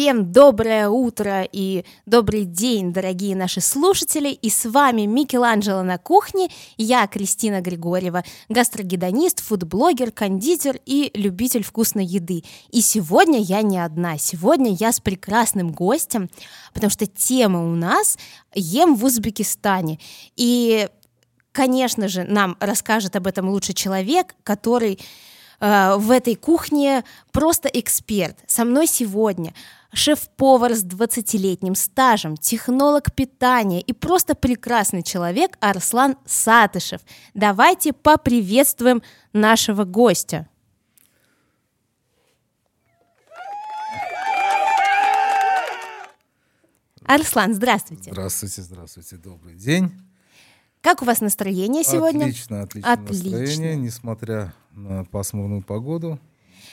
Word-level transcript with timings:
Всем 0.00 0.32
доброе 0.32 0.88
утро 0.88 1.42
и 1.42 1.84
добрый 2.06 2.46
день, 2.46 2.90
дорогие 2.90 3.36
наши 3.36 3.60
слушатели. 3.60 4.30
И 4.30 4.48
с 4.48 4.64
вами 4.64 5.02
Микеланджело 5.02 5.82
на 5.82 5.98
кухне. 5.98 6.48
Я 6.78 7.06
Кристина 7.06 7.60
Григорьева, 7.60 8.24
гастрогедонист, 8.48 9.40
фудблогер, 9.40 10.10
кондитер 10.10 10.80
и 10.86 11.10
любитель 11.12 11.62
вкусной 11.62 12.06
еды. 12.06 12.44
И 12.70 12.80
сегодня 12.80 13.40
я 13.40 13.60
не 13.60 13.76
одна. 13.76 14.16
Сегодня 14.16 14.72
я 14.72 14.92
с 14.92 15.00
прекрасным 15.00 15.70
гостем, 15.70 16.30
потому 16.72 16.90
что 16.90 17.06
тема 17.06 17.70
у 17.70 17.74
нас 17.74 18.16
«Ем 18.54 18.96
в 18.96 19.04
Узбекистане». 19.04 19.98
И, 20.34 20.88
конечно 21.52 22.08
же, 22.08 22.24
нам 22.24 22.56
расскажет 22.58 23.16
об 23.16 23.26
этом 23.26 23.50
лучший 23.50 23.74
человек, 23.74 24.34
который 24.44 24.98
э, 25.60 25.96
в 25.96 26.10
этой 26.10 26.34
кухне 26.34 27.04
просто 27.32 27.68
эксперт. 27.68 28.38
Со 28.46 28.64
мной 28.64 28.86
сегодня 28.86 29.54
шеф-повар 29.92 30.74
с 30.74 30.84
20-летним 30.84 31.74
стажем, 31.74 32.36
технолог 32.36 33.12
питания 33.14 33.80
и 33.80 33.92
просто 33.92 34.34
прекрасный 34.34 35.02
человек 35.02 35.56
Арслан 35.60 36.16
Сатышев. 36.26 37.00
Давайте 37.34 37.92
поприветствуем 37.92 39.02
нашего 39.32 39.84
гостя. 39.84 40.48
Арслан, 47.04 47.54
здравствуйте. 47.54 48.12
Здравствуйте, 48.12 48.62
здравствуйте, 48.62 49.16
добрый 49.16 49.56
день. 49.56 49.90
Как 50.82 51.02
у 51.02 51.04
вас 51.04 51.20
настроение 51.20 51.84
сегодня? 51.84 52.24
Отлично, 52.24 52.62
отлично, 52.62 52.92
Отлично. 52.92 53.38
настроение, 53.38 53.76
несмотря 53.76 54.54
на 54.72 55.04
пасмурную 55.04 55.62
погоду. 55.62 56.18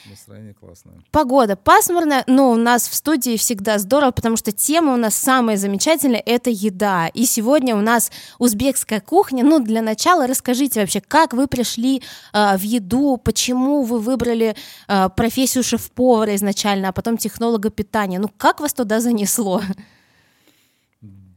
Настроение 0.08 0.54
классное. 0.54 0.94
Погода 1.10 1.56
пасмурная, 1.56 2.24
но 2.26 2.50
у 2.50 2.56
нас 2.56 2.88
в 2.88 2.94
студии 2.94 3.36
всегда 3.36 3.78
здорово, 3.78 4.10
потому 4.10 4.36
что 4.38 4.50
тема 4.52 4.94
у 4.94 4.96
нас 4.96 5.14
самая 5.14 5.58
замечательная— 5.58 6.22
это 6.26 6.48
еда. 6.48 7.08
И 7.08 7.26
сегодня 7.26 7.76
у 7.76 7.80
нас 7.80 8.10
узбекская 8.38 9.00
кухня. 9.00 9.44
Ну, 9.44 9.60
для 9.60 9.82
начала 9.82 10.26
расскажите 10.26 10.80
вообще, 10.80 11.02
как 11.02 11.34
вы 11.34 11.46
пришли 11.46 12.02
э, 12.32 12.56
в 12.56 12.62
еду, 12.62 13.18
почему 13.22 13.82
вы 13.82 13.98
выбрали 13.98 14.56
э, 14.88 15.08
профессию 15.10 15.62
шеф-повара 15.62 16.34
изначально, 16.36 16.88
а 16.88 16.92
потом 16.92 17.18
технолога 17.18 17.68
питания. 17.68 18.18
Ну, 18.18 18.30
как 18.38 18.60
вас 18.60 18.72
туда 18.72 19.00
занесло? 19.00 19.60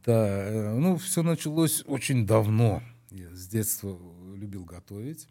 Да, 0.05 0.27
э, 0.27 0.75
ну, 0.77 0.97
все 0.97 1.21
началось 1.23 1.83
очень 1.85 2.25
давно. 2.25 2.81
Я 3.11 3.29
с 3.35 3.47
детства 3.47 3.97
любил 4.35 4.63
готовить. 4.65 5.27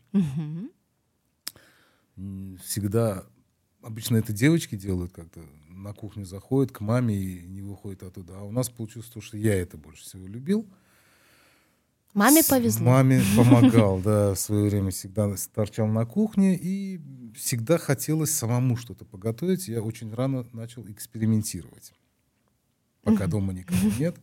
М, 2.16 2.58
Всегда, 2.62 3.24
обычно 3.82 4.16
это 4.16 4.32
девочки 4.32 4.76
делают 4.76 5.12
как-то, 5.12 5.40
на 5.68 5.92
кухню 5.94 6.24
заходят 6.24 6.72
к 6.72 6.80
маме 6.80 7.16
и 7.16 7.46
не 7.46 7.62
выходят 7.62 8.02
оттуда. 8.02 8.38
А 8.38 8.42
у 8.42 8.52
нас 8.52 8.68
получилось 8.68 9.08
то, 9.08 9.20
что 9.20 9.36
я 9.36 9.54
это 9.54 9.76
больше 9.78 10.04
всего 10.04 10.26
любил. 10.26 10.66
Маме 12.12 12.42
повезло. 12.42 12.84
Маме 12.86 13.22
помогал, 13.36 14.00
да, 14.00 14.34
в 14.34 14.38
свое 14.38 14.68
время 14.68 14.90
всегда 14.90 15.32
торчал 15.54 15.86
на 15.86 16.04
кухне 16.04 16.58
и 16.60 17.00
всегда 17.34 17.78
хотелось 17.78 18.32
самому 18.32 18.76
что-то 18.76 19.04
поготовить. 19.04 19.68
Я 19.68 19.80
очень 19.80 20.12
рано 20.12 20.46
начал 20.52 20.86
экспериментировать. 20.88 21.94
Пока 23.02 23.26
дома 23.26 23.52
никого 23.52 23.90
нет. 23.98 24.16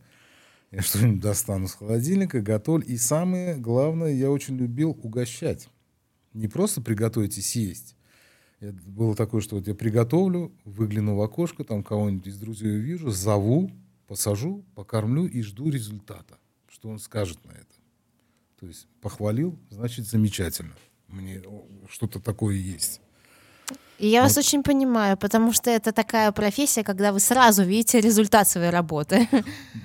Я 0.70 0.82
что-нибудь 0.82 1.20
достану 1.20 1.66
с 1.66 1.74
холодильника, 1.74 2.40
готовлю. 2.40 2.84
И 2.84 2.96
самое 2.96 3.56
главное, 3.56 4.12
я 4.12 4.30
очень 4.30 4.56
любил 4.56 4.90
угощать. 5.02 5.68
Не 6.34 6.46
просто 6.48 6.82
приготовить 6.82 7.38
и 7.38 7.42
съесть. 7.42 7.96
Я- 8.60 8.72
было 8.72 9.14
такое, 9.14 9.40
что 9.40 9.56
вот 9.56 9.66
я 9.66 9.74
приготовлю, 9.74 10.52
выгляну 10.64 11.14
в 11.16 11.22
окошко, 11.22 11.64
там 11.64 11.82
кого-нибудь 11.82 12.26
из 12.26 12.38
друзей 12.38 12.76
увижу, 12.76 13.10
зову, 13.10 13.70
посажу, 14.06 14.64
покормлю 14.74 15.26
и 15.26 15.40
жду 15.42 15.70
результата. 15.70 16.38
Что 16.68 16.90
он 16.90 16.98
скажет 16.98 17.42
на 17.44 17.52
это. 17.52 17.64
То 18.60 18.66
есть 18.66 18.86
похвалил, 19.00 19.58
значит 19.70 20.06
замечательно. 20.06 20.74
Мне 21.06 21.42
что-то 21.88 22.20
такое 22.20 22.56
есть. 22.56 23.00
И 23.98 24.06
я 24.08 24.22
вас 24.22 24.36
Вот. 24.36 24.44
очень 24.44 24.62
понимаю, 24.62 25.16
потому 25.16 25.52
что 25.52 25.70
это 25.70 25.92
такая 25.92 26.30
профессия, 26.32 26.84
когда 26.84 27.12
вы 27.12 27.18
сразу 27.20 27.64
видите 27.64 28.00
результат 28.00 28.48
своей 28.48 28.70
работы. 28.70 29.28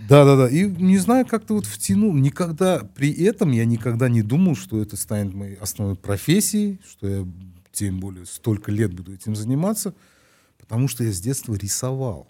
Да, 0.08 0.24
да, 0.26 0.36
да. 0.36 0.50
И 0.50 0.66
не 0.66 0.98
знаю, 1.00 1.26
как-то 1.26 1.56
вот 1.56 1.66
втянул. 1.66 2.14
Никогда 2.14 2.80
при 2.96 3.12
этом 3.26 3.52
я 3.52 3.66
никогда 3.66 4.10
не 4.10 4.22
думал, 4.22 4.56
что 4.56 4.82
это 4.82 4.98
станет 4.98 5.34
моей 5.34 5.56
основной 5.56 5.96
профессией, 5.96 6.80
что 6.88 7.08
я 7.08 7.28
тем 7.72 8.00
более 8.00 8.26
столько 8.28 8.72
лет 8.72 8.94
буду 8.94 9.14
этим 9.16 9.36
заниматься, 9.36 9.96
потому 10.60 10.88
что 10.88 11.04
я 11.04 11.12
с 11.12 11.20
детства 11.20 11.56
рисовал. 11.56 12.28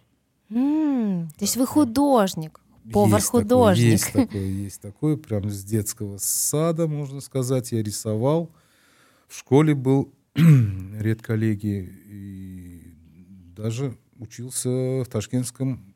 М, 0.49 1.27
То 1.37 1.43
есть 1.43 1.57
вы 1.57 1.65
художник, 1.65 2.61
повар-художник. 2.93 3.83
Есть 3.91 4.13
такое, 4.13 4.41
есть 4.45 4.81
такое. 4.81 5.17
Прям 5.17 5.49
с 5.49 5.63
детского 5.63 6.17
сада, 6.17 6.87
можно 6.87 7.19
сказать, 7.19 7.71
я 7.73 7.83
рисовал. 7.83 8.51
В 9.27 9.37
школе 9.37 9.73
был 9.75 10.13
редколлегии 10.99 11.89
и 12.07 12.93
даже 13.55 13.97
учился 14.17 14.69
в 14.69 15.05
Ташкентском 15.07 15.93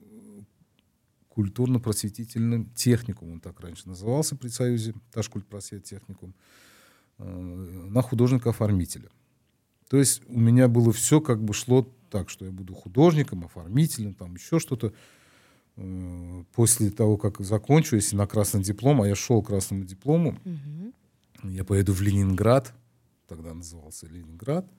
э, 0.00 0.04
культурно-просветительном 1.28 2.66
техникуме, 2.74 3.34
он 3.34 3.40
так 3.40 3.60
раньше 3.60 3.88
назывался 3.88 4.36
при 4.36 4.48
Союзе, 4.48 4.94
Ташкультпросвет 5.12 5.84
техникум, 5.84 6.34
э, 7.18 7.24
на 7.90 8.02
художника-оформителя. 8.02 9.08
То 9.88 9.98
есть 9.98 10.22
у 10.28 10.38
меня 10.38 10.68
было 10.68 10.92
все 10.92 11.20
как 11.20 11.42
бы 11.42 11.52
шло 11.52 11.86
так, 12.10 12.30
что 12.30 12.44
я 12.44 12.50
буду 12.50 12.74
художником, 12.74 13.44
оформителем, 13.44 14.14
там 14.14 14.34
еще 14.34 14.58
что-то. 14.58 14.92
Э, 15.76 16.44
После 16.54 16.90
того, 16.90 17.16
как 17.16 17.40
закончу, 17.40 17.96
если 17.96 18.16
на 18.16 18.26
красный 18.26 18.62
диплом, 18.62 19.02
а 19.02 19.08
я 19.08 19.14
шел 19.14 19.42
к 19.42 19.48
красному 19.48 19.84
диплому, 19.84 20.38
Мгм. 20.44 20.94
я 21.42 21.64
поеду 21.64 21.92
в 21.92 22.00
Ленинград, 22.00 22.72
тогда 23.26 23.54
назывался 23.54 24.06
Ленинград, 24.06 24.70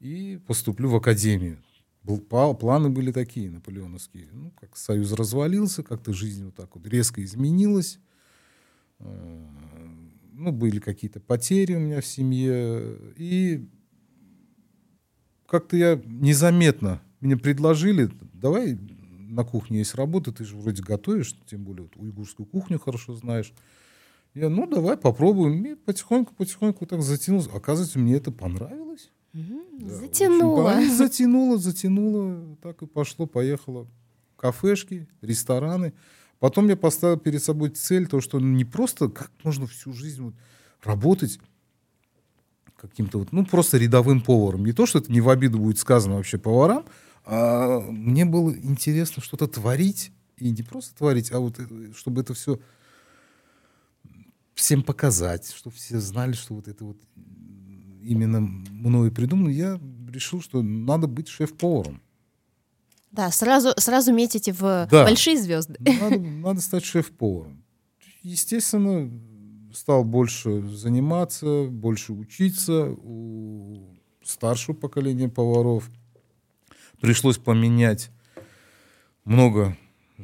и 0.00 0.40
поступлю 0.46 0.88
в 0.90 0.96
академию. 0.96 1.58
Был, 2.02 2.18
планы 2.20 2.88
были 2.90 3.10
такие, 3.10 3.50
наполеоновские. 3.50 4.28
Ну, 4.32 4.52
как 4.60 4.76
Союз 4.76 5.12
развалился, 5.12 5.82
как-то 5.82 6.12
жизнь 6.12 6.44
вот 6.44 6.54
так 6.54 6.76
вот 6.76 6.86
резко 6.86 7.22
изменилась. 7.24 7.98
Э, 9.00 9.46
Ну, 10.32 10.52
были 10.52 10.80
какие-то 10.80 11.18
потери 11.18 11.74
у 11.74 11.80
меня 11.80 12.00
в 12.00 12.06
семье. 12.06 12.98
И 13.16 13.66
как-то 15.46 15.76
я 15.76 16.00
незаметно, 16.04 17.00
мне 17.20 17.36
предложили, 17.36 18.10
давай 18.34 18.78
на 19.28 19.44
кухне 19.44 19.78
есть 19.78 19.94
работа, 19.94 20.32
ты 20.32 20.44
же 20.44 20.56
вроде 20.56 20.82
готовишь, 20.82 21.34
тем 21.46 21.64
более 21.64 21.84
вот 21.84 21.96
уйгурскую 21.96 22.46
кухню 22.46 22.78
хорошо 22.78 23.14
знаешь. 23.14 23.52
Я, 24.36 24.50
ну, 24.50 24.66
давай 24.66 24.98
попробуем. 24.98 25.64
И 25.64 25.74
потихоньку-потихоньку 25.74 26.84
так 26.84 27.00
затянулся. 27.02 27.50
Оказывается, 27.54 27.98
мне 27.98 28.16
это 28.16 28.30
понравилось. 28.30 29.10
Мгм. 29.32 29.62
Да, 29.78 29.94
Затянуло. 29.94 30.56
понравилось. 30.64 30.96
Затянуло, 30.96 31.58
затянуло. 31.58 32.56
Так 32.62 32.82
и 32.82 32.86
пошло, 32.86 33.26
поехало. 33.26 33.86
Кафешки, 34.36 35.08
рестораны. 35.22 35.94
Потом 36.38 36.68
я 36.68 36.76
поставил 36.76 37.16
перед 37.16 37.42
собой 37.42 37.70
цель, 37.70 38.06
то, 38.06 38.20
что 38.20 38.38
не 38.38 38.66
просто 38.66 39.08
как 39.08 39.30
можно 39.42 39.66
всю 39.66 39.94
жизнь 39.94 40.22
вот 40.22 40.34
работать 40.84 41.40
каким-то 42.76 43.18
вот, 43.20 43.32
ну, 43.32 43.46
просто 43.46 43.78
рядовым 43.78 44.20
поваром. 44.20 44.66
Не 44.66 44.72
то, 44.72 44.84
что 44.84 44.98
это 44.98 45.10
не 45.10 45.22
в 45.22 45.30
обиду 45.30 45.58
будет 45.58 45.78
сказано 45.78 46.16
вообще 46.16 46.36
поварам, 46.36 46.84
а 47.24 47.80
мне 47.80 48.26
было 48.26 48.50
интересно 48.50 49.22
что-то 49.22 49.48
творить. 49.48 50.12
И 50.36 50.50
не 50.50 50.62
просто 50.62 50.94
творить, 50.94 51.32
а 51.32 51.38
вот 51.40 51.58
э, 51.58 51.92
чтобы 51.96 52.20
это 52.20 52.34
все 52.34 52.58
всем 54.56 54.82
показать, 54.82 55.52
чтобы 55.54 55.76
все 55.76 56.00
знали, 56.00 56.32
что 56.32 56.54
вот 56.54 56.66
это 56.66 56.84
вот 56.84 56.96
именно 58.02 58.40
мною 58.40 59.12
придумано. 59.12 59.50
Я 59.50 59.78
решил, 60.10 60.40
что 60.40 60.62
надо 60.62 61.06
быть 61.06 61.28
шеф-поваром. 61.28 62.02
Да, 63.12 63.30
сразу, 63.30 63.72
сразу 63.76 64.12
метите 64.12 64.52
в 64.52 64.88
Да. 64.90 65.04
большие 65.04 65.40
звезды. 65.40 65.78
Надо, 66.00 66.18
надо 66.18 66.60
стать 66.68 66.84
шеф-поваром. 66.84 67.62
Естественно, 68.22 69.10
стал 69.72 70.04
больше 70.04 70.62
заниматься, 70.68 71.66
больше 71.70 72.12
учиться 72.12 72.94
у 73.02 73.94
старшего 74.24 74.74
поколения 74.74 75.28
поваров. 75.28 75.88
Пришлось 77.00 77.38
поменять 77.38 78.10
много 79.24 79.76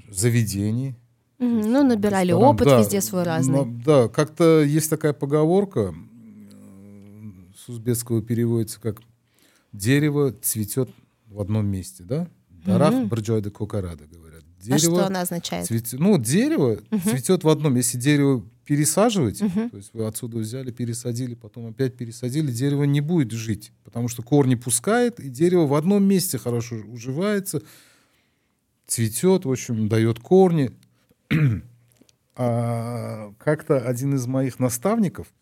заведений. 0.08 0.94
Мгм. 1.42 1.60
Ну, 1.72 1.82
набирали 1.82 2.28
Ресторан, 2.28 2.54
опыт 2.54 2.68
да, 2.68 2.78
везде 2.80 3.00
свой 3.00 3.22
разный. 3.24 3.64
на- 3.64 3.82
да, 3.84 4.08
как-то 4.08 4.62
есть 4.62 4.88
такая 4.90 5.12
поговорка, 5.12 5.80
м, 5.80 7.52
с 7.56 7.68
узбекского 7.68 8.22
переводится 8.22 8.80
как 8.80 8.98
«дерево 9.72 10.32
цветет 10.40 10.90
в 11.26 11.40
одном 11.40 11.66
месте», 11.66 12.04
да? 12.04 12.28
Дарах 12.64 12.94
Мгм. 12.94 13.08
брджойда 13.08 13.50
кокарада, 13.50 14.04
говорят. 14.06 14.42
А 14.70 14.78
что 14.78 14.86
Дерево 14.88 15.06
она 15.06 15.22
означает? 15.22 15.66
цвете- 15.66 15.96
Ну, 15.98 16.16
дерево 16.18 16.78
цветет 17.02 17.42
в 17.42 17.48
одном. 17.48 17.74
Если 17.74 17.98
дерево 17.98 18.44
пересаживать, 18.64 19.40
Мгм. 19.42 19.70
то 19.70 19.76
есть 19.76 19.90
вы 19.92 20.06
отсюда 20.06 20.38
взяли, 20.38 20.70
пересадили, 20.70 21.34
потом 21.34 21.66
опять 21.66 21.96
пересадили, 21.96 22.52
дерево 22.52 22.84
не 22.84 23.00
будет 23.00 23.32
жить, 23.32 23.72
потому 23.82 24.06
что 24.06 24.22
корни 24.22 24.54
пускает, 24.54 25.18
и 25.18 25.28
дерево 25.28 25.66
в 25.66 25.74
одном 25.74 26.04
месте 26.04 26.38
хорошо 26.38 26.76
уживается, 26.76 27.60
цветет, 28.86 29.44
в 29.44 29.50
общем, 29.50 29.88
дает 29.88 30.20
корни. 30.20 30.70
А 32.36 33.32
как-то 33.38 33.78
один 33.78 34.14
из 34.14 34.26
моих 34.26 34.58
наставников 34.58 35.32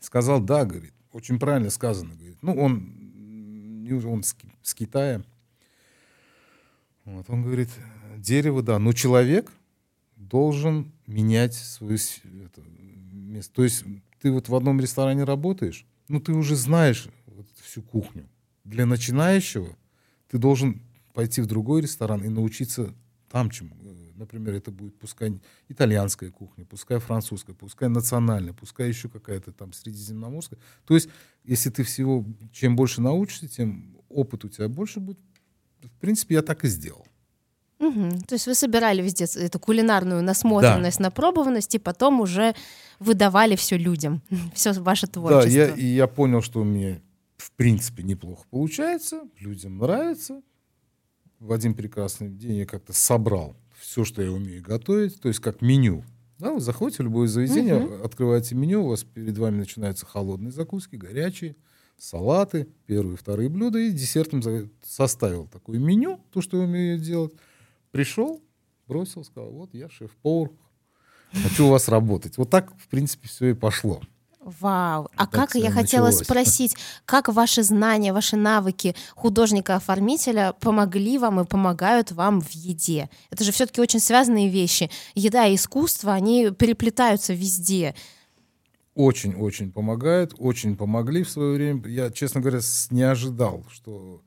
сказал, 0.00 0.40
да, 0.40 0.64
говорит, 0.64 0.94
очень 1.12 1.38
правильно 1.38 1.70
сказано, 1.70 2.14
говорит. 2.14 2.38
Ну, 2.42 2.54
он, 2.54 3.86
он 4.04 4.22
с, 4.22 4.74
Китая. 4.74 5.22
Вот, 7.04 7.26
он 7.28 7.42
говорит, 7.42 7.70
дерево, 8.16 8.62
да, 8.62 8.78
но 8.78 8.92
человек 8.92 9.50
должен 10.16 10.92
менять 11.06 11.54
свое 11.54 11.96
это, 12.44 12.62
место. 13.12 13.54
То 13.54 13.64
есть 13.64 13.84
ты 14.20 14.30
вот 14.30 14.48
в 14.48 14.54
одном 14.54 14.80
ресторане 14.80 15.24
работаешь, 15.24 15.86
ну, 16.08 16.20
ты 16.20 16.32
уже 16.32 16.56
знаешь 16.56 17.08
вот 17.26 17.46
всю 17.62 17.82
кухню. 17.82 18.28
Для 18.64 18.86
начинающего 18.86 19.76
ты 20.28 20.38
должен 20.38 20.82
пойти 21.14 21.40
в 21.40 21.46
другой 21.46 21.82
ресторан 21.82 22.22
и 22.24 22.28
научиться 22.28 22.94
там 23.30 23.50
чему. 23.50 23.74
Например, 24.16 24.54
это 24.54 24.70
будет 24.70 24.98
пускай 24.98 25.40
итальянская 25.68 26.30
кухня, 26.30 26.64
пускай 26.64 26.98
французская, 26.98 27.54
пускай 27.54 27.88
национальная, 27.88 28.52
пускай 28.52 28.88
еще 28.88 29.08
какая-то 29.08 29.52
там 29.52 29.72
средиземноморская. 29.72 30.58
То 30.86 30.94
есть, 30.94 31.08
если 31.44 31.70
ты 31.70 31.82
всего, 31.82 32.24
чем 32.52 32.76
больше 32.76 33.00
научишься, 33.00 33.48
тем 33.48 33.96
опыт 34.08 34.44
у 34.44 34.48
тебя 34.48 34.68
больше 34.68 35.00
будет. 35.00 35.18
В 35.82 36.00
принципе, 36.00 36.36
я 36.36 36.42
так 36.42 36.64
и 36.64 36.68
сделал. 36.68 37.06
Угу. 37.78 38.20
То 38.26 38.34
есть 38.34 38.46
вы 38.46 38.54
собирали 38.54 39.02
везде 39.02 39.24
эту 39.24 39.58
кулинарную 39.60 40.22
насмотренность, 40.22 40.98
да. 40.98 41.04
напробованность, 41.04 41.74
и 41.74 41.78
потом 41.78 42.20
уже 42.20 42.54
выдавали 42.98 43.54
все 43.54 43.76
людям, 43.76 44.22
все 44.54 44.72
ваше 44.72 45.06
творчество. 45.06 45.42
Да, 45.42 45.48
я, 45.48 45.68
и 45.74 45.84
я 45.84 46.06
понял, 46.06 46.40
что 46.40 46.60
у 46.60 46.64
меня 46.64 47.00
в 47.36 47.52
принципе 47.52 48.02
неплохо 48.02 48.44
получается, 48.50 49.22
людям 49.38 49.78
нравится. 49.78 50.40
В 51.38 51.52
один 51.52 51.74
прекрасный 51.74 52.30
день 52.30 52.56
я 52.56 52.66
как-то 52.66 52.94
собрал 52.94 53.56
все, 53.78 54.04
что 54.04 54.22
я 54.22 54.32
умею 54.32 54.62
готовить, 54.62 55.20
то 55.20 55.28
есть 55.28 55.40
как 55.40 55.60
меню. 55.62 56.04
Да, 56.38 56.52
вы 56.52 56.60
заходите 56.60 57.02
в 57.02 57.06
любое 57.06 57.28
заведение, 57.28 57.76
угу. 57.76 58.04
открываете 58.04 58.54
меню, 58.54 58.84
у 58.84 58.88
вас 58.88 59.04
перед 59.04 59.38
вами 59.38 59.58
начинаются 59.58 60.04
холодные 60.04 60.52
закуски, 60.52 60.96
горячие, 60.96 61.56
салаты, 61.96 62.68
первые, 62.86 63.16
вторые 63.16 63.48
блюда, 63.48 63.78
и 63.78 63.90
десертом 63.90 64.42
составил 64.82 65.46
такое 65.46 65.78
меню, 65.78 66.20
то, 66.30 66.42
что 66.42 66.58
я 66.58 66.64
умею 66.64 66.98
делать. 66.98 67.32
Пришел, 67.90 68.42
бросил, 68.86 69.24
сказал, 69.24 69.50
вот 69.50 69.72
я 69.72 69.88
шеф-повар, 69.88 70.50
хочу 71.32 71.66
у 71.66 71.70
вас 71.70 71.88
работать. 71.88 72.36
Вот 72.36 72.50
так, 72.50 72.78
в 72.78 72.88
принципе, 72.88 73.28
все 73.28 73.50
и 73.50 73.54
пошло. 73.54 74.02
Вау. 74.46 75.08
А 75.16 75.26
так 75.26 75.50
как 75.50 75.54
я 75.56 75.72
хотела 75.72 76.12
спросить, 76.12 76.76
как 77.04 77.28
ваши 77.28 77.64
знания, 77.64 78.12
ваши 78.12 78.36
навыки 78.36 78.94
художника-оформителя 79.16 80.54
помогли 80.60 81.18
вам 81.18 81.40
и 81.40 81.44
помогают 81.44 82.12
вам 82.12 82.40
в 82.40 82.52
еде? 82.52 83.10
Это 83.30 83.42
же 83.42 83.50
все-таки 83.50 83.80
очень 83.80 83.98
связанные 83.98 84.48
вещи. 84.48 84.88
Еда 85.16 85.46
и 85.46 85.56
искусство, 85.56 86.12
они 86.12 86.52
переплетаются 86.52 87.34
везде. 87.34 87.96
Очень-очень 88.94 89.72
помогают, 89.72 90.32
очень 90.38 90.76
помогли 90.76 91.24
в 91.24 91.30
свое 91.30 91.56
время. 91.56 91.82
Я, 91.88 92.12
честно 92.12 92.40
говоря, 92.40 92.60
не 92.90 93.02
ожидал, 93.02 93.66
что 93.68 94.22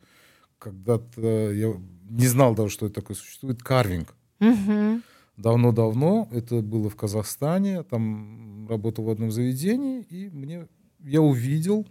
когда-то 0.57 1.51
я 1.54 1.75
не 2.10 2.27
знал 2.27 2.56
даже, 2.56 2.74
что 2.74 2.88
это 2.88 2.95
такое 2.95 3.15
существует, 3.15 3.63
карвинг. 3.63 4.13
Угу 4.42 5.01
давно-давно, 5.39 6.27
это 6.31 6.62
было 6.62 6.89
в 6.89 6.95
Казахстане, 6.95 7.83
там 7.83 8.68
работал 8.68 9.06
в 9.06 9.09
одном 9.09 9.31
заведении, 9.31 10.01
и 10.01 10.30
мне 10.30 10.68
я 11.00 11.21
увидел, 11.21 11.88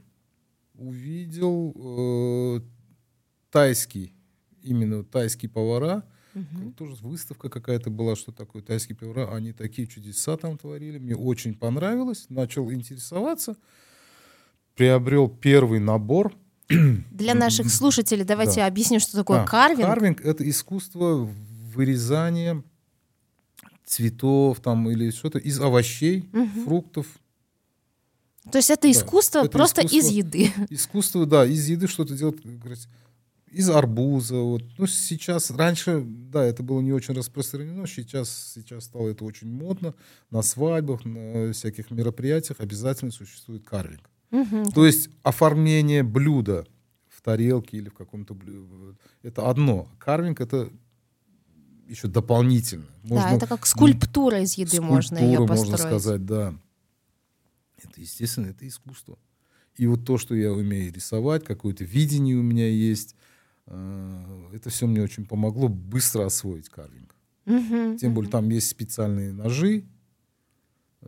увидел 0.74 1.74
э, 1.74 2.60
тайский, 3.50 4.12
именно 4.62 5.02
тайские 5.02 5.50
повара, 5.50 6.04
угу. 6.34 6.72
тоже 6.76 6.96
выставка 7.00 7.48
какая-то 7.48 7.90
была, 7.90 8.16
что 8.16 8.32
такое 8.32 8.62
тайские 8.62 8.96
повара, 8.96 9.34
они 9.34 9.52
такие 9.52 9.88
чудеса 9.88 10.36
там 10.36 10.58
творили, 10.58 10.98
мне 10.98 11.16
очень 11.16 11.54
понравилось, 11.54 12.26
начал 12.28 12.70
интересоваться, 12.70 13.56
приобрел 14.74 15.28
первый 15.28 15.80
набор. 15.80 16.34
Для 16.68 17.34
наших 17.34 17.70
слушателей 17.70 18.24
давайте 18.24 18.56
да. 18.56 18.66
объясним, 18.66 19.00
что 19.00 19.16
такое 19.16 19.40
а, 19.40 19.46
карвинг. 19.46 19.86
Карвинг— 19.86 20.20
это 20.22 20.48
искусство 20.48 21.26
вырезания 21.74 22.62
цветов 23.88 24.61
там 24.61 24.88
или 24.90 25.11
что-то 25.11 25.38
из 25.38 25.58
овощей, 25.61 26.29
угу. 26.32 26.64
фруктов. 26.64 27.06
То 28.52 28.58
есть 28.58 28.70
это 28.70 28.90
искусство 28.90 29.43
да, 29.43 29.49
просто 29.49 29.81
искусство, 29.82 29.99
из 29.99 30.08
еды. 30.11 30.52
Искусство, 30.70 31.26
да, 31.26 31.44
из 31.44 31.69
еды 31.69 31.87
что-то 31.87 32.14
делать, 32.14 32.38
из 33.50 33.69
арбуза. 33.69 34.37
Вот. 34.37 34.62
Ну, 34.79 34.87
сейчас, 34.87 35.50
раньше, 35.50 36.02
да, 36.05 36.44
это 36.44 36.62
было 36.62 36.81
не 36.81 36.93
очень 36.93 37.14
распространено, 37.14 37.87
сейчас, 37.87 38.52
сейчас 38.55 38.85
стало 38.85 39.08
это 39.08 39.25
очень 39.25 39.49
модно. 39.49 39.94
На 40.31 40.43
свадьбах, 40.43 41.05
на 41.05 41.52
всяких 41.52 41.91
мероприятиях 41.91 42.61
обязательно 42.61 43.11
существует 43.11 43.64
карвинг. 43.64 44.08
Угу. 44.31 44.70
То 44.75 44.87
есть 44.87 45.11
оформление 45.23 46.02
блюда 46.02 46.67
в 47.08 47.20
тарелке 47.23 47.79
или 47.79 47.88
в 47.88 47.94
каком-то 47.94 48.34
блюде, 48.34 48.96
это 49.23 49.49
одно. 49.50 49.88
Карвинг— 49.99 50.41
это 50.43 50.70
еще 51.88 52.08
дополнительно. 52.08 52.87
Можно, 53.02 53.31
да, 53.31 53.37
это 53.37 53.46
как 53.46 53.67
скульптура 53.67 54.40
из 54.43 54.55
еды 54.55 54.76
скульптура, 54.76 54.94
можно 54.94 55.19
ее 55.19 55.46
построить. 55.46 55.70
можно 55.70 55.76
сказать, 55.76 56.26
да. 56.26 56.55
Это, 57.82 58.00
естественно, 58.00 58.46
это 58.46 58.67
искусство. 58.67 59.19
И 59.76 59.87
вот 59.87 60.05
то, 60.05 60.19
что 60.19 60.35
я 60.35 60.52
умею 60.52 60.93
рисовать, 60.93 61.44
какое-то 61.44 61.85
видение 61.85 62.37
у 62.37 62.43
меня 62.43 62.69
есть, 62.69 63.14
э, 63.67 64.49
это 64.52 64.70
все 64.70 64.87
мне 64.87 65.02
очень 65.02 65.25
помогло 65.25 65.69
быстро 65.69 66.26
освоить 66.26 66.69
карвинг. 66.69 67.14
Угу, 67.46 67.96
Тем 67.99 68.12
более 68.12 68.31
там 68.31 68.49
есть 68.50 68.69
специальные 68.69 69.32
ножи, 69.32 69.84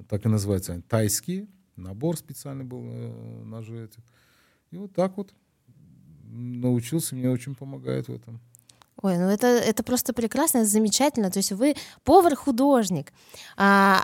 так 0.09 0.25
и 0.25 0.29
называются 0.29 0.73
они, 0.73 0.83
тайские, 0.83 1.49
набор 1.77 2.17
специальный 2.17 2.65
был 2.65 2.83
э, 2.85 3.43
ножи 3.45 3.85
этих. 3.85 4.03
И 4.71 4.77
вот 4.77 4.93
так 4.95 5.17
вот 5.17 5.35
научился, 6.31 7.17
мне 7.17 7.29
очень 7.29 7.55
помогает 7.55 8.09
в 8.09 8.13
этом. 8.13 8.41
Ой, 9.03 9.17
ну 9.17 9.31
это, 9.31 9.47
это 9.47 9.83
просто 9.83 10.13
прекрасно, 10.13 10.59
это 10.59 10.69
замечательно. 10.69 11.31
То 11.31 11.39
есть 11.39 11.53
вы 11.53 11.75
повар-художник. 12.05 13.13
А, 13.57 14.03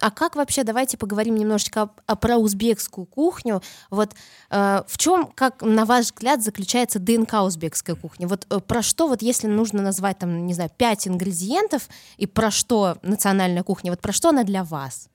а, 0.00 0.10
как 0.10 0.34
вообще, 0.34 0.64
давайте 0.64 0.98
поговорим 0.98 1.36
немножечко 1.36 1.90
а, 2.06 2.16
про 2.16 2.36
узбекскую 2.36 3.06
кухню. 3.06 3.62
Вот 3.90 4.14
а, 4.50 4.84
в 4.88 4.98
чем, 4.98 5.26
как 5.26 5.62
на 5.62 5.84
ваш 5.84 6.06
взгляд, 6.06 6.42
заключается 6.42 6.98
ДНК 6.98 7.34
узбекской 7.42 7.94
кухни? 7.94 8.24
Вот 8.24 8.46
а, 8.50 8.58
про 8.58 8.82
что, 8.82 9.06
вот 9.06 9.22
если 9.22 9.46
нужно 9.46 9.80
назвать 9.80 10.18
там, 10.18 10.46
не 10.46 10.54
знаю, 10.54 10.70
пять 10.76 11.06
ингредиентов, 11.06 11.88
и 12.16 12.26
про 12.26 12.50
что 12.50 12.98
национальная 13.02 13.62
кухня, 13.62 13.92
вот 13.92 14.00
про 14.00 14.12
что 14.12 14.30
она 14.30 14.42
для 14.42 14.64
вас? 14.64 15.08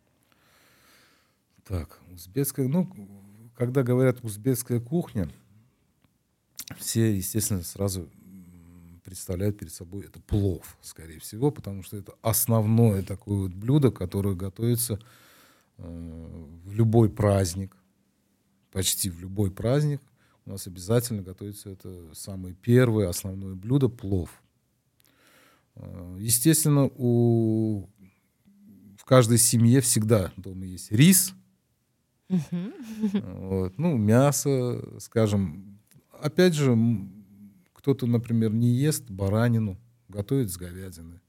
Так, 1.67 1.99
узбекская, 2.13 2.69
ну, 2.69 2.89
когда 3.57 3.83
говорят 3.83 4.23
узбекская 4.23 4.79
кухня, 4.79 5.29
все, 6.77 7.13
естественно, 7.15 7.61
сразу 7.63 8.09
представляют 9.07 9.57
перед 9.57 9.71
собой 9.71 10.03
это 10.03 10.19
плов, 10.19 10.77
скорее 10.81 11.19
всего, 11.19 11.49
потому 11.49 11.81
что 11.81 11.95
это 11.95 12.13
основное 12.21 13.03
такое 13.03 13.37
вот 13.37 13.53
блюдо, 13.53 13.89
которое 13.89 14.35
готовится 14.35 14.99
э, 15.77 16.57
в 16.65 16.73
любой 16.73 17.09
праздник, 17.09 17.77
почти 18.69 19.09
в 19.09 19.21
любой 19.21 19.49
праздник. 19.49 20.01
У 20.45 20.49
нас 20.49 20.67
обязательно 20.67 21.21
готовится 21.21 21.69
это 21.69 22.13
самое 22.13 22.53
первое 22.53 23.07
основное 23.07 23.55
блюдо 23.55 23.87
плов. 23.87 24.43
Э, 25.75 26.17
естественно, 26.19 26.91
у 26.93 27.87
в 28.97 29.05
каждой 29.05 29.37
семье 29.37 29.79
всегда 29.79 30.33
дома 30.35 30.65
есть 30.65 30.91
рис, 30.91 31.33
вот, 32.27 33.77
ну 33.77 33.95
мясо, 33.95 34.99
скажем. 34.99 35.79
Опять 36.11 36.55
же, 36.55 36.75
кто-то, 37.87 38.05
например, 38.05 38.53
не 38.53 38.67
ест 38.67 39.09
баранину, 39.09 39.77
готовит 40.09 40.51
с 40.51 40.57
говядины. 40.57 41.21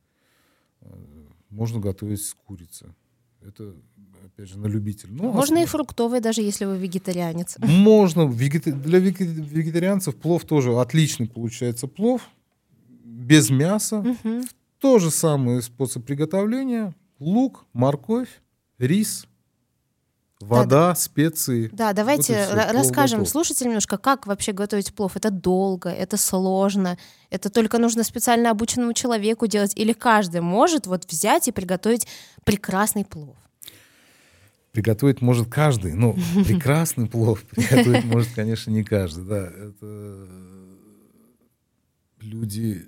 Э, 0.80 0.92
можно 1.50 1.78
готовить 1.78 2.20
с 2.20 2.34
курицы. 2.34 2.92
Это, 3.40 3.76
опять 4.26 4.48
же, 4.48 4.58
на 4.58 4.66
любителя. 4.66 5.12
Ну, 5.12 5.30
Можно 5.30 5.58
основ... 5.58 5.62
и 5.62 5.66
фруктовый, 5.66 6.20
даже 6.20 6.42
если 6.42 6.64
вы 6.64 6.76
вегетарианец. 6.76 7.58
Можно. 7.58 8.28
Для 8.28 8.98
вегетарианцев 8.98 10.16
плов 10.16 10.46
тоже 10.46 10.76
отличный 10.76 11.28
получается 11.28 11.86
плов. 11.86 12.28
Без 13.04 13.50
мяса. 13.50 13.98
Угу. 13.98 14.42
То 14.80 14.98
же 14.98 15.12
самый 15.12 15.62
способ 15.62 16.04
приготовления. 16.04 16.92
Лук, 17.20 17.66
морковь, 17.72 18.40
рис– 18.78 19.28
Вода, 20.40 20.90
да, 20.90 20.94
специи. 20.94 21.68
Да, 21.72 21.92
давайте 21.92 22.46
вот 22.52 22.70
расскажем 22.70 23.26
слушателям 23.26 23.70
немножко, 23.70 23.98
как 23.98 24.26
вообще 24.28 24.52
готовить 24.52 24.94
плов. 24.94 25.16
Это 25.16 25.30
долго, 25.30 25.88
это 25.88 26.16
сложно, 26.16 26.96
это 27.28 27.50
только 27.50 27.78
нужно 27.78 28.04
специально 28.04 28.50
обученному 28.50 28.92
человеку 28.92 29.48
делать, 29.48 29.72
или 29.74 29.92
каждый 29.92 30.40
может 30.40 30.86
вот 30.86 31.10
взять 31.10 31.48
и 31.48 31.52
приготовить 31.52 32.06
прекрасный 32.44 33.04
плов. 33.04 33.36
Приготовить 34.70 35.20
может 35.22 35.48
каждый, 35.48 35.94
но 35.94 36.12
прекрасный 36.46 37.08
плов 37.08 37.42
приготовить 37.42 38.04
может, 38.04 38.32
конечно, 38.32 38.70
не 38.70 38.84
каждый. 38.84 39.24
Да, 39.24 39.44
это 39.48 40.28
люди 42.20 42.86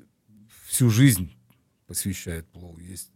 всю 0.69 0.89
жизнь 0.89 1.37
посвящает 1.89 2.47
плову. 2.47 2.79
Есть 2.79 3.11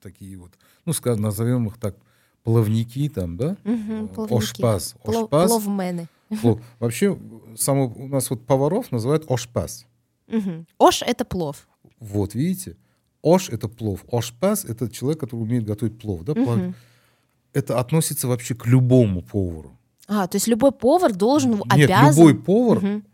такие 0.00 0.36
вот, 0.36 0.52
ну, 0.84 0.92
скажем, 0.92 1.22
назовем 1.22 1.66
их 1.66 1.76
так, 1.78 1.96
плавники 2.44 3.08
там, 3.08 3.36
да? 3.36 3.56
Мгм, 3.64 4.04
Э, 4.04 4.08
плавники. 4.08 4.38
Ошпаз. 4.38 4.94
Плов- 5.02 5.24
Ошпаз. 5.24 5.50
Пловмены. 5.50 6.06
Плов. 6.40 6.60
Вообще, 6.78 7.18
само, 7.56 7.86
у 7.96 8.08
нас 8.08 8.30
вот 8.30 8.46
поваров 8.46 8.92
называют 8.92 9.24
ошпаз. 9.30 9.86
Мгм. 10.28 10.66
Ош— 10.78 11.02
это 11.06 11.24
плов. 11.24 11.66
Вот, 12.00 12.34
видите? 12.34 12.76
Ош— 13.22 13.48
это 13.50 13.68
плов. 13.68 14.04
Ошпаз— 14.12 14.64
это 14.68 14.88
человек, 14.90 15.20
который 15.20 15.40
умеет 15.40 15.64
готовить 15.64 15.98
плов. 15.98 16.22
Да? 16.24 16.34
Мгм. 16.34 16.74
Это 17.52 17.78
относится 17.80 18.28
вообще 18.28 18.54
к 18.54 18.66
любому 18.66 19.22
повару. 19.22 19.78
А, 20.08 20.26
то 20.26 20.36
есть 20.36 20.48
любой 20.48 20.72
повар 20.72 21.14
должен, 21.14 21.52
Нет, 21.52 21.62
обязан... 21.90 22.08
любой 22.26 22.34
повар, 22.42 22.80
Мгм. 22.80 23.04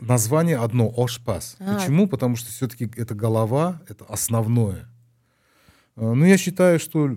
название 0.00 0.58
одно— 0.58 0.92
ошпаз. 0.96 1.56
А. 1.60 1.74
Почему? 1.76 2.06
Потому 2.08 2.36
что 2.36 2.50
все-таки 2.50 2.90
это 2.96 3.14
голова, 3.14 3.80
это 3.88 4.04
основное. 4.06 4.88
А, 5.96 6.12
Ну, 6.12 6.24
я 6.24 6.36
считаю, 6.36 6.78
что 6.80 7.08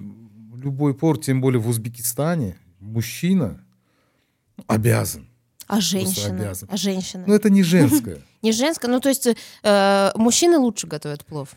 любой 0.63 0.93
повар, 0.93 1.17
тем 1.17 1.41
более 1.41 1.59
в 1.59 1.67
Узбекистане, 1.67 2.57
мужчина 2.79 3.63
обязан. 4.67 5.27
А 5.67 5.81
женщина? 5.81 6.53
А 6.69 6.77
женщина? 6.77 7.23
Но 7.27 7.35
это 7.35 7.49
не 7.49 7.63
женское. 7.63 8.21
Не 8.43 8.51
женская, 8.51 8.87
ну 8.87 8.99
то 8.99 9.09
есть 9.09 9.27
э, 9.63 10.11
мужчины 10.15 10.59
лучше 10.59 10.85
готовят 10.85 11.25
плов. 11.25 11.49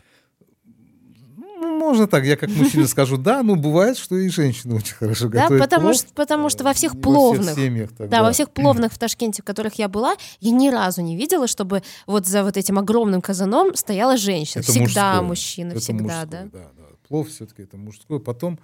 Ну, 1.35 1.77
можно 1.77 2.07
так, 2.07 2.25
я 2.25 2.35
как 2.35 2.49
мужчина 2.49 2.87
скажу, 2.87 3.17
да, 3.17 3.43
но 3.43 3.55
бывает, 3.55 3.97
что 3.99 4.17
и 4.17 4.27
женщины 4.29 4.75
очень 4.75 4.95
хорошо 4.95 5.29
Да, 5.29 5.43
готовят 5.43 5.63
потому 5.63 5.83
плов. 5.89 5.95
что, 5.95 6.13
потому 6.15 6.49
что 6.49 6.63
во 6.63 6.73
всех 6.73 6.99
пловных, 6.99 7.53
семьях 7.55 7.91
так, 7.95 8.09
да, 8.09 8.23
во 8.23 8.31
всех 8.31 8.49
пловных 8.53 8.91
в 8.93 8.97
Ташкенте, 8.97 9.43
в 9.43 9.45
которых 9.45 9.75
я 9.75 9.87
была, 9.87 10.15
я 10.39 10.51
ни 10.51 10.69
разу 10.69 11.01
не 11.01 11.15
видела, 11.15 11.45
чтобы 11.45 11.83
вот 12.07 12.25
за 12.25 12.43
вот 12.43 12.57
этим 12.57 12.79
огромным 12.79 13.21
казаном 13.21 13.75
стояла 13.75 14.17
женщина. 14.17 14.61
Это 14.61 14.71
всегда 14.71 15.21
мужское. 15.21 15.21
мужчина, 15.21 15.71
Это 15.71 15.79
всегда, 15.79 16.03
мужское, 16.03 16.25
да. 16.25 16.43
да, 16.51 16.71
да. 16.77 16.83
Плов 17.07 17.29
все-таки 17.29 17.61
это 17.61 17.77
мужское. 17.77 18.17
Потом, 18.17 18.59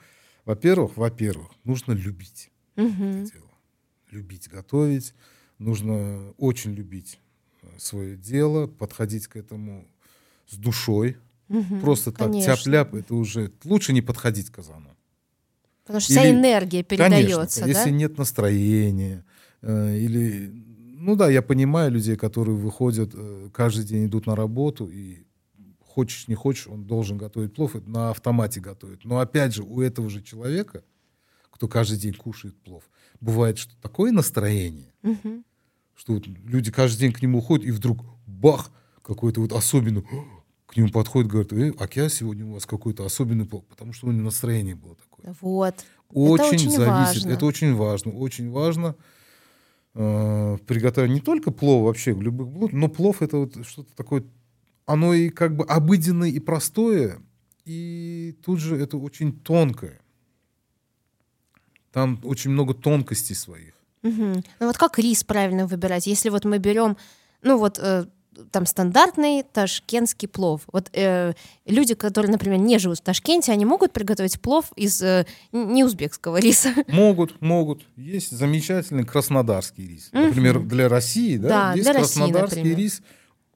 во-первых, 0.47 0.95
во-первых, 0.97 1.49
нужно 1.65 1.91
любить 1.93 2.49
Мгм. 2.77 3.03
это 3.23 3.31
дело. 3.33 3.51
Любить 4.11 4.47
готовить. 4.49 5.13
Нужно 5.59 6.31
очень 6.37 6.73
любить 6.73 7.19
свое 7.77 8.15
дело, 8.15 8.67
подходить 8.67 9.27
к 9.27 9.35
этому 9.35 9.85
с 10.47 10.55
душой. 10.55 11.17
Мгм. 11.49 11.81
Просто 11.81 12.11
так 12.11 12.31
тяп-ляп, 12.31 12.93
это 12.93 13.13
уже 13.15 13.51
лучше 13.65 13.93
не 13.93 14.01
подходить 14.01 14.49
к 14.49 14.55
казану. 14.55 14.95
Потому 15.83 15.99
что 15.99 16.11
вся 16.13 16.23
Или- 16.25 16.35
энергия 16.37 16.83
передается, 16.83 17.61
Конечно, 17.61 17.61
да? 17.63 17.67
если 17.79 17.89
нет 17.91 18.17
настроения, 18.17 19.25
э, 19.61 19.97
или... 19.97 20.51
Ну 20.99 21.15
да, 21.15 21.29
я 21.29 21.41
понимаю 21.41 21.91
людей, 21.91 22.15
которые 22.17 22.57
выходят, 22.57 23.11
э, 23.13 23.49
каждый 23.53 23.85
день 23.85 24.05
идут 24.07 24.25
на 24.27 24.35
работу, 24.35 24.89
и 24.89 25.23
хочешь 25.97 26.27
не 26.27 26.35
хочешь, 26.35 26.67
он 26.67 26.83
должен 26.85 27.17
готовить 27.17 27.55
плов, 27.55 27.75
и 27.75 27.79
на 27.79 28.11
автомате 28.11 28.59
готовит. 28.59 29.03
Но 29.03 29.17
опять 29.17 29.55
же, 29.55 29.63
у 29.63 29.81
этого 29.81 30.11
же 30.11 30.21
человека, 30.21 30.83
кто 31.49 31.67
каждый 31.67 31.97
день 31.97 32.13
кушает 32.13 32.55
плов, 32.61 32.83
бывает, 33.19 33.57
что 33.57 33.75
такое 33.81 34.11
настроение, 34.11 34.93
Мгм. 35.01 35.43
что 35.95 36.13
вот 36.13 36.27
люди 36.27 36.71
каждый 36.71 36.99
день 36.99 37.13
к 37.13 37.21
нему 37.23 37.39
уходят, 37.39 37.65
и 37.65 37.71
вдруг 37.71 38.05
бах, 38.27 38.69
какой-то 39.01 39.41
вот 39.41 39.53
особенный, 39.53 40.03
к 40.67 40.77
нему 40.77 40.89
подходит, 40.89 41.31
говорит, 41.31 41.51
э, 41.53 41.73
а 41.79 42.09
сегодня 42.09 42.45
у 42.45 42.53
вас 42.53 42.67
какой-то 42.67 43.03
особенный 43.03 43.45
плов, 43.45 43.65
потому 43.65 43.91
что 43.91 44.05
у 44.05 44.11
него 44.11 44.25
настроение 44.25 44.75
было 44.75 44.95
такое. 44.97 45.35
Вот. 45.41 45.83
Очень, 46.09 46.45
очень 46.45 46.69
зависит. 46.69 47.23
важно. 47.23 47.29
Это 47.31 47.45
очень 47.47 47.73
важно. 47.73 48.11
Очень 48.11 48.51
важно 48.51 48.95
э, 49.95 50.57
приготовить 50.67 51.11
не 51.11 51.21
только 51.21 51.49
плов 51.49 51.85
вообще, 51.85 52.13
любых 52.13 52.49
блюд, 52.49 52.71
но 52.71 52.87
плов 52.87 53.23
это 53.23 53.37
вот 53.37 53.65
что-то 53.65 53.95
такое, 53.95 54.23
оно 54.87 55.13
и 55.13 55.29
как 55.29 55.55
бы 55.55 55.65
обыденное 55.65 56.29
и 56.29 56.39
простое, 56.39 57.19
и 57.65 58.35
тут 58.43 58.59
же 58.59 58.75
это 58.75 58.97
очень 58.97 59.37
тонкое. 59.39 59.99
Там 61.91 62.19
очень 62.23 62.51
много 62.51 62.73
тонкостей 62.73 63.35
своих. 63.35 63.73
Мгм. 64.01 64.43
Ну 64.59 64.67
вот 64.67 64.77
как 64.77 64.97
рис 64.97 65.23
правильно 65.23 65.67
выбирать? 65.67 66.07
Если 66.07 66.29
вот 66.29 66.45
мы 66.45 66.57
берем, 66.57 66.95
ну 67.41 67.57
вот 67.57 67.79
э, 67.79 68.05
там 68.51 68.65
стандартный 68.65 69.43
ташкентский 69.43 70.27
плов. 70.27 70.61
Вот 70.71 70.89
э, 70.93 71.33
люди, 71.65 71.93
которые, 71.95 72.31
например, 72.31 72.59
не 72.59 72.77
живут 72.77 72.99
в 72.99 73.01
Ташкенте, 73.01 73.51
они 73.51 73.65
могут 73.65 73.91
приготовить 73.93 74.39
плов 74.39 74.71
из 74.75 75.01
э, 75.01 75.25
не 75.51 75.83
узбекского 75.83 76.37
риса. 76.37 76.69
Могут, 76.87 77.41
могут. 77.41 77.85
Есть 77.95 78.31
замечательный 78.31 79.03
краснодарский 79.03 79.87
рис. 79.87 80.09
Например, 80.13 80.59
для 80.59 80.87
России, 80.87 81.37
да, 81.37 81.47
Да, 81.47 81.73
есть 81.73 81.83
для 81.83 81.93
России, 81.93 82.19
краснодарский 82.19 82.57
например. 82.57 82.77
рис. 82.77 83.01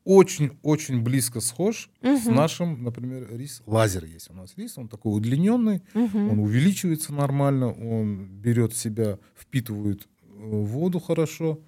Очень-очень 0.04 1.02
близко 1.02 1.42
схож 1.42 1.90
с 2.02 2.26
Мгм. 2.26 2.36
нашим, 2.36 2.84
например, 2.84 3.28
рис. 3.36 3.62
Лазер 3.68 4.06
есть 4.06 4.30
у 4.32 4.34
нас 4.34 4.54
рис, 4.58 4.78
он 4.78 4.88
такой 4.88 5.16
удлиненный, 5.16 5.84
Мгм. 5.94 6.32
он 6.32 6.40
увеличивается 6.40 7.14
нормально, 7.14 7.72
он 7.72 8.26
берет 8.26 8.74
в 8.74 8.78
себя, 8.78 9.20
впитывает 9.36 10.08
э, 10.28 10.28
воду 10.40 11.00
хорошо. 11.00 11.60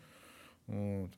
Вот. 0.66 1.12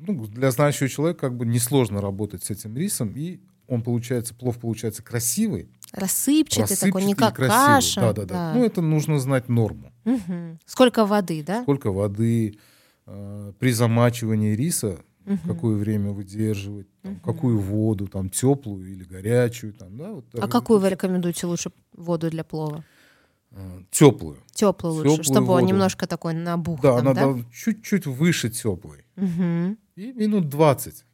Ну, 0.00 0.26
для 0.26 0.50
знающего 0.50 0.88
человека 0.88 1.20
как 1.20 1.36
бы 1.36 1.46
несложно 1.46 2.00
работать 2.00 2.44
с 2.44 2.50
этим 2.50 2.76
рисом, 2.76 3.12
и 3.16 3.40
он 3.66 3.82
получается, 3.82 4.34
плов 4.34 4.58
получается 4.58 5.02
красивый, 5.02 5.70
Рассыпчатый 5.92 6.76
такой, 6.76 7.02
не 7.02 7.14
рассыпчатый 7.14 7.14
как 7.14 7.36
красивый. 7.36 7.66
каша. 7.66 8.00
Да, 8.02 8.12
да, 8.12 8.24
да. 8.26 8.54
Ну, 8.54 8.64
это 8.64 8.82
нужно 8.82 9.18
знать 9.18 9.48
норму. 9.48 9.90
Мгм. 10.04 10.58
Сколько 10.66 11.06
воды, 11.06 11.42
да? 11.42 11.62
Сколько 11.62 11.90
воды, 11.92 12.58
э, 13.06 13.52
при 13.58 13.72
замачивании 13.72 14.54
риса, 14.54 15.00
Мгм. 15.28 15.38
какое 15.46 15.76
время 15.76 16.10
выдерживать, 16.12 16.86
там, 17.02 17.20
какую 17.20 17.58
воду, 17.58 18.06
там, 18.08 18.30
теплую 18.30 18.90
или 18.90 19.04
горячую. 19.04 19.74
Там, 19.74 19.96
да, 19.98 20.12
вот, 20.12 20.24
А 20.32 20.48
какую 20.48 20.80
вы 20.80 20.88
рекомендуете 20.88 21.46
лучше 21.46 21.70
воду 21.92 22.30
для 22.30 22.44
плова? 22.44 22.82
Теплую. 23.90 24.38
Теплую 24.52 24.94
лучше, 24.94 25.08
Теплую 25.10 25.24
чтобы 25.24 25.52
он 25.52 25.60
воду. 25.60 25.66
немножко 25.66 26.06
такой 26.06 26.34
набух. 26.34 26.80
Да, 26.80 26.96
там, 26.96 27.08
она 27.08 27.14
да? 27.14 27.44
чуть-чуть 27.52 28.06
выше 28.06 28.50
теплой. 28.50 29.04
Мгм. 29.16 29.78
И 29.96 30.12
минут 30.12 30.48
20. 30.48 31.04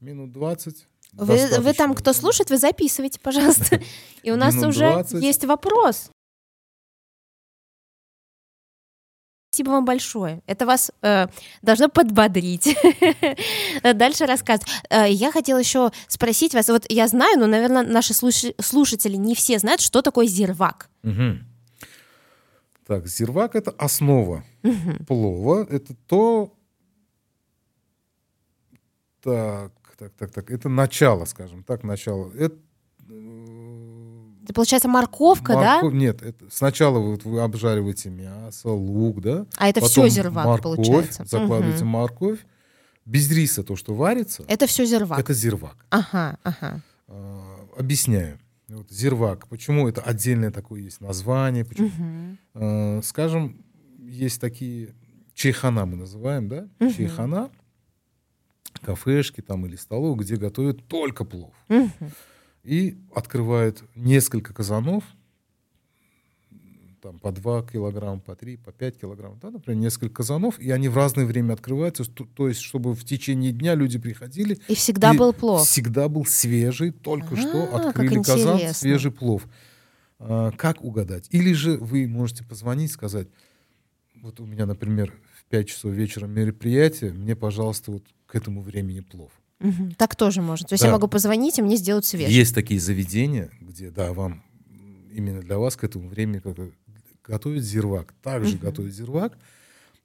Минут 0.00 0.32
20. 0.32 0.86
Вы, 1.12 1.38
вы 1.60 1.72
там, 1.72 1.94
кто 1.94 2.12
слушает, 2.12 2.50
вы 2.50 2.58
записывайте, 2.58 3.18
пожалуйста. 3.20 3.80
И 4.22 4.30
у 4.30 4.36
нас 4.36 4.54
уже 4.56 4.90
20. 4.92 5.22
есть 5.22 5.44
вопрос. 5.44 6.10
Спасибо 9.60 9.72
вам 9.74 9.84
большое. 9.84 10.40
Это 10.46 10.64
вас 10.64 10.90
э, 11.02 11.26
должно 11.60 11.90
подбодрить. 11.90 12.74
Дальше 13.82 14.24
рассказ. 14.24 14.60
Э, 14.88 15.04
я 15.10 15.30
хотела 15.30 15.58
еще 15.58 15.90
спросить 16.08 16.54
вас. 16.54 16.68
Вот 16.68 16.86
я 16.88 17.06
знаю, 17.08 17.38
но, 17.38 17.46
наверное, 17.46 17.82
наши 17.82 18.14
слуш- 18.14 18.54
слушатели 18.58 19.16
не 19.16 19.34
все 19.34 19.58
знают, 19.58 19.82
что 19.82 20.00
такое 20.00 20.26
зирвак. 20.26 20.88
Так, 22.86 23.06
зирвак 23.06 23.54
это 23.54 23.70
основа 23.72 24.44
плова. 25.06 25.66
Это 25.70 25.94
то... 26.06 26.54
Так, 29.22 29.72
так, 29.98 30.12
так, 30.18 30.32
так. 30.32 30.50
Это 30.50 30.70
начало, 30.70 31.26
скажем 31.26 31.64
так, 31.64 31.84
начало. 31.84 32.32
Это, 32.32 32.56
э, 33.10 33.69
Это 34.50 34.56
получается 34.56 34.88
морковка, 34.88 35.52
морковь- 35.52 35.92
Нет, 35.94 36.22
это 36.22 36.44
сначала 36.50 36.98
вы, 36.98 37.12
вот 37.12 37.24
вы 37.24 37.40
обжариваете 37.40 38.10
мясо, 38.10 38.70
лук, 38.70 39.20
да? 39.20 39.38
да? 39.38 39.46
А 39.56 39.68
это 39.68 39.80
все 39.80 40.00
Потом 40.02 40.10
зирвак, 40.10 40.44
морковь, 40.46 40.76
получается. 40.76 41.24
Закладываете 41.24 41.84
Мгм. 41.84 41.88
морковь. 41.92 42.38
Без 43.06 43.30
риса 43.30 43.62
то, 43.62 43.76
что 43.76 43.94
варится, 43.94 44.44
Это 44.48 44.66
все 44.66 44.84
зирвак. 44.84 45.20
это 45.20 45.32
зирвак. 45.34 45.76
Ага, 45.90 46.36
ага. 46.42 46.80
А, 47.06 47.56
Объясняю. 47.78 48.40
Вот, 48.68 48.90
зирвак. 48.90 49.46
Почему 49.46 49.88
это 49.88 50.00
отдельное 50.00 50.50
такое 50.50 50.80
есть 50.82 51.00
название? 51.00 51.64
Почему? 51.64 51.88
Мгм. 51.88 52.38
Э, 52.54 53.00
Скажем, 53.04 53.64
есть 54.00 54.40
такие 54.40 54.94
чайхана 55.34 55.86
мы 55.86 55.96
называем, 55.96 56.48
да? 56.48 56.66
Мгм. 56.80 56.92
Чайхана, 56.92 57.50
кафешки 58.82 59.40
там 59.42 59.64
или 59.66 59.76
столовые, 59.76 60.18
где 60.24 60.34
готовят 60.36 60.86
только 60.88 61.24
плов. 61.24 61.54
Мгм. 61.68 61.90
И 62.62 62.98
открывают 63.14 63.82
несколько 63.94 64.52
казанов, 64.52 65.04
там 67.00 67.18
по 67.18 67.32
2 67.32 67.62
килограмма, 67.64 68.20
по 68.20 68.34
3, 68.34 68.58
по 68.58 68.72
5 68.72 69.00
килограмм, 69.00 69.38
да, 69.40 69.50
например, 69.50 69.80
несколько 69.80 70.16
казанов, 70.16 70.58
и 70.58 70.70
они 70.70 70.88
в 70.88 70.96
разное 70.96 71.24
время 71.24 71.54
открываются, 71.54 72.04
то, 72.04 72.24
то 72.24 72.48
есть 72.48 72.60
чтобы 72.60 72.94
в 72.94 73.04
течение 73.04 73.52
дня 73.52 73.74
люди 73.74 73.98
приходили, 73.98 74.58
И 74.68 74.74
всегда 74.74 75.14
и 75.14 75.18
был 75.18 75.32
плов. 75.32 75.66
Всегда 75.66 76.08
был 76.08 76.26
свежий, 76.26 76.92
только 76.92 77.36
что 77.36 77.68
А, 77.72 77.78
как 77.78 77.86
открыли 77.88 78.22
казан, 78.22 78.74
свежий 78.74 79.10
плов. 79.10 79.48
А, 80.18 80.50
как 80.52 80.84
угадать? 80.84 81.26
Или 81.30 81.52
же 81.52 81.78
вы 81.78 82.06
можете 82.06 82.44
позвонить, 82.44 82.92
сказать, 82.92 83.28
вот 84.20 84.38
у 84.40 84.46
меня, 84.46 84.66
например, 84.66 85.14
в 85.38 85.44
5 85.46 85.68
часов 85.68 85.92
вечера 85.92 86.26
мероприятие, 86.26 87.12
мне, 87.12 87.34
пожалуйста, 87.34 87.92
вот 87.92 88.04
к 88.26 88.34
этому 88.34 88.60
времени 88.60 89.00
плов. 89.00 89.32
Так 89.98 90.16
тоже 90.16 90.40
можно. 90.42 90.66
То 90.66 90.72
есть 90.74 90.82
Да. 90.82 90.88
я 90.88 90.92
могу 90.94 91.06
позвонить, 91.08 91.58
и 91.58 91.62
мне 91.62 91.76
сделают 91.76 92.06
свежий. 92.06 92.32
Есть 92.34 92.54
такие 92.54 92.80
заведения, 92.80 93.50
где, 93.60 93.90
да, 93.90 94.12
вам 94.12 94.42
именно 95.12 95.40
для 95.40 95.58
вас 95.58 95.76
к 95.76 95.84
этому 95.84 96.08
времени 96.08 96.40
готовят 97.24 97.62
зирвак. 97.62 98.14
Также 98.22 98.56
Мгм. 98.56 98.64
готовят 98.66 98.94
зирвак, 98.94 99.38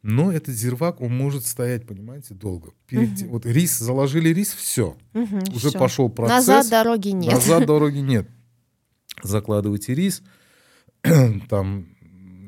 Но 0.07 0.31
этот 0.31 0.53
зирвак, 0.53 1.01
он 1.01 1.17
может 1.17 1.47
стоять, 1.47 1.87
понимаете, 1.87 2.35
долго. 2.35 2.73
Перед, 2.85 3.09
Мгм. 3.21 3.29
Вот 3.29 3.45
рис, 3.47 3.75
заложили 3.79 4.29
рис, 4.29 4.53
все. 4.53 4.95
Мгм, 5.13 5.39
Уже 5.55 5.69
всё. 5.69 5.79
пошел 5.79 6.09
процесс. 6.09 6.45
Назад 6.45 6.69
дороги 6.69 7.07
нет. 7.09 7.33
Назад 7.33 7.65
дороги 7.65 7.97
нет. 7.97 8.27
Закладывайте 9.23 9.95
рис. 9.95 10.21
Там 11.49 11.87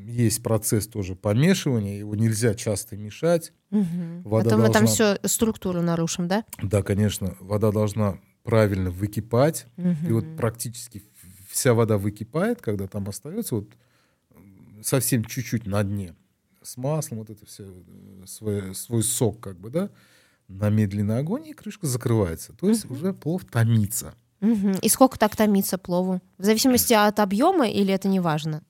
есть 0.08 0.42
процесс 0.42 0.88
тоже 0.88 1.16
помешивания. 1.16 1.98
Его 2.00 2.16
нельзя 2.16 2.56
часто 2.56 2.96
мешать. 2.96 3.54
Мгм. 3.70 4.22
Вода 4.24 4.46
Потом 4.46 4.60
мы 4.62 4.66
там 4.72 4.86
должна- 4.86 5.16
все 5.18 5.28
структуру 5.28 5.82
нарушим, 5.82 6.28
да? 6.28 6.44
Да, 6.62 6.82
конечно, 6.82 7.36
вода 7.40 7.72
должна 7.72 8.20
правильно 8.44 8.90
выкипать. 8.90 9.66
И 10.08 10.12
вот 10.12 10.26
практически 10.38 11.04
вся 11.50 11.74
вода 11.74 11.98
выкипает, 11.98 12.62
когда 12.62 12.88
там 12.88 13.08
остается 13.10 13.56
вот 13.56 13.70
совсем 14.82 15.26
чуть-чуть 15.26 15.66
на 15.66 15.84
дне 15.84 16.16
с 16.62 16.78
маслом, 16.78 17.20
вот 17.20 17.30
это 17.30 17.46
все 17.46 17.64
э, 17.64 18.26
свой, 18.26 18.76
свой 18.76 19.04
сок 19.04 19.40
как 19.40 19.58
бы, 19.60 19.70
да, 19.70 19.90
на 20.48 20.70
медленный 20.70 21.18
огонь, 21.20 21.48
и 21.48 21.54
крышка 21.54 21.88
закрывается. 21.88 22.54
То 22.54 22.70
есть 22.70 22.90
уже 22.90 23.14
плов 23.14 23.46
томится. 23.46 24.14
Мгм. 24.40 24.74
И 24.82 24.90
сколько 24.90 25.18
так 25.18 25.36
томится 25.36 25.78
плову? 25.78 26.22
В 26.38 26.44
зависимости 26.44 26.94
от 26.94 27.20
объема 27.20 27.68
или 27.68 27.94
это 27.94 28.08
не 28.08 28.20
важно? 28.20 28.64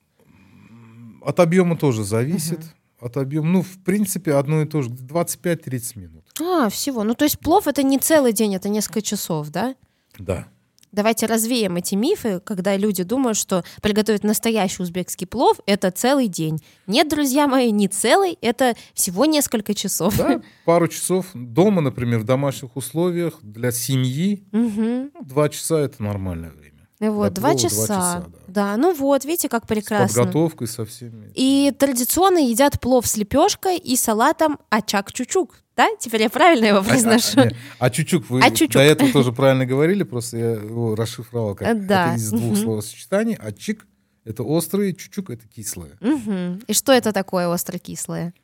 От 1.22 1.40
объема 1.40 1.76
тоже 1.76 2.04
зависит. 2.04 2.60
От 3.00 3.16
объема, 3.16 3.48
ну, 3.48 3.62
в 3.62 3.78
принципе, 3.84 4.34
одно 4.34 4.62
и 4.62 4.66
то 4.66 4.82
же, 4.82 4.90
25-30 4.90 5.98
минут. 5.98 6.24
А, 6.40 6.68
всего. 6.68 7.04
Ну, 7.04 7.14
то 7.14 7.24
есть 7.24 7.38
плов 7.38 7.68
это 7.68 7.84
не 7.84 7.98
целый 7.98 8.32
день, 8.32 8.56
это 8.56 8.68
несколько 8.68 9.02
часов, 9.02 9.50
да? 9.50 9.76
Да. 10.18 10.48
Давайте 10.90 11.26
развеем 11.26 11.76
эти 11.76 11.94
мифы, 11.94 12.40
когда 12.40 12.76
люди 12.76 13.02
думают, 13.02 13.36
что 13.36 13.62
приготовить 13.82 14.24
настоящий 14.24 14.82
узбекский 14.82 15.26
плов— 15.26 15.60
это 15.66 15.90
целый 15.90 16.28
день. 16.28 16.60
Нет, 16.86 17.08
друзья 17.08 17.46
мои, 17.46 17.70
не 17.70 17.88
целый, 17.88 18.38
это 18.40 18.74
всего 18.94 19.26
несколько 19.26 19.74
часов. 19.74 20.16
Да, 20.16 20.40
пару 20.64 20.88
часов 20.88 21.26
дома, 21.34 21.82
например, 21.82 22.20
в 22.20 22.24
домашних 22.24 22.76
условиях 22.76 23.38
для 23.42 23.70
семьи, 23.70 24.44
ну, 24.50 25.10
два 25.20 25.50
часа 25.50 25.78
это 25.80 26.02
нормальное 26.02 26.50
время. 26.50 26.77
Вот, 27.00 27.32
два 27.34 27.54
часа. 27.54 27.86
часа, 27.86 28.24
да. 28.48 28.74
Да, 28.74 28.76
ну 28.76 28.92
вот, 28.94 29.24
видите, 29.24 29.48
как 29.48 29.64
С 29.64 29.66
прекрасно. 29.68 30.22
подготовкой 30.24 30.66
со 30.66 30.84
всеми. 30.84 31.30
И 31.34 31.72
традиционно 31.78 32.38
едят 32.38 32.80
плов 32.80 33.06
с 33.06 33.16
лепешкой 33.16 33.78
и 33.78 33.94
салатом 33.96 34.58
ачак-чучук. 34.70 35.50
Да? 35.76 35.86
Теперь 36.00 36.22
я 36.22 36.30
правильно 36.30 36.64
его 36.66 36.78
А- 36.78 36.82
произношу? 36.82 37.40
А, 37.40 37.44
не, 37.46 37.56
а 37.78 37.90
чучук, 37.90 38.28
вы 38.28 38.40
А 38.40 38.50
чучук. 38.50 38.72
до 38.72 38.80
этого 38.80 39.12
тоже 39.12 39.32
правильно 39.32 39.64
говорили, 39.64 40.02
просто 40.02 40.36
я 40.38 40.50
его 40.54 40.96
расшифровал 40.96 41.54
как 41.54 41.68
Э, 41.68 41.74
да. 41.74 42.06
это 42.08 42.16
из 42.16 42.30
двух 42.30 42.42
Мгм. 42.42 42.56
словосочетаний. 42.56 43.36
А 43.40 43.52
чик— 43.52 43.86
это 44.24 44.42
острые, 44.42 44.92
чучук— 44.92 45.30
это 45.30 45.46
кислое. 45.46 45.92
Мгм. 46.00 46.62
И 46.66 46.72
что 46.72 46.90
это 46.92 47.12
такое 47.12 47.46
остро-кислое? 47.46 48.34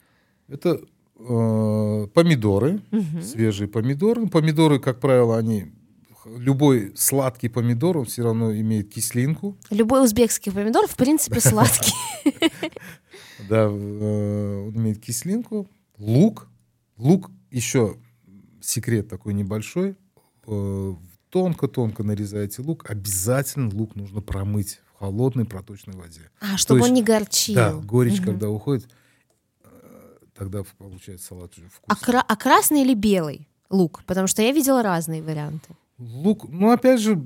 Это 0.48 0.78
э, 1.18 2.06
помидоры, 2.14 2.82
Мгм. 2.92 3.22
свежие 3.22 3.66
помидоры. 3.68 4.26
Помидоры, 4.28 4.78
как 4.78 5.00
правило, 5.00 5.36
они... 5.38 5.72
Любой 6.26 6.92
сладкий 6.96 7.48
помидор, 7.48 7.98
он 7.98 8.04
все 8.06 8.22
равно 8.22 8.54
имеет 8.54 8.92
кислинку. 8.92 9.56
Любой 9.70 10.04
узбекский 10.04 10.52
помидор, 10.52 10.86
в 10.86 10.96
принципе, 10.96 11.40
сладкий. 11.40 11.92
Да, 13.48 13.64
э, 13.64 13.68
он 14.68 14.76
имеет 14.76 15.00
кислинку. 15.00 15.68
Лук. 15.98 16.48
Лук 16.96 17.30
еще 17.50 17.96
секрет 18.60 19.08
такой 19.08 19.34
небольшой. 19.34 19.96
Э, 20.46 20.94
Тонко-тонко 21.30 22.04
нарезаете 22.04 22.62
лук. 22.62 22.88
Обязательно 22.88 23.68
лук 23.74 23.96
нужно 23.96 24.20
промыть 24.20 24.80
в 24.94 24.98
холодной 25.00 25.44
проточной 25.44 25.94
воде. 25.96 26.20
А, 26.40 26.56
чтобы 26.56 26.82
он 26.82 26.92
не 26.94 27.02
горчил. 27.02 27.54
Да, 27.56 27.72
горечь, 27.74 28.20
когда 28.20 28.48
уходит, 28.48 28.88
э, 29.64 29.68
тогда 30.34 30.62
получается 30.78 31.26
салат 31.26 31.52
уже 31.58 31.66
А, 31.66 31.94
вкусный. 31.96 32.04
кра- 32.12 32.24
а 32.26 32.36
красный 32.36 32.82
или 32.82 32.94
белый 32.94 33.48
лук? 33.68 34.04
Потому 34.06 34.28
что 34.28 34.42
я 34.42 34.52
видела 34.52 34.82
разные 34.84 35.22
варианты. 35.22 35.74
Лук, 35.98 36.46
ну 36.48 36.70
опять 36.70 37.00
же, 37.00 37.22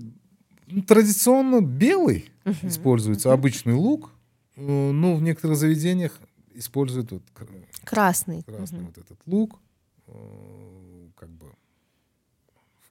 традиционно 0.87 1.61
белый 1.63 2.31
используется, 2.63 3.33
обычный 3.33 3.75
лук. 3.75 4.11
Ну, 4.57 5.15
в 5.15 5.23
некоторых 5.23 5.57
заведениях 5.57 6.19
используют 6.55 7.13
вот 7.13 7.23
кра- 7.33 7.47
Красный. 7.85 8.43
красный 8.43 8.79
Мгм. 8.81 8.87
вот 8.89 8.99
этот 8.99 9.19
лук, 9.27 9.61
э, 10.09 11.09
как 11.15 11.31
бы 11.31 11.47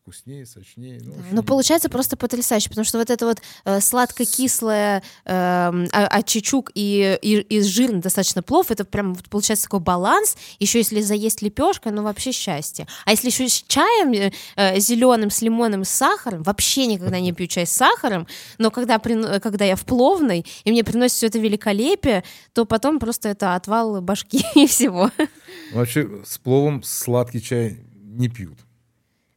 вкуснее, 0.07 0.45
сочнее. 0.45 0.99
Ну, 1.03 1.11
Да, 1.11 1.19
общем, 1.19 1.35
Ну, 1.35 1.43
получается 1.43 1.89
просто 1.89 2.15
потрясающе, 2.15 2.69
потому 2.69 2.85
что 2.85 2.97
вот 2.97 3.09
это 3.09 3.25
вот 3.25 3.41
э, 3.65 3.81
сладко-кислое 3.81 5.03
эм, 5.25 5.87
а- 5.91 6.07
ачичук 6.07 6.71
и, 6.73 7.19
и, 7.21 7.39
и 7.41 7.61
жирный 7.61 7.99
достаточно 7.99 8.41
плов, 8.41 8.71
это 8.71 8.85
прям 8.85 9.13
вот 9.13 9.25
получается 9.29 9.65
такой 9.65 9.81
баланс. 9.81 10.37
Еще 10.59 10.77
если 10.79 11.01
заесть 11.01 11.41
лепешкой, 11.41 11.91
ну 11.91 12.03
вообще 12.03 12.31
счастье. 12.31 12.87
А 13.05 13.11
если 13.11 13.27
еще 13.27 13.49
с 13.49 13.63
чаем 13.67 14.31
зеленым, 14.79 15.29
с 15.29 15.41
лимоном, 15.41 15.83
с 15.83 15.89
сахаром, 15.89 16.43
вообще 16.43 16.85
никогда 16.85 17.19
не 17.19 17.33
пью 17.33 17.47
чай 17.47 17.65
с 17.67 17.71
сахаром, 17.71 18.27
но 18.57 18.71
когда, 18.71 18.95
прин- 18.97 19.39
когда 19.41 19.65
я 19.65 19.75
в 19.75 19.83
пловной, 19.83 20.45
и 20.63 20.71
мне 20.71 20.83
приносят 20.85 21.17
все 21.17 21.27
это 21.27 21.39
великолепие, 21.39 22.23
то 22.53 22.65
потом 22.65 22.99
просто 22.99 23.29
это 23.29 23.55
отвал 23.55 23.99
башки 24.01 24.45
и 24.55 24.67
всего. 24.67 25.11
Вообще 25.73 26.09
с 26.25 26.37
пловом 26.37 26.81
сладкий 26.83 27.41
чай 27.41 27.79
не 28.01 28.29
пьют. 28.29 28.59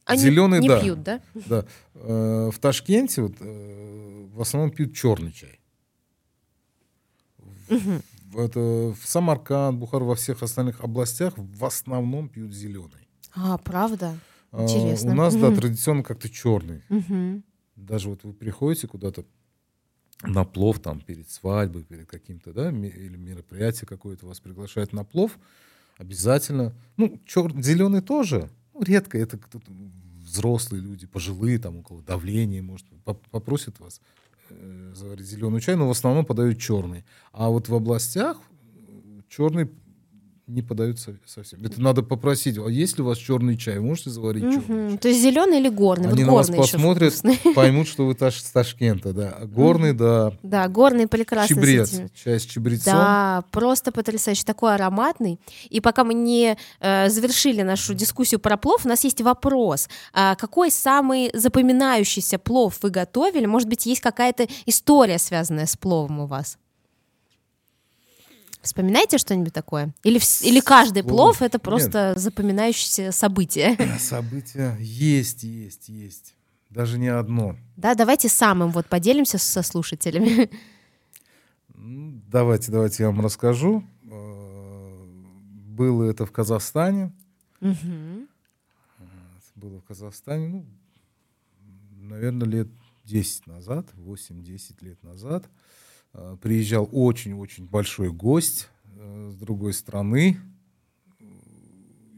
Они 0.05 0.21
Зеленый, 0.21 0.59
не 0.59 0.67
да. 0.67 0.81
пьют, 0.81 1.03
да? 1.03 1.21
Да. 1.47 1.65
Э, 1.93 2.49
В 2.51 2.59
Ташкенте 2.59 3.21
вот, 3.21 3.35
э, 3.39 4.27
в 4.33 4.41
основном 4.41 4.71
пьют 4.71 4.93
черный 4.95 5.31
чай. 5.31 5.59
В- 7.37 8.01
в- 8.31 8.39
Это 8.39 8.59
в 8.59 8.97
Самарканд, 9.05 9.77
Бухар, 9.77 10.03
во 10.03 10.15
всех 10.15 10.41
остальных 10.43 10.81
областях 10.81 11.33
в 11.37 11.65
основном 11.65 12.29
пьют 12.29 12.53
зеленый. 12.53 13.07
А, 13.35 13.57
правда? 13.57 14.17
А 14.51 14.63
Интересно. 14.63 15.11
У 15.11 15.15
нас, 15.15 15.35
да, 15.35 15.53
традиционно 15.55 16.03
как-то 16.03 16.29
черный. 16.29 16.81
Даже 17.75 18.09
вот 18.09 18.23
вы 18.23 18.33
приходите 18.33 18.87
куда-то 18.87 19.25
на 20.23 20.43
плов 20.45 20.79
там 20.79 20.99
перед 21.01 21.29
свадьбой, 21.29 21.83
перед 21.83 22.07
каким-то, 22.07 22.53
да, 22.53 22.69
или 22.69 23.17
мероприятие 23.17 23.87
какое-то 23.87 24.27
вас 24.27 24.39
приглашают 24.39 24.93
на 24.93 25.03
плов, 25.03 25.37
обязательно, 25.97 26.73
ну, 26.97 27.19
чер... 27.25 27.51
зеленый 27.61 28.01
тоже, 28.01 28.49
редко, 28.79 29.17
это 29.17 29.37
кто-то, 29.37 29.71
взрослые 30.23 30.81
люди, 30.81 31.05
пожилые, 31.07 31.59
там, 31.59 31.77
у 31.77 31.83
кого 31.83 32.01
давление, 32.01 32.61
может, 32.61 32.85
поп- 33.03 33.27
попросят 33.29 33.79
вас 33.79 34.01
э, 34.49 34.93
заварить 34.95 35.25
зеленый 35.25 35.61
чай, 35.61 35.75
но 35.75 35.87
в 35.87 35.91
основном 35.91 36.25
подают 36.25 36.59
черный. 36.59 37.03
А 37.31 37.49
вот 37.49 37.67
в 37.69 37.75
областях 37.75 38.37
черный 39.29 39.69
не 40.51 40.61
подают 40.61 40.99
со- 40.99 41.15
совсем. 41.25 41.63
Это 41.63 41.81
надо 41.81 42.03
попросить, 42.03 42.57
а 42.57 42.67
есть 42.69 42.97
ли 42.97 43.03
у 43.03 43.07
вас 43.07 43.17
черный 43.17 43.57
чай, 43.57 43.79
можете 43.79 44.09
заварить 44.09 44.43
черный 44.43 44.61
чай? 44.67 44.75
Мгм. 44.75 44.97
То 44.97 45.07
есть 45.07 45.21
зеленый 45.21 45.59
или 45.59 45.69
горный? 45.69 46.09
Они 46.09 46.23
вот 46.23 46.29
на 46.31 46.33
вас 46.37 46.49
посмотрят, 46.49 47.13
вкусный. 47.13 47.39
поймут, 47.55 47.87
что 47.87 48.05
вы 48.05 48.13
Таш- 48.13 48.39
с 48.39 48.51
Ташкента, 48.51 49.13
да. 49.13 49.35
А 49.39 49.45
горный, 49.45 49.93
да. 49.93 50.33
Да, 50.43 50.67
горный 50.67 51.07
прекрасный. 51.07 51.55
Чебрец. 51.55 51.99
Чай 52.13 52.39
с 52.39 52.43
чебрецом. 52.45 52.93
Да, 52.93 53.43
просто 53.51 53.91
потрясающий, 53.91 54.43
такой 54.43 54.75
ароматный. 54.75 55.39
И 55.69 55.79
пока 55.81 56.03
мы 56.03 56.13
не 56.13 56.57
э, 56.79 57.09
завершили 57.09 57.61
нашу 57.61 57.93
дискуссию 57.93 58.39
про 58.39 58.57
плов, 58.57 58.85
у 58.85 58.89
нас 58.89 59.03
есть 59.03 59.21
вопрос. 59.21 59.87
А 60.13 60.35
какой 60.35 60.71
самый 60.71 61.31
запоминающийся 61.33 62.37
плов 62.37 62.77
вы 62.81 62.89
готовили? 62.89 63.45
Может 63.45 63.67
быть, 63.69 63.85
есть 63.85 64.01
какая-то 64.01 64.47
история, 64.65 65.17
связанная 65.17 65.65
с 65.65 65.77
пловом 65.77 66.19
у 66.19 66.25
вас? 66.27 66.57
Вспоминаете 68.61 69.17
что-нибудь 69.17 69.53
такое? 69.53 69.93
Или, 70.03 70.19
вс- 70.19 70.43
или 70.43 70.59
каждый 70.59 71.03
плов 71.03 71.41
это 71.41 71.57
просто 71.59 72.13
запоминающееся 72.15 73.11
событие? 73.11 73.75
События 73.99 74.77
есть, 74.79 75.43
есть, 75.43 75.89
есть. 75.89 76.35
Даже 76.69 76.97
не 76.99 77.07
одно. 77.09 77.57
Да, 77.75 77.95
давайте 77.95 78.29
самым 78.29 78.69
вот 78.71 78.85
поделимся 78.87 79.37
со 79.37 79.61
слушателями. 79.63 80.49
Ну, 81.83 82.21
Давайте, 82.27 82.71
давайте 82.71 83.01
я 83.03 83.09
вам 83.09 83.21
расскажу. 83.21 83.83
Э, 84.03 85.05
Было 85.69 86.03
это 86.03 86.27
в 86.27 86.31
Казахстане. 86.31 87.11
Мгм. 87.59 88.27
Было 89.55 89.79
в 89.79 89.83
Казахстане, 89.85 90.47
ну, 90.47 90.65
наверное, 92.07 92.47
лет 92.47 92.67
10 93.05 93.47
назад, 93.47 93.87
8-10 93.95 94.75
лет 94.81 95.01
назад. 95.03 95.45
Э, 96.13 96.37
Приезжал 96.41 96.89
очень-очень 96.91 97.65
большой 97.67 98.11
гость 98.11 98.69
э, 98.85 99.29
с 99.31 99.35
другой 99.35 99.73
страны. 99.73 100.37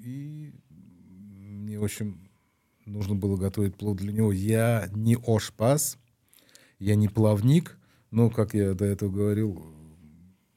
И 0.04 0.54
мне, 0.70 1.80
в 1.80 1.84
общем, 1.84 2.30
нужно 2.86 3.16
было 3.16 3.38
готовить 3.38 3.76
плов 3.76 3.98
для 3.98 4.12
него. 4.12 4.32
Я 4.32 4.88
не 4.92 5.18
ошпас, 5.26 5.98
я 6.80 6.96
не 6.96 7.08
плавник, 7.08 7.78
но, 8.12 8.30
как 8.30 8.54
я 8.54 8.74
до 8.74 8.86
этого 8.86 9.10
говорил, 9.10 9.64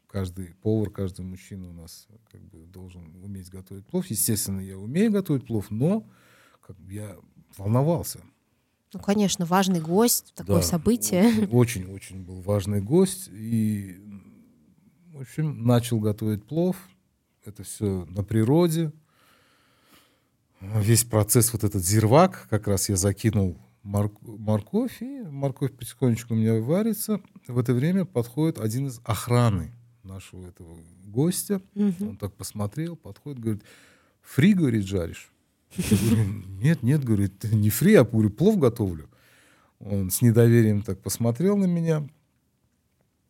каждый 0.09 0.55
повар, 0.55 0.91
каждый 0.91 1.25
мужчина 1.25 1.69
у 1.69 1.73
нас 1.73 2.09
как 2.31 2.43
бы 2.43 2.67
должен 2.67 3.23
уметь 3.23 3.51
готовить 3.51 3.87
плов. 3.87 4.07
Естественно, 4.07 4.61
я 4.61 4.79
умею 4.79 5.13
готовить 5.13 5.47
плов, 5.47 5.71
но 5.71 6.09
как 6.61 6.77
бы 6.81 6.93
я 6.93 7.17
волновался. 7.57 8.21
Ну, 8.93 9.01
конечно, 9.01 9.45
важный 9.45 9.81
гость, 9.81 10.33
такое 10.35 10.57
Да, 10.57 10.63
событие. 10.63 11.47
Очень-очень 11.51 12.23
был 12.25 12.41
важный 12.41 12.81
гость. 12.81 13.29
И, 13.33 14.01
в 15.13 15.21
общем, 15.21 15.65
начал 15.67 16.01
готовить 16.01 16.45
плов. 16.45 16.77
это 17.45 17.63
все 17.63 18.07
на 18.11 18.23
природе. 18.25 18.93
Весь 20.61 21.05
процесс, 21.05 21.53
вот 21.53 21.65
этот 21.65 21.85
зирвак, 21.85 22.47
как 22.49 22.67
раз 22.67 22.89
я 22.89 22.97
закинул 22.97 23.59
мор- 23.83 24.11
морковь, 24.23 25.03
и 25.03 25.21
морковь 25.23 25.73
потихонечку 25.77 26.35
у 26.35 26.37
меня 26.37 26.55
варится. 26.61 27.21
В 27.47 27.59
это 27.59 27.75
время 27.75 28.05
подходит 28.05 28.59
один 28.59 28.87
из 28.87 29.01
охраны 29.05 29.73
нашего 30.03 30.47
этого 30.47 30.79
гостя. 31.05 31.61
Мгм. 31.75 32.09
Он 32.11 32.17
так 32.17 32.35
посмотрел, 32.35 32.97
подходит, 32.97 33.39
говорит, 33.41 33.63
фри, 34.23 34.55
говорит, 34.55 34.85
жаришь? 34.87 35.31
Я 35.77 35.97
говорю, 35.99 36.25
нет, 36.61 36.83
нет, 36.83 37.05
говорит, 37.05 37.45
не 37.53 37.71
фри, 37.71 37.95
а 37.95 38.05
говорю, 38.05 38.31
плов 38.31 38.59
готовлю. 38.59 39.09
Он 39.79 40.11
с 40.11 40.23
недоверием 40.23 40.83
так 40.83 41.01
посмотрел 41.03 41.57
на 41.57 41.67
меня. 41.67 42.07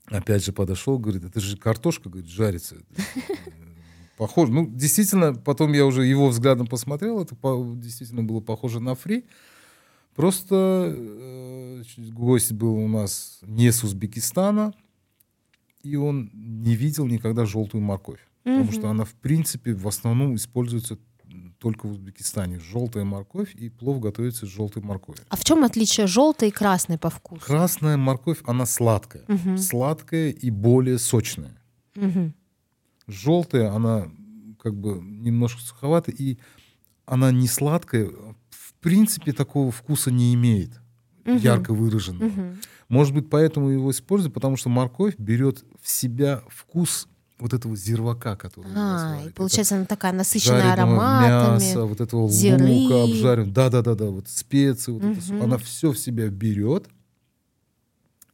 Опять 0.07 0.45
же 0.45 0.53
подошел, 0.53 0.99
говорит, 0.99 1.25
это 1.25 1.41
же 1.41 1.57
картошка, 1.57 2.09
говорит, 2.09 2.31
жарится. 2.31 2.77
Похоже, 4.17 4.53
ну, 4.53 4.67
действительно, 4.67 5.35
потом 5.35 5.73
я 5.73 5.85
уже 5.85 6.05
его 6.07 6.29
взглядом 6.29 6.67
посмотрел, 6.67 7.21
это 7.21 7.35
по- 7.35 7.75
действительно 7.77 8.23
было 8.23 8.41
похоже 8.41 8.81
на 8.81 8.95
фри. 8.95 9.25
Просто 10.15 10.95
э, 10.97 11.83
гость 12.13 12.53
был 12.53 12.75
у 12.77 12.89
нас 12.89 13.39
не 13.43 13.71
с 13.71 13.85
Узбекистана, 13.85 14.73
и 15.83 15.97
он 15.97 16.31
не 16.33 16.75
видел 16.77 17.07
никогда 17.07 17.45
желтую 17.45 17.83
морковь. 17.83 18.21
Потому 18.45 18.65
Мгм. 18.65 18.73
что 18.73 18.89
она, 18.89 19.05
в 19.05 19.13
принципе, 19.15 19.75
в 19.75 19.87
основном 19.87 20.37
используется 20.37 20.99
только 21.59 21.87
в 21.87 21.93
Узбекистане. 21.93 22.61
Желтая 22.61 23.05
морковь, 23.05 23.55
и 23.55 23.69
плов 23.69 24.01
готовится 24.01 24.47
с 24.47 24.49
желтой 24.49 24.83
морковью. 24.83 25.25
А 25.29 25.37
в 25.37 25.45
чем 25.45 25.65
отличие 25.65 26.07
желтой 26.07 26.49
и 26.49 26.53
красной 26.53 26.99
по 26.99 27.11
вкусу? 27.11 27.45
Красная 27.45 27.97
морковь, 27.97 28.39
она 28.45 28.67
сладкая. 28.67 29.25
Мгм. 29.29 29.59
Сладкая 29.59 30.31
и 30.31 30.51
более 30.51 30.99
сочная. 30.99 31.57
Мгм. 31.95 32.35
Желтая, 33.07 33.73
она 33.73 34.11
как 34.61 34.75
бы 34.75 35.01
немножко 35.03 35.61
суховатая, 35.63 36.15
и 36.15 36.39
она 37.05 37.31
не 37.31 37.47
сладкая, 37.47 38.07
в 38.51 38.75
принципе, 38.81 39.33
такого 39.33 39.71
вкуса 39.71 40.11
не 40.11 40.35
имеет, 40.35 40.81
Мгм. 41.25 41.37
ярко 41.39 41.73
выраженного. 41.73 42.29
Мгм. 42.29 42.57
Может 42.89 43.15
быть, 43.15 43.31
поэтому 43.31 43.69
его 43.69 43.91
используют, 43.91 44.35
потому 44.35 44.57
что 44.57 44.69
морковь 44.69 45.15
берет 45.19 45.65
в 45.81 45.89
себя 45.89 46.43
вкус 46.49 47.09
вот 47.39 47.53
этого 47.53 47.77
зирвака, 47.77 48.35
который 48.37 48.67
у 48.67 48.75
нас 48.75 49.03
А, 49.03 49.21
и 49.23 49.27
Это 49.27 49.35
получается, 49.35 49.77
она 49.77 49.85
такая 49.85 50.13
насыщенная 50.13 50.63
жареного 50.63 51.19
ароматами. 51.19 51.65
мяса, 51.69 51.85
вот 51.85 52.01
этого 52.01 52.29
зиры. 52.31 52.65
лука 52.67 53.03
обжарен. 53.05 53.53
Да, 53.53 53.69
да, 53.69 53.83
да, 53.83 53.95
да, 53.95 54.07
вот 54.07 54.29
специи, 54.29 54.93
вот 54.93 55.05
это 55.05 55.21
всё. 55.21 55.35
Мгм. 55.35 55.43
она 55.43 55.59
все 55.59 55.93
в 55.93 55.99
себя 55.99 56.29
берет. 56.29 56.87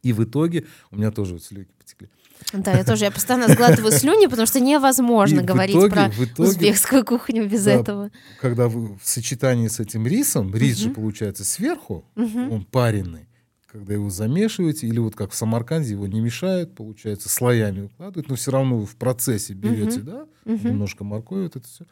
И 0.02 0.12
в 0.12 0.22
итоге 0.24 0.66
у 0.90 0.96
меня 0.96 1.10
тоже 1.10 1.34
вот 1.34 1.44
слюнки 1.44 1.70
потекли. 1.78 2.08
Да, 2.52 2.72
я 2.72 2.82
тоже, 2.84 3.04
я 3.04 3.12
постоянно 3.12 3.46
сглатываю 3.52 3.92
слюни, 3.92 4.26
потому 4.26 4.46
что 4.46 4.58
невозможно 4.58 5.40
И 5.40 5.44
говорить 5.44 5.76
итоге- 5.76 5.92
про 5.92 6.08
итоге- 6.08 6.48
узбекскую 6.50 7.04
кухню 7.04 7.48
без 7.48 7.64
Да, 7.64 7.70
этого. 7.72 8.10
Когда 8.40 8.68
вы 8.68 8.96
в 8.96 9.00
сочетании 9.08 9.68
с 9.68 9.78
этим 9.78 10.06
рисом, 10.08 10.52
рис 10.54 10.78
же 10.78 10.90
получается 10.90 11.44
сверху, 11.44 12.04
он 12.16 12.64
пареный, 12.70 13.28
когда 13.72 13.94
его 13.94 14.10
замешиваете, 14.10 14.86
или 14.86 14.98
вот 14.98 15.16
как 15.16 15.30
в 15.30 15.34
Самарканде 15.34 15.92
его 15.92 16.06
не 16.06 16.20
мешают, 16.20 16.74
получается, 16.74 17.28
слоями 17.30 17.82
укладывают, 17.82 18.28
но 18.28 18.34
все 18.36 18.50
равно 18.50 18.78
вы 18.78 18.86
в 18.86 18.96
процессе 18.96 19.54
берете, 19.54 20.00
да, 20.00 20.26
немножко 20.68 21.04
моркови, 21.04 21.44
вот 21.44 21.56
это 21.56 21.66
все. 21.66 21.84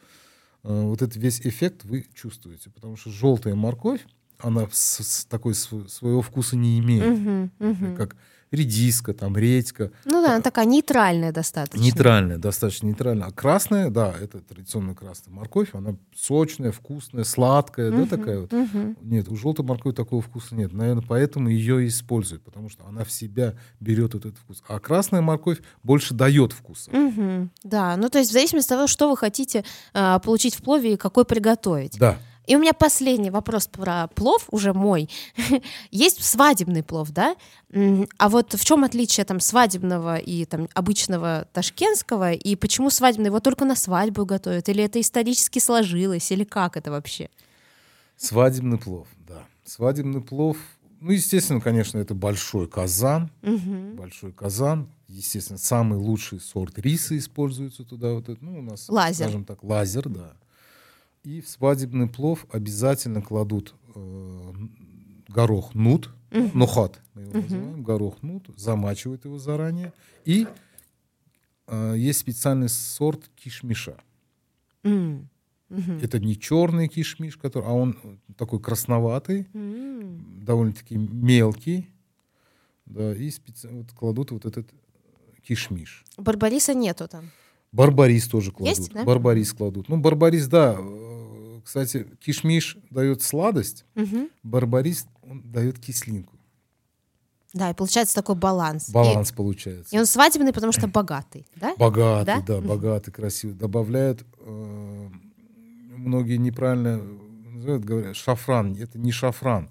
Вот 0.63 1.01
этот 1.01 1.15
весь 1.15 1.41
эффект 1.41 1.83
вы 1.85 2.05
чувствуете, 2.13 2.69
потому 2.69 2.95
что 2.95 3.09
желтая 3.09 3.55
морковь, 3.55 4.05
она 4.37 4.67
с, 4.71 5.03
с 5.03 5.25
такой 5.25 5.55
св- 5.55 5.89
своего 5.89 6.21
вкуса 6.21 6.55
не 6.55 6.77
имеет, 6.79 7.17
Мгм, 7.19 7.51
мгм. 7.59 7.95
как 7.95 8.15
редиска, 8.51 9.13
там 9.13 9.37
редька, 9.37 9.91
Ну 10.05 10.21
да, 10.21 10.33
она 10.33 10.41
такая 10.41 10.65
нейтральная 10.65 11.31
достаточно. 11.31 11.81
Нейтральная, 11.81 12.37
достаточно 12.37 12.87
нейтральная. 12.87 13.27
А 13.27 13.31
красная, 13.31 13.89
да, 13.89 14.13
это 14.19 14.39
традиционная 14.39 14.93
красная 14.93 15.33
морковь. 15.33 15.69
Она 15.73 15.95
сочная, 16.15 16.71
вкусная, 16.71 17.23
сладкая, 17.23 17.91
да, 17.91 18.05
такая 18.05 18.41
вот. 18.41 18.51
Мгм. 18.51 18.97
Нет, 19.01 19.29
у 19.29 19.35
желтой 19.35 19.65
моркови 19.65 19.93
такого 19.93 20.21
вкуса 20.21 20.55
нет. 20.55 20.73
Наверное, 20.73 21.03
поэтому 21.07 21.49
ее 21.49 21.85
и 21.85 21.87
используют, 21.87 22.43
потому 22.43 22.69
что 22.69 22.85
она 22.85 23.05
в 23.05 23.11
себя 23.11 23.55
берет 23.79 24.13
вот 24.13 24.25
этот 24.25 24.37
вкус. 24.37 24.63
А 24.67 24.79
красная 24.79 25.21
морковь 25.21 25.59
больше 25.83 26.13
дает 26.13 26.51
вкуса. 26.51 26.91
Мгм. 26.91 27.51
Да, 27.63 27.95
ну 27.95 28.09
то 28.09 28.19
есть 28.19 28.31
в 28.31 28.33
зависимости 28.33 28.73
от 28.73 28.77
того, 28.77 28.87
что 28.87 29.09
вы 29.09 29.15
хотите 29.15 29.63
а, 29.93 30.19
получить 30.19 30.55
в 30.55 30.61
плове 30.61 30.93
и 30.93 30.97
какой 30.97 31.23
приготовить. 31.25 31.97
Да. 31.97 32.17
И 32.47 32.55
у 32.55 32.59
меня 32.59 32.73
последний 32.73 33.29
вопрос 33.29 33.67
про 33.67 34.07
плов, 34.07 34.47
уже 34.51 34.73
мой. 34.73 35.09
Есть 35.91 36.23
свадебный 36.23 36.83
плов, 36.83 37.11
да? 37.11 37.35
А 38.17 38.29
вот 38.29 38.53
в 38.53 38.65
чем 38.65 38.83
отличие 38.83 39.25
там 39.25 39.39
свадебного 39.39 40.17
и 40.17 40.45
там 40.45 40.67
обычного 40.73 41.47
ташкентского, 41.53 42.33
и 42.33 42.55
почему 42.55 42.89
свадебный 42.89 43.27
его 43.27 43.39
только 43.39 43.65
на 43.65 43.75
свадьбу 43.75 44.25
готовят? 44.25 44.69
Или 44.69 44.83
это 44.83 44.99
исторически 44.99 45.59
сложилось, 45.59 46.31
или 46.31 46.43
как 46.43 46.77
это 46.77 46.91
вообще? 46.91 47.29
Свадебный 48.17 48.77
плов, 48.77 49.07
да. 49.27 49.45
Свадебный 49.63 50.21
плов, 50.21 50.57
ну, 51.01 51.11
естественно, 51.11 51.59
конечно, 51.59 51.97
это 51.97 52.13
большой 52.13 52.67
казан. 52.67 53.31
Мгм. 53.41 53.95
Большой 53.95 54.31
казан. 54.31 54.87
Естественно, 55.07 55.57
самый 55.57 55.97
лучший 55.97 56.39
сорт 56.39 56.77
риса 56.77 57.17
используется 57.17 57.83
туда. 57.83 58.13
Вот 58.13 58.29
это, 58.29 58.37
ну, 58.43 58.59
у 58.59 58.61
нас, 58.61 58.87
Лазер. 58.87 59.25
скажем 59.25 59.43
так, 59.43 59.63
лазер, 59.63 60.07
да. 60.07 60.33
И 61.23 61.39
в 61.41 61.47
свадебный 61.47 62.07
плов 62.07 62.45
обязательно 62.51 63.21
кладут 63.21 63.75
э, 63.93 64.53
горох 65.27 65.75
нут, 65.75 66.09
нухат, 66.31 66.99
мы 67.13 67.21
его 67.23 67.33
называем, 67.41 67.83
горох 67.83 68.23
нут, 68.23 68.47
замачивают 68.57 69.25
его 69.25 69.37
заранее. 69.37 69.93
И 70.25 70.47
э, 71.67 71.93
есть 71.97 72.19
специальный 72.19 72.69
сорт 72.69 73.29
кишмиша. 73.35 73.97
М. 74.83 75.29
Мгм. 75.69 75.99
Это 76.01 76.19
не 76.19 76.37
черный 76.37 76.87
кишмиш, 76.87 77.37
который, 77.37 77.65
а 77.67 77.71
он 77.71 77.95
такой 78.35 78.59
красноватый, 78.59 79.47
М. 79.53 80.43
довольно-таки 80.43 80.97
мелкий. 80.97 81.87
Да, 82.87 83.15
и 83.15 83.29
специ- 83.29 83.69
вот 83.69 83.91
кладут 83.93 84.31
вот 84.31 84.45
этот 84.45 84.67
кишмиш. 85.43 86.03
Барбариса 86.17 86.73
нету 86.73 87.07
там. 87.07 87.29
Барбарис 87.71 88.27
тоже 88.27 88.51
кладут. 88.51 88.77
Есть, 88.77 88.91
да? 88.93 89.03
Барбарис 89.03 89.53
кладут. 89.53 89.87
Ну, 89.89 89.97
барбарис, 89.97 90.47
да. 90.47 90.75
э, 90.77 91.59
Кстати, 91.63 92.07
кишмиш 92.19 92.77
дает 92.89 93.21
сладость, 93.21 93.85
Мгм. 93.95 94.29
барбарис 94.43 95.05
он 95.21 95.41
дает 95.51 95.79
кислинку. 95.79 96.33
Да, 97.53 97.69
и 97.69 97.73
получается 97.73 98.15
такой 98.15 98.35
баланс. 98.35 98.89
И- 98.89 98.91
Баланс 98.91 99.31
И, 99.31 99.35
получается. 99.35 99.95
он 99.97 100.05
свадебный, 100.05 100.53
потому 100.53 100.71
что 100.73 100.87
богатый, 100.87 101.45
да? 101.55 101.75
Богатый, 101.77 102.25
Да? 102.25 102.41
да, 102.41 102.61
богатый, 102.61 103.11
красивый. 103.11 103.55
Добавляют, 103.55 104.25
э, 104.39 105.09
многие 105.95 106.37
неправильно 106.37 106.99
называют, 107.53 107.85
говорят, 107.85 108.15
шафран. 108.15 108.75
Это 108.79 108.97
не 108.97 109.11
шафран, 109.11 109.69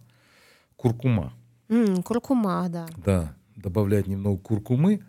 куркума. 0.76 1.32
М, 1.68 2.02
куркума, 2.02 2.66
да. 2.68 2.86
Да, 3.04 3.36
добавляют 3.56 4.06
немного 4.06 4.38
куркумы, 4.38 5.04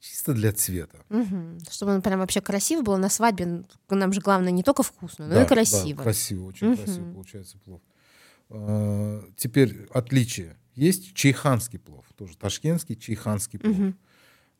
чисто 0.00 0.32
для 0.34 0.52
цвета. 0.52 0.98
Мгм. 1.08 1.58
Чтобы 1.70 1.94
он 1.94 2.02
прям 2.02 2.20
вообще 2.20 2.40
красиво 2.40 2.82
был 2.82 2.96
на 2.96 3.08
свадьбе. 3.08 3.64
Нам 3.88 4.12
же 4.12 4.20
главное 4.20 4.50
не 4.50 4.62
только 4.62 4.82
вкусно, 4.82 5.26
но 5.28 5.34
Да, 5.34 5.44
и 5.44 5.46
красиво. 5.46 5.98
Да, 5.98 6.02
красиво, 6.04 6.44
очень 6.46 6.68
Мгм. 6.68 6.76
красиво 6.76 7.12
получается 7.12 7.58
плов. 7.58 7.80
А, 8.48 9.22
Теперь 9.36 9.86
отличие. 9.92 10.56
Есть 10.74 11.14
чайханский 11.14 11.78
плов, 11.78 12.06
тоже 12.16 12.36
ташкентский 12.36 12.96
чайханский 12.96 13.58
плов. 13.58 13.76
Мгм. 13.76 13.98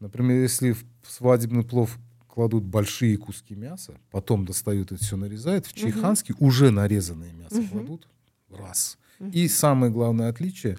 Например, 0.01 0.43
если 0.43 0.73
в 0.73 0.85
свадебный 1.03 1.65
плов 1.65 1.99
кладут 2.27 2.65
большие 2.65 3.17
куски 3.17 3.55
мяса, 3.55 3.99
потом 4.11 4.45
достают 4.45 4.93
это 4.93 5.03
все 5.03 5.17
нарезают, 5.17 5.67
в 5.67 5.73
чайханский 5.73 6.35
уже 6.39 6.71
нарезанное 6.71 7.33
мясо 7.33 7.63
кладут 7.71 8.07
раз. 8.51 8.99
И 9.33 9.49
самое 9.49 9.93
главное 9.93 10.29
отличие 10.29 10.79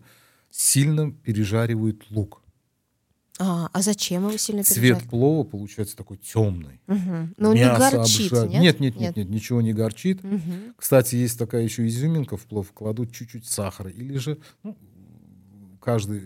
сильно 0.49 1.11
пережаривают 1.11 2.09
лук. 2.09 2.40
А, 3.43 3.69
а 3.73 3.81
зачем 3.81 4.27
его 4.27 4.37
сильно 4.37 4.63
Цвет 4.63 4.75
пережарить? 4.83 5.09
плова 5.09 5.43
получается 5.43 5.97
такой 5.97 6.17
темный. 6.17 6.79
Мгм. 6.85 7.33
Но 7.37 7.49
он 7.49 7.55
не 7.55 7.63
горчит, 7.65 8.31
обжар- 8.31 8.47
нет? 8.47 8.61
Нет, 8.61 8.79
нет, 8.79 8.95
нет, 8.99 9.15
нет, 9.15 9.29
ничего 9.29 9.61
не 9.63 9.73
горчит. 9.73 10.23
Мгм. 10.23 10.75
Кстати, 10.77 11.15
есть 11.15 11.39
такая 11.39 11.63
еще 11.63 11.87
изюминка 11.87 12.37
в 12.37 12.41
плов, 12.45 12.71
кладут 12.71 13.11
чуть-чуть 13.11 13.47
сахара. 13.47 13.89
Или 13.89 14.17
же 14.19 14.37
ну, 14.63 14.75
каждый 15.79 16.21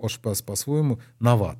ошпас 0.00 0.40
по-своему 0.40 1.00
нават. 1.20 1.58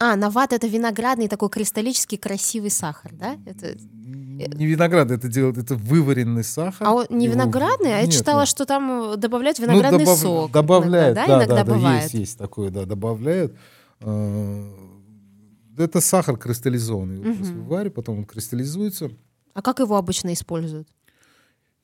А, 0.00 0.16
нават 0.16 0.52
это 0.52 0.66
виноградный 0.66 1.28
такой 1.28 1.48
кристаллический 1.48 2.18
красивый 2.18 2.70
сахар, 2.72 3.12
да? 3.14 3.36
Это... 3.46 3.76
Не 3.76 4.66
виноград, 4.66 5.12
это 5.12 5.28
делают, 5.28 5.58
это 5.58 5.76
вываренный 5.76 6.42
сахар. 6.42 6.88
А 6.88 6.92
он 6.94 7.06
не 7.10 7.26
Его- 7.26 7.34
виноградный, 7.34 7.94
а 7.94 7.98
я 7.98 8.06
Нет, 8.06 8.12
читала, 8.12 8.40
нет. 8.40 8.48
что 8.48 8.64
там 8.66 9.12
э, 9.12 9.16
добавляют 9.16 9.60
Ну, 9.60 9.66
виноградный 9.66 10.04
добав- 10.04 10.18
сок. 10.18 10.50
Добавляют, 10.50 11.16
иногда, 11.16 11.26
да, 11.36 11.44
иногда 11.44 11.54
да, 11.56 11.64
да, 11.64 11.74
бывает. 11.74 12.02
есть, 12.02 12.14
есть 12.14 12.38
такое, 12.38 12.70
да, 12.70 12.84
добавляют. 12.86 13.54
Э, 14.00 14.64
Это 15.78 16.00
сахар 16.00 16.36
кристаллизованный. 16.36 17.16
Его 17.16 17.34
просто 17.34 17.54
вываривают, 17.54 17.94
потом 17.94 18.18
он 18.18 18.24
кристаллизуется. 18.24 19.10
А 19.54 19.62
как 19.62 19.78
его 19.80 19.96
обычно 19.96 20.32
используют? 20.32 20.88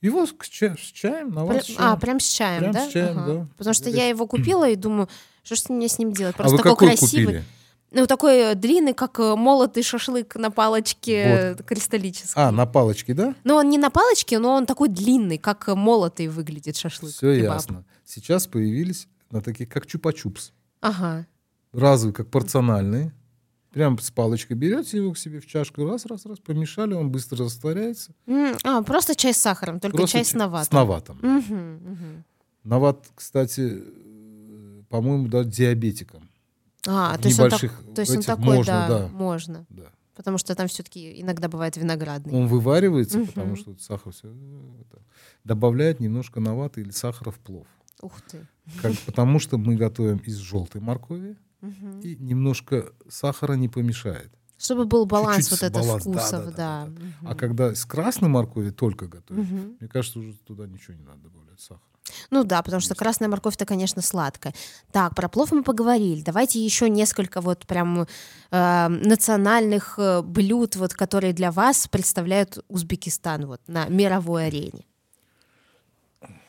Его 0.03 0.27
с, 0.27 0.35
ча- 0.49 0.77
с 0.77 0.93
чаем, 0.93 1.31
на 1.31 1.45
Прям- 1.47 1.57
вас 1.57 1.71
а, 1.79 1.97
прям 1.97 2.21
с 2.21 2.29
чаем, 2.29 2.61
Прям 2.61 2.73
да? 2.73 2.89
с 2.89 2.93
чаем, 2.93 3.15
да. 3.27 3.49
Потому 3.57 3.75
что 3.75 3.89
я 3.89 4.09
его 4.09 4.27
купила 4.27 4.69
и 4.69 4.77
думаю, 4.77 5.09
что 5.43 5.57
ж 5.57 5.69
мне 5.71 5.89
с 5.89 5.99
ним 5.99 6.13
делать? 6.13 6.35
А 6.35 6.39
Просто 6.39 6.57
вы 6.57 6.63
такой 6.63 6.73
какой 6.73 6.89
красивый. 6.89 7.25
купили? 7.27 7.45
Ну, 7.93 8.07
такой 8.07 8.37
э, 8.39 8.55
длинный, 8.55 8.93
как 8.93 9.19
э, 9.19 9.35
молотый 9.37 9.83
шашлык 9.83 10.37
на 10.37 10.51
палочке 10.51 11.55
Вот. 11.57 11.67
кристаллической. 11.67 12.43
А, 12.43 12.51
на 12.53 12.67
палочке, 12.67 13.15
да? 13.15 13.35
Но 13.45 13.57
он 13.57 13.71
не 13.71 13.79
на 13.79 13.89
палочке, 13.91 14.39
но 14.39 14.55
он 14.55 14.67
такой 14.67 14.89
длинный, 14.91 15.39
как 15.39 15.67
молотый 15.69 16.29
выглядит 16.29 16.77
шашлык. 16.77 17.13
Все 17.13 17.35
кебаб. 17.37 17.55
ясно. 17.55 17.85
Сейчас 18.05 18.47
появились 18.47 19.09
на 19.31 19.41
такие, 19.41 19.67
как 19.67 19.87
чупа-чупс. 19.87 20.51
Ага. 20.83 21.27
Разовые, 21.81 22.15
как 22.15 22.29
порциональные. 22.29 23.13
Прям 23.71 23.99
с 23.99 24.11
палочкой 24.11 24.57
берете 24.57 24.97
его 24.97 25.13
к 25.13 25.19
себе 25.19 25.39
в 25.41 25.47
чашку, 25.47 25.85
раз, 25.85 26.07
раз, 26.07 26.25
раз, 26.25 26.39
помешали, 26.39 26.95
он 26.95 27.11
быстро 27.11 27.45
растворяется. 27.45 28.13
М, 28.27 28.57
А, 28.65 28.83
просто 28.83 29.15
чай 29.15 29.35
с 29.35 29.37
сахаром, 29.37 29.81
только 29.81 29.99
Просто 29.99 30.17
чай 30.17 30.25
с 30.25 30.33
наватом. 30.33 30.67
С 30.67 30.73
наватом. 30.73 31.19
Мгм, 31.21 31.75
мгм. 31.93 32.25
Нават, 32.65 33.07
кстати, 33.15 33.83
э, 33.83 34.83
по-моему, 34.89 35.29
даже 35.29 35.51
диабетикам. 35.51 36.29
А, 36.89 37.17
В 37.19 37.21
то 37.21 37.29
есть, 37.29 37.39
он, 37.39 37.51
так- 37.51 37.61
то 37.95 38.01
есть 38.01 38.13
он 38.13 38.19
этих 38.19 38.27
такой, 38.27 38.45
можно, 38.45 38.73
да, 38.73 38.89
да. 38.89 39.09
можно. 39.09 39.67
Да. 39.69 39.91
Потому 40.15 40.39
что 40.39 40.55
там 40.55 40.69
все-таки 40.69 41.21
иногда 41.21 41.49
бывает 41.49 41.77
виноградный. 41.77 42.33
Он 42.33 42.47
вываривается, 42.47 43.19
Мгм. 43.19 43.27
потому 43.27 43.57
что 43.57 43.77
сахар 43.79 44.13
все 44.13 44.33
добавляет 45.45 46.01
немножко 46.01 46.41
навата 46.41 46.81
или 46.81 46.91
сахара 46.91 47.31
в 47.31 47.39
плов. 47.39 47.67
Ух 48.01 48.21
ты. 48.23 48.47
Как- 48.81 48.97
потому 49.05 49.39
что 49.39 49.59
мы 49.59 49.77
готовим 49.77 50.19
из 50.19 50.37
желтой 50.37 50.81
моркови, 50.81 51.37
Мгм. 51.61 52.01
и 52.01 52.17
немножко 52.17 52.93
сахара 53.09 53.55
не 53.55 53.69
помешает. 53.69 54.31
Чтобы 54.59 54.87
был 54.87 55.05
баланс 55.05 55.49
Чуть-чуть 55.49 55.63
вот 55.63 55.63
этот 55.63 55.83
баланс, 55.83 56.05
да, 56.05 56.11
вкусов, 56.13 56.45
да, 56.47 56.51
да. 56.51 56.57
да, 56.57 56.87
Мгм. 56.87 57.29
А 57.29 57.35
когда 57.35 57.75
с 57.75 57.85
красной 57.85 58.29
моркови 58.29 58.71
только 58.71 59.07
готовим, 59.07 59.43
Мгм. 59.43 59.77
мне 59.81 59.89
кажется, 59.89 60.19
уже 60.19 60.33
туда 60.47 60.67
ничего 60.67 60.95
не 60.95 61.03
надо 61.05 61.21
добавлять 61.25 61.61
сахара. 61.61 61.83
Ну 62.31 62.45
да, 62.45 62.63
потому 62.63 62.81
что 62.81 62.95
красная 62.95 63.29
морковь-то, 63.29 63.67
конечно, 63.67 64.01
сладкая. 64.01 64.55
Так, 64.93 65.15
про 65.15 65.29
плов 65.29 65.51
мы 65.53 65.63
поговорили. 65.63 66.23
Давайте 66.23 66.65
еще 66.65 66.89
несколько 66.89 67.41
вот 67.41 67.67
прям 67.67 68.07
э, 68.51 68.89
национальных 68.89 69.99
э, 69.99 70.23
блюд, 70.23 70.77
вот, 70.77 70.95
которые 70.95 71.33
для 71.33 71.51
вас 71.51 71.89
представляют 71.89 72.65
Узбекистан 72.69 73.47
вот 73.47 73.61
на 73.67 73.89
мировой 73.89 74.47
арене. 74.47 74.87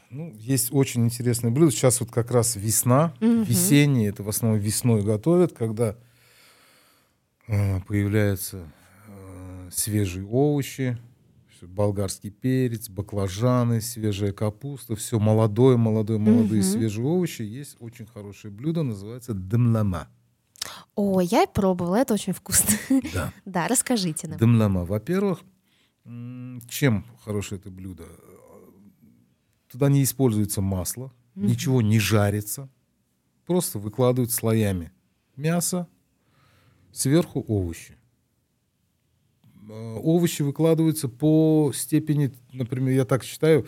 Ну, 0.10 0.34
есть 0.36 0.70
очень 0.72 1.06
интересное 1.06 1.52
блюдо. 1.52 1.72
Сейчас 1.72 2.00
вот 2.00 2.12
как 2.12 2.32
раз 2.32 2.56
весна, 2.56 3.14
Мгм. 3.20 3.44
весеннее, 3.44 4.10
это 4.10 4.24
в 4.24 4.30
основном 4.30 4.60
весной 4.60 5.04
готовят, 5.04 5.54
когда 5.54 5.96
э, 7.48 7.80
появляются 7.82 8.72
э, 9.08 9.70
свежие 9.72 10.26
овощи, 10.26 10.98
болгарский 11.62 12.30
перец, 12.30 12.88
баклажаны, 12.90 13.82
свежая 13.82 14.32
капуста, 14.32 14.96
все 14.96 15.20
молодое, 15.20 15.76
молодое, 15.76 16.20
молодые 16.20 16.62
Мгм. 16.62 16.70
свежие 16.72 17.06
овощи. 17.06 17.42
Есть 17.42 17.78
очень 17.80 18.06
хорошее 18.06 18.54
блюдо, 18.54 18.84
называется 18.84 19.34
дымлама. 19.34 20.08
О, 20.96 21.20
я 21.22 21.44
и 21.44 21.48
пробовала, 21.52 21.96
это 21.96 22.14
очень 22.14 22.34
вкусно. 22.34 22.70
Да. 23.14 23.34
Да, 23.46 23.68
расскажите 23.68 24.28
нам. 24.28 24.38
Дымлама. 24.38 24.86
Во-первых, 24.86 25.40
чем 26.70 27.06
хорошее 27.26 27.60
это 27.60 27.70
блюдо? 27.72 28.06
Туда 29.72 29.90
не 29.90 30.04
используется 30.04 30.62
масло, 30.62 31.12
Мгм. 31.36 31.48
ничего 31.48 31.82
не 31.82 32.00
жарится, 32.00 32.70
просто 33.46 33.80
выкладывают 33.80 34.32
слоями 34.32 34.92
мясо, 35.36 35.88
сверху 36.92 37.44
овощи. 37.48 37.98
Э, 39.70 39.96
Овощи 40.02 40.44
выкладываются 40.44 41.10
по 41.10 41.72
степени, 41.76 42.34
например, 42.54 42.96
я 42.96 43.06
так 43.06 43.24
считаю, 43.24 43.68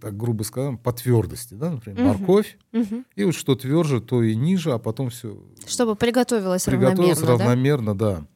так 0.00 0.14
грубо 0.16 0.42
скажем, 0.42 0.76
по 0.76 0.92
твердости, 0.92 1.54
да, 1.54 1.70
например, 1.70 1.98
Мгм. 2.04 2.08
морковь, 2.18 2.58
Мгм. 2.72 3.06
и 3.16 3.24
вот 3.24 3.34
что 3.34 3.54
тверже, 3.54 4.02
то 4.02 4.22
и 4.22 4.36
ниже, 4.36 4.72
а 4.72 4.78
потом 4.78 5.08
все 5.08 5.42
Чтобы 5.66 5.96
приготовилось 5.96 6.66
Приготовилось 6.66 7.22
равномерно, 7.22 7.38
да? 7.38 7.44
равномерно, 7.46 7.94
да. 7.98 8.26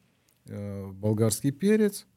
Э, 0.47 0.87
Болгарский 0.91 1.51
перец, 1.51 2.07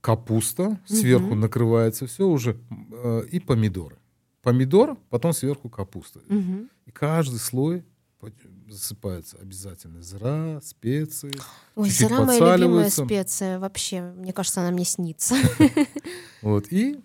капуста, 0.00 0.80
сверху 0.86 1.28
Мгм. 1.28 1.40
накрывается 1.40 2.06
все 2.06 2.26
уже, 2.26 2.56
э, 2.70 3.22
и 3.30 3.40
помидоры. 3.40 3.96
Помидор, 4.42 4.96
потом 5.10 5.32
сверху 5.32 5.68
капуста. 5.68 6.20
Мгм. 6.28 6.70
И 6.86 6.90
каждый 6.90 7.38
слой 7.38 7.84
засыпается 8.68 9.38
обязательно 9.38 10.02
зра, 10.02 10.60
специи. 10.62 11.32
Ой, 11.74 11.88
чуть-чуть 11.88 12.08
зира 12.08 12.24
моя 12.24 12.56
любимая 12.56 12.90
специя. 12.90 13.58
Вообще, 13.58 14.02
мне 14.02 14.32
кажется, 14.32 14.60
она 14.60 14.70
мне 14.70 14.84
снится. 14.84 15.34
Вот, 16.42 16.72
и 16.72 16.98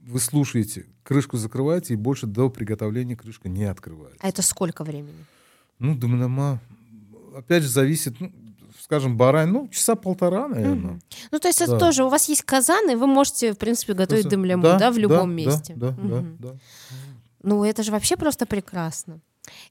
вы 0.00 0.20
слушаете, 0.20 0.86
крышку 1.02 1.36
закрываете, 1.38 1.94
и 1.94 1.96
больше 1.96 2.26
до 2.26 2.50
приготовления 2.50 3.16
крышка 3.16 3.48
не 3.48 3.64
открывается. 3.64 4.18
А 4.20 4.28
это 4.28 4.42
сколько 4.42 4.84
времени? 4.84 5.24
Ну, 5.78 5.94
думаю, 5.94 6.60
опять 7.34 7.62
же, 7.62 7.68
зависит, 7.68 8.20
ну, 8.20 8.30
скажем, 8.90 9.16
барань, 9.16 9.50
ну, 9.50 9.68
часа 9.68 9.94
полтора, 9.94 10.48
наверное. 10.48 10.74
Мгм. 10.74 11.00
Ну, 11.30 11.38
то 11.38 11.46
есть 11.46 11.60
это 11.60 11.72
Да. 11.72 11.78
тоже, 11.78 12.04
у 12.04 12.08
вас 12.08 12.28
есть 12.28 12.42
казан, 12.42 12.90
и 12.90 12.96
вы 12.96 13.06
можете, 13.06 13.52
в 13.52 13.56
принципе, 13.56 13.92
готовить 13.94 14.24
Просто- 14.24 14.36
дымляму, 14.36 14.62
да, 14.64 14.90
в 14.90 14.98
любом 14.98 15.28
да, 15.28 15.34
месте. 15.34 15.74
Да, 15.76 15.90
да, 15.90 16.02
Мгм. 16.02 16.36
да, 16.40 16.48
да. 16.48 16.54
Ну, 17.44 17.64
это 17.64 17.84
же 17.84 17.92
вообще 17.92 18.16
просто 18.16 18.46
прекрасно. 18.46 19.20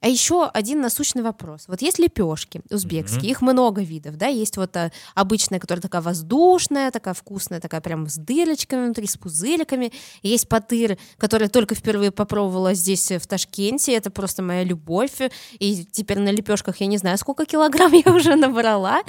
А 0.02 0.08
еще 0.08 0.46
один 0.46 0.82
насущный 0.82 1.22
вопрос. 1.22 1.66
Вот 1.68 1.82
есть 1.82 2.00
лепешки 2.00 2.62
узбекские, 2.70 3.20
Мгм. 3.22 3.30
их 3.32 3.42
много 3.42 3.82
видов, 3.82 4.18
да, 4.18 4.28
есть 4.28 4.58
вот 4.58 4.76
а, 4.78 4.92
обычная, 5.16 5.60
которая 5.60 5.82
такая 5.82 6.02
воздушная, 6.02 6.92
такая 6.92 7.14
вкусная, 7.14 7.60
такая 7.60 7.82
прям 7.82 8.08
с 8.08 8.16
дырочками 8.16 8.86
внутри, 8.86 9.08
с 9.08 9.18
пузыриками. 9.18 9.92
Есть 10.24 10.48
патыр, 10.50 10.98
который 11.18 11.48
только 11.50 11.76
впервые 11.76 12.12
попробовала 12.12 12.74
здесь, 12.74 13.12
э, 13.12 13.20
в 13.20 13.28
Ташкенте, 13.28 13.94
это 13.94 14.10
просто 14.10 14.42
моя 14.42 14.64
любовь. 14.64 15.20
И 15.60 15.86
теперь 15.86 16.20
на 16.20 16.30
лепешках 16.30 16.78
я 16.82 16.88
не 16.88 16.98
знаю, 16.98 17.18
сколько 17.18 17.46
килограмм 17.46 17.92
я 17.94 18.14
уже 18.14 18.36
набрала. 18.36 19.02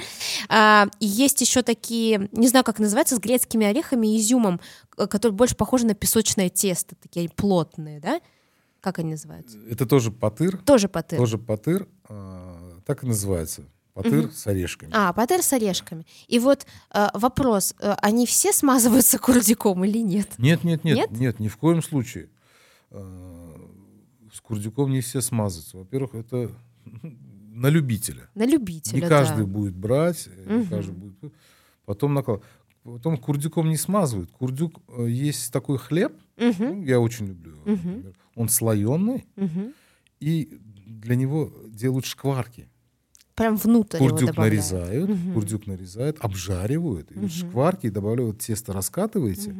А, 0.49 0.87
и 0.99 1.05
есть 1.05 1.41
еще 1.41 1.61
такие, 1.61 2.29
не 2.31 2.47
знаю, 2.47 2.63
как 2.65 2.79
называется, 2.79 3.15
с 3.15 3.19
грецкими 3.19 3.65
орехами 3.67 4.07
и 4.15 4.19
изюмом, 4.19 4.59
к- 4.89 5.07
которые 5.07 5.35
больше 5.35 5.55
похожи 5.55 5.85
на 5.85 5.93
песочное 5.93 6.49
тесто, 6.49 6.95
такие 6.95 7.29
плотные, 7.29 7.99
да? 7.99 8.19
Как 8.81 8.99
они 8.99 9.11
называются? 9.11 9.57
Это 9.69 9.85
тоже 9.85 10.11
патыр, 10.11 10.57
Тоже 10.57 10.89
патыр. 10.89 11.17
тоже 11.19 11.37
патыр, 11.37 11.87
а, 12.09 12.79
так 12.85 13.03
и 13.03 13.07
называется. 13.07 13.63
Патыр 13.93 14.23
Мгм. 14.23 14.31
с 14.31 14.47
орешками. 14.47 14.91
А, 14.95 15.11
патыр 15.13 15.41
с 15.43 15.53
орешками. 15.53 16.05
И 16.27 16.39
вот 16.39 16.65
э, 16.93 17.07
вопрос, 17.13 17.75
э, 17.79 17.93
они 18.01 18.25
все 18.25 18.53
смазываются 18.53 19.19
курдюком 19.19 19.83
или 19.85 19.99
нет? 19.99 20.29
Нет, 20.37 20.63
нет, 20.63 20.83
нет, 20.83 20.95
Нет? 20.95 21.11
нет, 21.11 21.39
ни 21.39 21.47
в 21.49 21.57
коем 21.57 21.81
случае. 21.83 22.29
А, 22.89 23.69
С 24.33 24.39
курдюком 24.41 24.91
не 24.91 25.01
все 25.01 25.21
смазываются. 25.21 25.77
Во-первых, 25.77 26.15
это 26.15 26.51
на 27.53 27.67
любителя. 27.67 28.29
На 28.33 28.45
любителя, 28.45 29.01
Не 29.01 29.07
каждый 29.07 29.45
да. 29.45 29.51
будет 29.51 29.75
брать, 29.75 30.27
э, 30.27 30.57
не 30.59 30.65
каждый 30.65 30.93
будет. 30.93 31.33
Потом 31.85 32.13
накал. 32.13 32.41
Потом 32.83 33.17
курдюком 33.17 33.69
не 33.69 33.77
смазывают. 33.77 34.31
Курдюк 34.31 34.79
э, 34.87 35.07
есть 35.09 35.51
такой 35.51 35.77
хлеб, 35.77 36.13
ну, 36.37 36.81
я 36.83 36.99
очень 36.99 37.27
люблю. 37.27 37.57
Мгм. 37.65 37.73
например. 37.75 38.15
Он 38.35 38.49
слоеный, 38.49 39.25
мгм. 39.35 39.73
и 40.19 40.57
для 40.85 41.15
него 41.15 41.51
делают 41.67 42.05
шкварки. 42.05 42.67
Прям 43.35 43.55
внутрь 43.57 43.97
его 43.97 44.09
Курдюк 44.09 44.29
добавляют. 44.31 44.53
нарезают, 44.71 45.09
Мгм. 45.09 45.33
курдюк 45.33 45.67
нарезают, 45.67 46.17
обжаривают, 46.19 47.11
и 47.11 47.27
шкварки 47.27 47.89
добавляют, 47.89 48.39
тесто 48.39 48.73
раскатываете, 48.73 49.55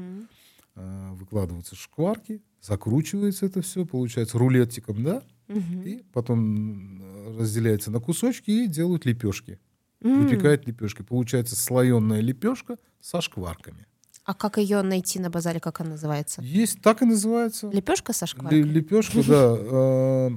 а, 0.76 1.14
выкладываются 1.14 1.76
шкварки, 1.76 2.42
закручивается 2.62 3.46
это 3.46 3.62
все, 3.62 3.86
получается 3.86 4.38
рулетиком, 4.38 5.04
да, 5.04 5.24
Мгм. 5.48 5.82
и 5.82 6.04
потом 6.14 7.02
разделяется 7.40 7.92
на 7.92 8.00
кусочки 8.00 8.52
и 8.52 8.68
делают 8.68 9.06
лепешки. 9.06 9.60
М. 10.04 10.24
Выпекают 10.24 10.66
лепешки. 10.68 11.02
Получается 11.04 11.56
слоеная 11.56 12.22
лепешка 12.22 12.78
со 13.02 13.22
шкварками. 13.22 13.86
А 14.24 14.34
как 14.34 14.58
ее 14.58 14.82
найти 14.84 15.20
на 15.20 15.30
базаре, 15.30 15.60
как 15.60 15.82
она 15.82 15.92
называется? 15.92 16.42
Есть, 16.44 16.82
так 16.82 17.02
и 17.02 17.06
называется. 17.06 17.70
Лепешка 17.72 18.14
со 18.14 18.26
шкварками? 18.28 18.62
Лепешка, 18.62 19.24
да. 19.24 19.56
а, 19.58 20.30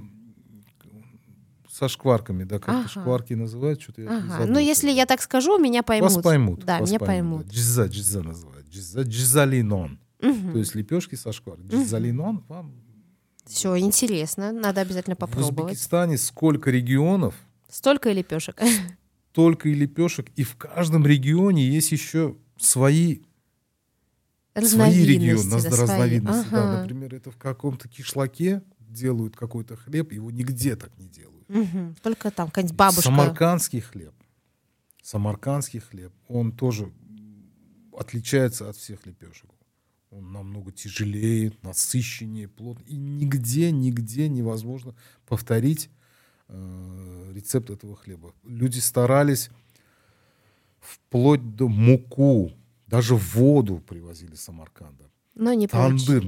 Со 1.70 1.88
шкварками, 1.88 2.44
да, 2.44 2.58
как 2.60 2.74
Ага. 2.74 2.88
шкварки 2.88 3.34
называют, 3.34 3.82
что-то 3.82 4.02
я 4.02 4.16
Ага. 4.18 4.46
Ну, 4.46 4.58
если 4.58 4.90
я 4.90 5.06
так 5.06 5.20
скажу, 5.20 5.58
меня 5.58 5.82
поймут. 5.82 6.12
Вас 6.12 6.22
поймут. 6.22 6.64
Да, 6.64 6.78
вас 6.80 6.88
меня 6.88 6.98
да. 7.00 7.06
поймут. 7.06 7.46
Джиза, 7.48 7.86
джиза 7.86 8.22
называют. 8.22 8.66
Джиза, 8.68 9.02
джизалинон. 9.02 9.98
То 10.20 10.58
есть 10.58 10.74
лепешки 10.74 11.16
со 11.16 11.32
шквар. 11.32 11.58
Джизалинон 11.60 12.44
вам 12.48 12.72
Все 13.44 13.76
интересно, 13.78 14.52
надо 14.52 14.80
обязательно 14.80 15.16
в 15.16 15.18
попробовать. 15.18 15.72
Узбекистане 15.72 16.16
сколько 16.16 16.70
регионов, 16.70 17.34
Столько 17.68 18.08
и 18.10 18.14
лепешек. 18.14 18.62
столько 19.32 19.68
и 19.68 19.74
лепешек, 19.74 20.30
и 20.36 20.44
в 20.44 20.56
каждом 20.56 21.04
регионе 21.04 21.68
есть 21.68 21.92
еще 21.92 22.36
свои 22.56 23.18
свои 24.62 25.04
регионы, 25.04 25.50
да, 25.62 25.76
разновидности. 25.76 26.50
Да, 26.50 26.62
Ага. 26.72 26.80
например, 26.82 27.14
это 27.14 27.30
в 27.30 27.36
каком-то 27.36 27.88
кишлаке 27.88 28.62
делают 28.80 29.36
какой-то 29.36 29.76
хлеб, 29.76 30.12
его 30.12 30.30
нигде 30.30 30.76
так 30.76 30.96
не 30.98 31.08
делают. 31.08 31.48
Мгм. 31.48 31.96
Только 32.02 32.30
там 32.30 32.48
какая-нибудь 32.48 32.76
бабушка. 32.76 33.02
Самаркандский 33.02 33.80
хлеб. 33.80 34.14
Самаркандский 35.02 35.80
хлеб, 35.80 36.12
он 36.28 36.52
тоже 36.52 36.92
отличается 37.96 38.68
от 38.68 38.76
всех 38.76 39.04
лепешек. 39.06 39.50
Он 40.10 40.32
намного 40.32 40.70
тяжелее, 40.72 41.52
насыщеннее, 41.62 42.48
плотный. 42.48 42.86
И 42.86 42.96
нигде, 42.96 43.72
нигде 43.72 44.28
невозможно 44.28 44.94
повторить 45.26 45.90
э, 46.48 47.32
рецепт 47.34 47.70
этого 47.70 47.96
хлеба. 47.96 48.32
Люди 48.44 48.78
старались 48.78 49.50
вплоть 50.80 51.56
до 51.56 51.68
муку, 51.68 52.52
даже 52.86 53.14
воду 53.14 53.82
привозили 53.86 54.34
с 54.34 54.42
Самарканда. 54.42 55.10
Но 55.34 55.52
не 55.52 55.66
Тандыр 55.66 56.24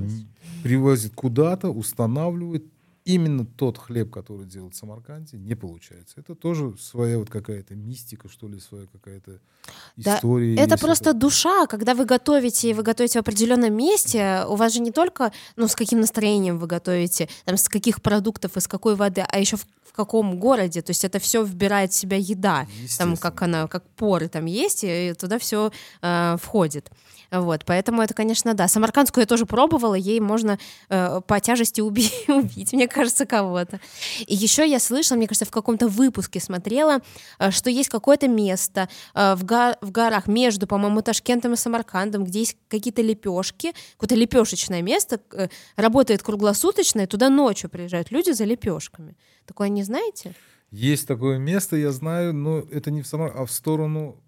привозит 0.62 1.14
куда-то, 1.14 1.70
устанавливает. 1.70 2.66
Именно 3.06 3.46
тот 3.46 3.78
хлеб, 3.78 4.12
который 4.12 4.46
делают 4.46 4.74
в 4.74 4.76
Самарканде, 4.76 5.36
не 5.38 5.54
получается. 5.54 6.16
Это 6.18 6.34
тоже 6.34 6.74
своя 6.76 7.18
вот 7.18 7.30
какая-то 7.30 7.76
мистика, 7.76 8.28
что 8.28 8.48
ли, 8.48 8.58
своя 8.58 8.86
какая-то 8.92 9.38
Да, 9.96 10.16
история. 10.16 10.56
Это 10.56 10.72
есть. 10.72 10.82
просто 10.82 11.12
душа, 11.14 11.66
когда 11.68 11.94
вы 11.94 12.04
готовите, 12.04 12.68
и 12.70 12.74
вы 12.74 12.82
готовите 12.82 13.20
в 13.20 13.22
определенном 13.22 13.72
месте, 13.74 14.42
у 14.48 14.56
вас 14.56 14.74
же 14.74 14.80
не 14.80 14.90
только, 14.90 15.32
ну, 15.54 15.68
с 15.68 15.76
каким 15.76 16.00
настроением 16.00 16.58
вы 16.58 16.66
готовите, 16.66 17.28
там, 17.44 17.56
с 17.56 17.68
каких 17.68 18.02
продуктов, 18.02 18.56
из 18.56 18.66
какой 18.66 18.96
воды, 18.96 19.20
а 19.20 19.38
еще 19.38 19.56
в, 19.56 19.64
в 19.84 19.92
каком 19.92 20.40
городе, 20.40 20.82
то 20.82 20.90
есть 20.90 21.04
это 21.04 21.20
все 21.20 21.44
вбирает 21.44 21.92
в 21.92 21.94
себя 21.94 22.16
еда, 22.16 22.66
там, 22.98 23.16
как 23.16 23.40
она, 23.40 23.68
как 23.68 23.88
поры 23.90 24.28
там 24.28 24.46
есть, 24.46 24.80
и 24.82 25.14
туда 25.16 25.38
все 25.38 25.70
входит. 26.38 26.90
Вот, 27.30 27.64
поэтому 27.64 28.02
это, 28.02 28.14
конечно, 28.14 28.54
да. 28.54 28.68
Самаркандскую 28.68 29.22
я 29.22 29.26
тоже 29.26 29.46
пробовала, 29.46 29.94
ей 29.94 30.20
можно 30.20 30.58
э, 30.88 31.20
по 31.26 31.40
тяжести 31.40 31.80
уби- 31.80 32.10
убить, 32.28 32.72
мне 32.72 32.88
кажется, 32.88 33.26
кого-то. 33.26 33.80
И 34.26 34.34
еще 34.34 34.68
я 34.68 34.78
слышала, 34.78 35.16
мне 35.16 35.26
кажется, 35.26 35.44
в 35.44 35.50
каком-то 35.50 35.88
выпуске 35.88 36.40
смотрела, 36.40 37.00
э, 37.38 37.50
что 37.50 37.70
есть 37.70 37.88
какое-то 37.88 38.28
место 38.28 38.88
э, 39.14 39.34
в, 39.34 39.44
га- 39.44 39.76
в 39.80 39.90
горах 39.90 40.26
между, 40.26 40.66
по-моему, 40.66 41.02
Ташкентом 41.02 41.54
и 41.54 41.56
Самаркандом, 41.56 42.24
где 42.24 42.40
есть 42.40 42.56
какие-то 42.68 43.02
лепешки, 43.02 43.72
какое-то 43.92 44.14
лепешечное 44.14 44.82
место, 44.82 45.20
э, 45.32 45.48
работает 45.76 46.22
круглосуточно, 46.22 47.00
и 47.00 47.06
туда 47.06 47.28
ночью 47.28 47.70
приезжают 47.70 48.10
люди 48.10 48.30
за 48.30 48.44
лепешками. 48.44 49.16
Такое 49.46 49.68
не 49.68 49.82
знаете? 49.82 50.34
Есть 50.70 51.06
такое 51.06 51.38
место, 51.38 51.76
я 51.76 51.92
знаю, 51.92 52.34
но 52.34 52.58
это 52.58 52.90
не 52.90 53.02
в 53.02 53.06
Самар, 53.06 53.32
а 53.36 53.46
в 53.46 53.52
сторону 53.52 54.20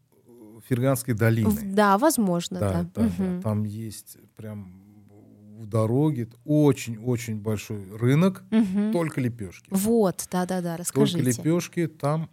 Ферганской 0.68 1.14
долины. 1.14 1.74
Да, 1.74 1.96
возможно, 1.98 2.60
да. 2.60 2.72
Да, 2.72 2.82
да, 2.82 2.90
да. 2.94 3.24
Мгм. 3.24 3.42
Там 3.42 3.64
есть 3.64 4.16
прям 4.36 4.72
в 5.58 5.66
дороге 5.66 6.28
очень-очень 6.44 7.40
большой 7.40 7.84
рынок, 7.96 8.44
Мгм. 8.50 8.92
только 8.92 9.20
лепешки. 9.20 9.66
Вот, 9.70 10.28
да-да-да, 10.30 10.76
Только 10.76 10.82
расскажите. 10.82 11.22
лепешки. 11.22 11.86
Там 11.88 12.30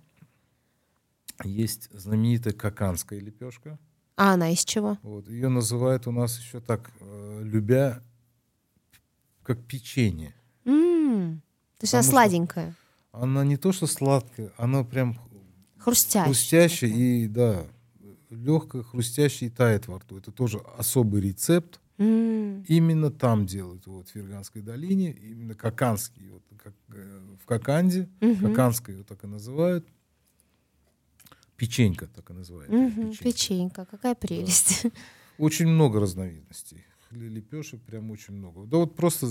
есть 1.44 1.90
знаменитая 1.92 2.54
каканская 2.54 3.20
лепешка. 3.20 3.80
А 4.18 4.34
она 4.34 4.52
из 4.52 4.64
чего? 4.64 4.98
Вот. 5.02 5.28
Ее 5.28 5.50
называют 5.50 6.08
у 6.08 6.12
нас 6.12 6.38
еще 6.40 6.60
так, 6.62 6.92
э, 7.00 7.42
любя, 7.44 8.02
как 9.44 9.62
печенье. 9.66 10.34
М, 10.66 11.42
То 11.78 11.84
есть 11.84 11.94
она 11.94 12.04
Потому 12.04 12.12
сладенькая, 12.12 12.76
Она 13.12 13.44
не 13.46 13.56
то 13.58 13.72
что 13.72 13.88
сладкая, 13.88 14.52
она 14.58 14.84
прям 14.84 15.18
хрустящая. 15.78 16.26
хрустящая 16.26 16.90
и, 16.92 17.28
да, 17.28 17.66
легкая, 18.36 18.84
хрустящая 18.84 19.50
и 19.50 19.52
тает 19.52 19.88
во 19.88 20.00
рту. 20.00 20.18
Это 20.18 20.32
тоже 20.32 20.60
особый 20.78 21.22
рецепт. 21.22 21.80
М, 21.98 22.64
Именно 22.68 23.10
там 23.10 23.46
делают, 23.46 23.88
вот, 23.88 24.10
в 24.10 24.12
Ферганской 24.12 24.62
долине, 24.62 25.12
именно 25.12 25.56
каканский, 25.56 26.28
вот, 26.30 26.44
как, 26.62 26.74
э, 26.90 27.20
в 27.42 27.46
Каканде, 27.46 28.10
Мгм. 28.20 28.48
Каканской 28.50 28.96
его 28.96 29.04
так 29.04 29.24
и 29.24 29.28
называют. 29.28 29.88
Печенька 31.58 32.08
так 32.08 32.30
и 32.30 32.34
называется. 32.34 32.76
мгм, 32.76 33.12
печенька. 33.12 33.24
Печенька, 33.24 33.86
какая 33.86 34.16
прелесть. 34.16 34.86
Очень 35.38 35.68
много 35.68 36.00
разновидностей. 36.02 36.84
Лепешек 37.12 37.82
прям 37.82 38.12
очень 38.12 38.34
много. 38.34 38.66
Да 38.66 38.78
вот 38.78 38.96
просто 38.96 39.28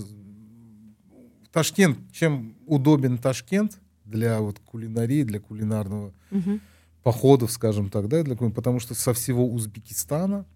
Ташкент, 1.53 1.99
чем 2.13 2.57
удобен 2.67 3.19
Ташкент 3.19 3.79
для 4.05 4.41
вот 4.41 4.59
кулинарии, 4.61 5.23
для 5.23 5.39
кулинарного 5.39 6.13
Мгм. 6.31 6.61
Походов, 7.05 7.53
скажем 7.53 7.91
так, 7.91 8.09
да, 8.09 8.25
для, 8.25 8.35
потому 8.35 8.81
что 8.81 8.95
со 8.95 9.13
всего 9.13 9.47
Узбекистана 9.47 10.47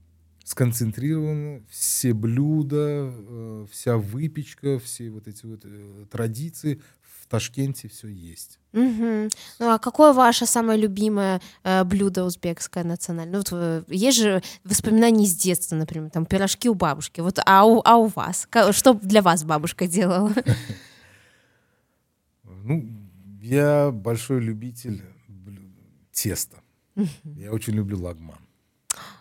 сконцентрированы 0.44 1.62
все 1.68 2.14
блюда, 2.14 3.12
э, 3.12 3.66
вся 3.70 3.98
выпечка, 3.98 4.78
все 4.78 5.10
вот 5.10 5.28
эти 5.28 5.44
вот 5.44 5.60
э, 5.64 6.06
традиции 6.10 6.80
в 7.02 7.26
Ташкенте 7.26 7.88
все 7.88 8.08
есть. 8.08 8.58
Мгм. 8.72 9.28
Ну 9.58 9.70
а 9.70 9.78
какое 9.78 10.14
ваше 10.14 10.46
самое 10.46 10.80
любимое 10.80 11.42
э, 11.64 11.84
блюдо 11.84 12.24
узбекское 12.24 12.82
национальное? 12.82 13.32
Ну, 13.32 13.38
вот, 13.40 13.48
э, 13.52 13.82
есть 13.88 14.16
же 14.16 14.42
воспоминания 14.64 15.24
из 15.24 15.36
детства, 15.36 15.76
например, 15.76 16.08
там 16.08 16.24
пирожки 16.24 16.70
у 16.70 16.74
бабушки. 16.74 17.20
Вот, 17.20 17.38
а 17.44 17.66
у, 17.66 17.82
а 17.84 17.98
у 17.98 18.06
вас? 18.06 18.48
Что 18.70 18.94
для 18.94 19.20
вас 19.20 19.44
бабушка 19.44 19.86
делала? 19.86 20.32
Ну, 22.64 22.86
я 23.40 23.90
большой 23.90 24.40
любитель 24.40 25.02
теста. 26.22 26.56
Я 27.36 27.52
очень 27.52 27.74
люблю 27.74 27.98
лагман. 28.00 28.38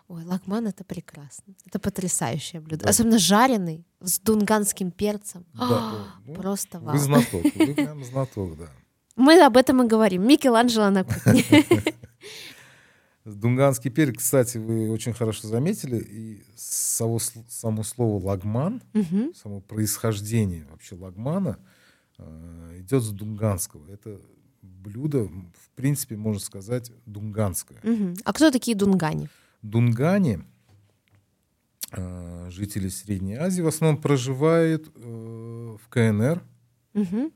Ой, 0.07 0.23
лагман 0.23 0.67
это 0.67 0.83
прекрасно. 0.83 1.53
Это 1.65 1.79
потрясающее 1.79 2.61
блюдо. 2.61 2.83
Да. 2.85 2.89
Особенно 2.89 3.19
жареный 3.19 3.85
с 3.99 4.19
дунганским 4.19 4.91
перцем. 4.91 5.45
Да, 5.53 5.67
А, 5.69 6.05
ну, 6.25 6.33
Просто 6.33 6.79
Вы 6.79 6.85
вау. 6.87 6.97
знаток, 6.97 7.43
вы 7.55 7.73
прям 7.75 8.03
знаток, 8.03 8.57
да. 8.57 8.69
Мы 9.15 9.39
об 9.43 9.57
этом 9.57 9.83
и 9.83 9.87
говорим. 9.87 10.25
Микеланджело 10.27 10.89
на 10.89 11.03
кухне. 11.03 11.43
Дунганский 13.25 13.91
перец, 13.91 14.19
кстати, 14.19 14.57
вы 14.57 14.89
очень 14.89 15.11
хорошо 15.13 15.47
заметили, 15.49 15.97
и 15.99 16.43
само, 16.55 17.19
само 17.49 17.83
слово 17.83 18.23
лагман, 18.25 18.81
Мгм. 18.93 19.33
само 19.35 19.59
происхождение 19.59 20.65
вообще 20.71 20.95
лагмана 20.95 21.57
э, 22.19 22.77
идет 22.79 23.03
с 23.03 23.09
дунганского. 23.09 23.85
Это 23.91 24.21
блюдо, 24.87 25.25
в 25.25 25.69
принципе, 25.75 26.15
можно 26.15 26.39
сказать, 26.39 26.91
дунганское. 27.05 27.79
Мгм. 27.83 28.15
А 28.23 28.33
кто 28.33 28.51
такие 28.51 28.75
дунгани? 28.75 29.29
Дунгане, 29.61 30.45
э, 31.91 32.47
жители 32.49 32.87
Средней 32.89 33.35
Азии, 33.35 33.61
в 33.61 33.67
основном 33.67 34.01
проживают 34.01 34.89
э, 34.95 35.77
в 35.81 35.87
КНР. 35.89 36.41
Мгм. 36.93 37.31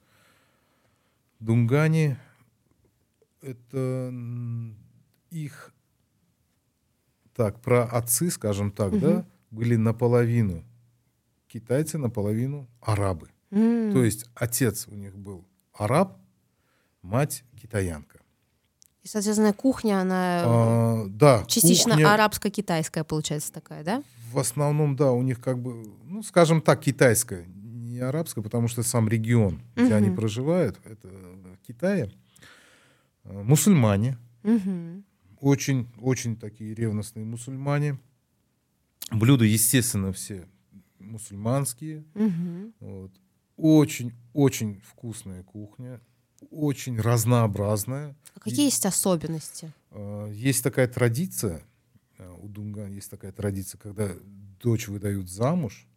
Дунгане— 1.40 2.18
это 3.42 4.14
их, 5.32 5.74
так, 7.36 7.60
про 7.62 7.84
отцы, 7.86 8.30
скажем 8.30 8.72
так, 8.72 8.98
да, 9.00 9.10
Мгм. 9.10 9.26
были 9.52 9.76
наполовину 9.76 10.64
китайцы, 11.48 11.98
наполовину 11.98 12.68
арабы. 12.80 13.30
М. 13.50 13.92
То 13.92 14.04
есть 14.04 14.30
отец 14.36 14.88
у 14.88 14.96
них 14.96 15.18
был 15.18 15.46
араб, 15.74 16.18
мать 17.02 17.44
китаянка. 17.60 18.20
И, 19.04 19.08
соответственно, 19.08 19.52
кухня, 19.54 20.02
она 20.02 20.38
э, 20.38 20.44
А, 20.46 21.06
да, 21.10 21.44
частично 21.48 21.94
кухня- 21.94 22.14
арабско-китайская 22.14 23.04
получается 23.04 23.52
такая, 23.52 23.84
да? 23.84 24.04
В 24.32 24.38
основном, 24.38 24.96
да, 24.96 25.12
у 25.12 25.22
них 25.24 25.42
как 25.42 25.60
бы, 25.60 25.92
ну, 26.04 26.22
скажем 26.24 26.62
так, 26.62 26.80
китайская, 26.82 27.46
не 27.48 28.00
арабская, 28.00 28.42
потому 28.44 28.68
что 28.68 28.84
сам 28.84 29.10
регион, 29.10 29.62
где 29.76 29.94
они 29.96 30.08
Мгм. 30.08 30.16
проживают, 30.18 30.80
это 30.86 31.10
Китае. 31.68 32.12
А, 33.24 33.44
Мусульмане, 33.44 34.18
Мгм. 34.44 35.04
очень, 35.40 35.88
очень 36.00 36.36
такие 36.36 36.74
ревностные 36.76 37.26
мусульмане. 37.26 37.98
Блюда, 39.12 39.46
естественно, 39.46 40.14
все 40.14 40.48
мусульманские. 41.00 42.04
Мгм. 42.14 42.74
Вот. 42.80 43.12
Очень, 43.58 44.14
очень 44.34 44.80
вкусная 44.82 45.44
кухня, 45.44 46.00
очень 46.50 47.00
разнообразная. 47.00 48.16
А 48.36 48.40
какие 48.40 48.66
есть 48.66 48.86
особенности? 48.86 49.72
А, 49.92 50.30
Есть 50.32 50.64
такая 50.64 50.88
традиция, 50.88 51.62
а, 52.18 52.34
у 52.42 52.48
Дунган 52.48 52.92
есть 52.92 53.10
такая 53.10 53.32
традиция, 53.32 53.78
когда 53.80 54.10
дочь 54.62 54.88
выдают 54.88 55.30
замуж, 55.30 55.88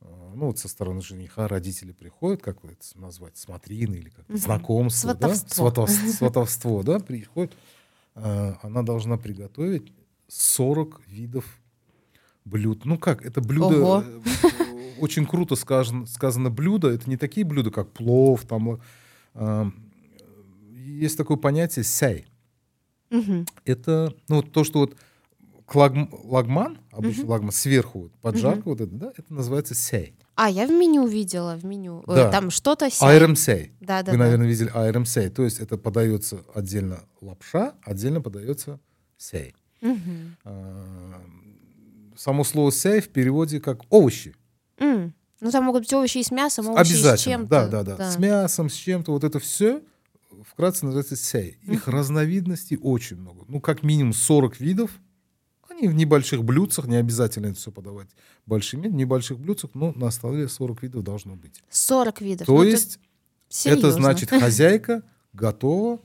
а, 0.00 0.32
ну 0.34 0.46
вот 0.46 0.58
со 0.58 0.68
стороны 0.68 1.02
жениха 1.02 1.48
родители 1.48 1.92
приходят, 1.92 2.42
как 2.42 2.64
это 2.64 2.74
назвать, 2.94 3.36
смотрины 3.36 3.96
или 3.96 4.08
как 4.10 4.24
знакомство, 4.36 5.14
да? 5.14 5.34
Сватовство. 5.34 5.68
Сватов- 5.86 6.10
сватовство, 6.18 6.82
да, 6.82 6.98
приходит, 7.00 7.52
а, 8.14 8.58
она 8.62 8.82
должна 8.82 9.16
приготовить 9.18 9.92
40 10.28 11.00
видов 11.06 11.44
блюд. 12.44 12.84
Ну 12.84 12.98
как, 12.98 13.24
это 13.24 13.40
блюдо, 13.40 13.76
Ого. 13.82 14.04
э, 14.06 14.20
очень 14.98 15.26
круто 15.26 15.56
сказано, 15.56 16.06
сказано 16.06 16.50
блюдо, 16.50 16.88
это 16.88 17.08
не 17.10 17.16
такие 17.16 17.44
блюда, 17.46 17.70
как 17.70 17.92
плов, 17.92 18.44
там, 18.46 18.80
есть 20.72 21.16
такое 21.16 21.36
понятие 21.36 21.84
сяй 21.84 22.26
Мгм. 23.10 23.46
это 23.64 24.14
ну, 24.28 24.42
то, 24.42 24.64
что 24.64 24.80
вот 24.80 24.96
клагм- 25.66 26.08
лагман, 26.24 26.78
обычно 26.90 27.22
Мгм. 27.22 27.30
лагман 27.30 27.52
сверху, 27.52 28.00
вот, 28.02 28.12
поджарка 28.20 28.60
Мгм. 28.60 28.70
вот 28.70 28.80
это, 28.80 28.92
да, 28.94 29.12
это 29.16 29.34
называется 29.34 29.74
сей. 29.74 30.14
А, 30.34 30.50
я 30.50 30.66
в 30.66 30.70
меню 30.70 31.06
видела, 31.06 31.56
в 31.56 31.64
меню. 31.64 32.02
Э, 32.06 32.14
Да. 32.14 32.30
Там 32.30 32.50
что-то... 32.50 32.90
ся- 32.90 33.06
Айрем 33.08 33.36
сей. 33.36 33.72
Да, 33.80 34.02
да, 34.02 34.12
Вы, 34.12 34.18
да. 34.18 34.24
наверное, 34.24 34.46
видели 34.46 34.70
айрем 34.74 35.06
сей. 35.06 35.30
То 35.30 35.42
есть 35.44 35.60
это 35.60 35.78
подается 35.78 36.44
отдельно 36.54 37.00
лапша, 37.22 37.74
отдельно 37.82 38.20
подается 38.20 38.78
сей. 39.16 39.54
Мгм. 39.80 40.36
А, 40.44 41.22
Само 42.16 42.44
слово 42.44 42.72
сей 42.72 43.00
в 43.02 43.08
переводе 43.10 43.60
как 43.60 43.82
овощи. 43.90 44.34
М. 44.78 45.12
Ну, 45.46 45.52
там 45.52 45.64
могут 45.64 45.82
быть 45.82 45.92
овощи 45.92 46.18
и 46.18 46.22
с 46.22 46.30
мясом, 46.30 46.68
овощи 46.68 46.90
и 46.90 46.94
с 46.94 46.98
Обязательно. 46.98 47.32
чем-то. 47.36 47.48
Да, 47.50 47.82
да, 47.84 47.96
да, 47.96 48.10
С 48.10 48.18
мясом, 48.18 48.68
с 48.68 48.74
чем-то. 48.74 49.12
Вот 49.12 49.24
это 49.24 49.38
все 49.38 49.82
вкратце 50.50 50.84
называется 50.84 51.16
сяй. 51.16 51.58
Их 51.62 51.88
разновидностей 51.88 52.78
очень 52.80 53.16
много. 53.16 53.44
Ну, 53.48 53.60
как 53.60 53.82
минимум 53.82 54.12
40 54.12 54.60
видов. 54.60 54.90
Они 55.68 55.88
в 55.88 55.94
небольших 55.94 56.42
блюдцах, 56.42 56.86
не 56.86 56.96
обязательно 56.96 57.46
это 57.48 57.56
все 57.56 57.70
подавать 57.70 58.08
большими, 58.46 58.88
в 58.88 58.94
небольших 58.94 59.38
блюдцах, 59.38 59.70
но 59.74 59.92
на 59.94 60.10
столе 60.10 60.48
40 60.48 60.82
видов 60.82 61.02
должно 61.04 61.36
быть. 61.36 61.62
40 61.70 62.20
видов. 62.22 62.46
То 62.46 62.54
Ну, 62.54 62.62
есть 62.62 62.98
серьезно. 63.48 63.80
это 63.88 63.90
значит, 63.92 64.30
хозяйка 64.30 65.02
готова 65.34 66.00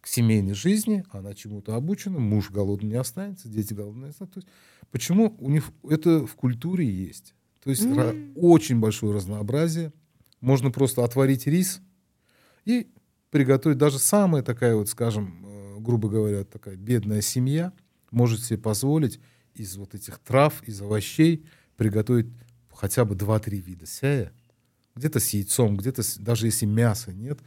к 0.00 0.06
семейной 0.06 0.54
жизни, 0.54 1.04
она 1.10 1.34
чему-то 1.34 1.74
обучена, 1.74 2.20
муж 2.20 2.50
голодный 2.50 2.90
не 2.90 2.94
останется, 2.96 3.48
дети 3.48 3.74
голодные 3.74 4.04
не 4.04 4.10
останутся. 4.10 4.40
То 4.40 4.46
есть 4.46 4.48
почему 4.92 5.34
у 5.40 5.50
них 5.50 5.70
это 5.88 6.24
в 6.26 6.34
культуре 6.36 6.88
есть? 6.88 7.34
То 7.66 7.70
есть 7.70 7.82
ра- 7.84 8.32
очень 8.36 8.78
большое 8.78 9.12
разнообразие. 9.12 9.92
Можно 10.40 10.70
просто 10.70 11.02
отварить 11.02 11.48
рис 11.48 11.80
и 12.64 12.86
приготовить 13.30 13.76
даже 13.76 13.98
самая 13.98 14.44
такая 14.44 14.76
вот, 14.76 14.88
скажем, 14.88 15.44
э, 15.44 15.76
грубо 15.80 16.08
говоря, 16.08 16.44
такая 16.44 16.76
бедная 16.76 17.22
семья 17.22 17.72
может 18.12 18.44
себе 18.44 18.56
позволить 18.60 19.18
из 19.54 19.76
вот 19.76 19.96
этих 19.96 20.20
трав, 20.20 20.62
из 20.62 20.80
овощей 20.80 21.44
приготовить 21.76 22.28
хотя 22.72 23.04
бы 23.04 23.16
2-3 23.16 23.60
вида 23.60 23.84
сяя. 23.84 24.32
Где-то 24.94 25.18
с 25.18 25.30
яйцом, 25.30 25.76
где-то 25.76 26.04
с- 26.04 26.18
даже 26.18 26.46
если 26.46 26.66
мяса 26.66 27.12
нет, 27.12 27.40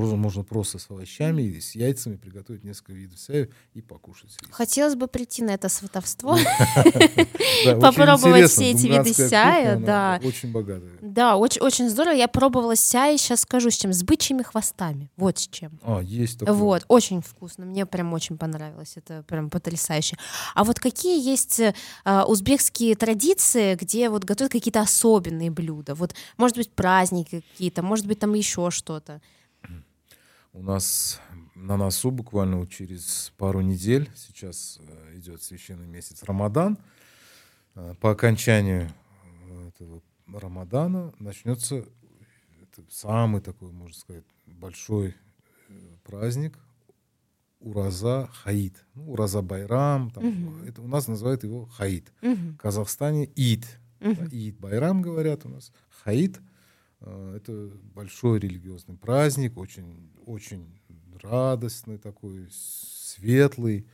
можно 0.00 0.44
просто 0.44 0.78
с 0.78 0.90
овощами 0.90 1.42
и 1.42 1.60
с 1.60 1.74
яйцами 1.74 2.16
приготовить 2.16 2.64
несколько 2.64 2.92
видов 2.92 3.18
сяя 3.18 3.48
и 3.74 3.80
покушать. 3.80 4.36
Хотелось 4.50 4.94
бы 4.94 5.06
прийти 5.06 5.42
на 5.42 5.50
это 5.50 5.68
сватовство. 5.68 6.38
Очень 7.66 7.80
попробовать 7.80 8.50
все 8.50 8.70
эти 8.70 8.86
виды 8.86 9.12
сяя, 9.12 9.78
да. 9.78 10.20
Очень 10.24 10.52
богатая. 10.52 10.98
Да, 11.00 11.36
очень, 11.36 11.88
здорово. 11.88 12.14
Я 12.14 12.28
пробовала 12.28 12.76
сяй, 12.76 13.18
сейчас 13.18 13.40
скажу, 13.40 13.70
с 13.70 13.76
чем? 13.76 13.92
С 13.92 14.02
бычьими 14.02 14.42
хвостами. 14.42 15.10
Вот 15.16 15.38
с 15.38 15.48
чем. 15.48 15.78
А, 15.82 16.00
есть 16.00 16.38
такое. 16.40 16.54
Вот, 16.54 16.84
очень 16.88 17.22
вкусно. 17.22 17.64
Мне 17.64 17.86
прям 17.86 18.12
очень 18.12 18.36
понравилось. 18.36 18.94
Это 18.96 19.22
прям 19.22 19.50
потрясающе. 19.50 20.16
А 20.54 20.64
вот 20.64 20.80
какие 20.80 21.22
есть 21.24 21.60
а, 22.04 22.24
узбекские 22.24 22.96
традиции, 22.96 23.74
где 23.74 24.08
вот 24.08 24.24
готовят 24.24 24.52
какие-то 24.52 24.80
особенные 24.80 25.50
блюда? 25.50 25.94
Вот, 25.94 26.14
может 26.36 26.56
быть, 26.56 26.70
праздники 26.70 27.44
какие-то, 27.52 27.82
может 27.82 28.06
быть, 28.06 28.18
там 28.18 28.34
еще 28.34 28.70
что-то. 28.70 29.20
У 30.54 30.62
нас 30.62 31.20
на 31.56 31.76
носу 31.76 32.12
буквально 32.12 32.64
через 32.68 33.32
пару 33.36 33.60
недель, 33.60 34.08
сейчас 34.14 34.78
э, 34.80 35.16
идет 35.18 35.42
священный 35.42 35.86
месяц 35.86 36.22
Рамадан, 36.22 36.78
Э, 37.76 37.92
по 38.00 38.12
окончанию 38.12 38.88
э, 39.48 39.68
этого 39.68 40.00
Рамадана 40.32 41.12
начнется 41.18 41.84
самый 42.88 43.40
такой, 43.40 43.72
можно 43.72 43.96
сказать, 43.98 44.22
большой 44.46 45.16
праздник 46.04 46.56
Ураза 47.58 48.28
Хаид. 48.32 48.84
Ну, 48.94 49.10
Ураза 49.10 49.42
Байрам, 49.42 50.12
там, 50.12 50.24
Мгм. 50.24 50.62
это 50.68 50.82
у 50.82 50.86
нас 50.86 51.08
называют 51.08 51.42
его 51.42 51.66
Хаид. 51.66 52.12
Мгм, 52.22 52.54
В 52.54 52.56
Казахстане 52.58 53.28
Ид. 53.34 53.66
мгм. 53.98 54.14
Да, 54.14 54.26
Ид 54.30 54.56
Байрам 54.60 55.02
говорят 55.02 55.44
у 55.46 55.48
нас. 55.48 55.72
Хаид 56.04 56.40
это 57.04 57.70
большой 57.94 58.38
религиозный 58.38 58.96
праздник, 58.96 59.56
очень, 59.56 60.10
очень 60.26 60.66
радостный 61.22 61.98
такой, 61.98 62.48
светлый. 62.50 63.86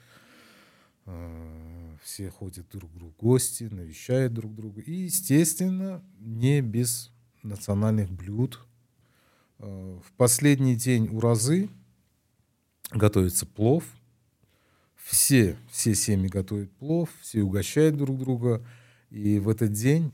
Э, 1.06 1.96
Все 2.02 2.30
ходят 2.30 2.68
друг 2.70 2.90
к 2.90 2.94
другу 2.94 3.12
в 3.12 3.20
гости, 3.20 3.64
навещают 3.64 4.32
друг 4.32 4.54
друга. 4.54 4.80
И, 4.80 4.92
естественно, 4.92 6.02
не 6.18 6.60
без 6.60 7.10
национальных 7.42 8.10
блюд. 8.10 8.60
Э, 9.58 9.98
В 10.02 10.12
последний 10.12 10.76
день 10.76 11.08
уразы 11.08 11.68
готовится 12.92 13.46
плов. 13.46 13.84
Все, 14.94 15.56
все 15.70 15.94
семьи 15.94 16.28
готовят 16.28 16.70
плов, 16.72 17.10
все 17.20 17.42
угощают 17.42 17.96
друг 17.96 18.18
друга. 18.18 18.64
И 19.10 19.38
в 19.38 19.48
этот 19.48 19.72
день 19.72 20.12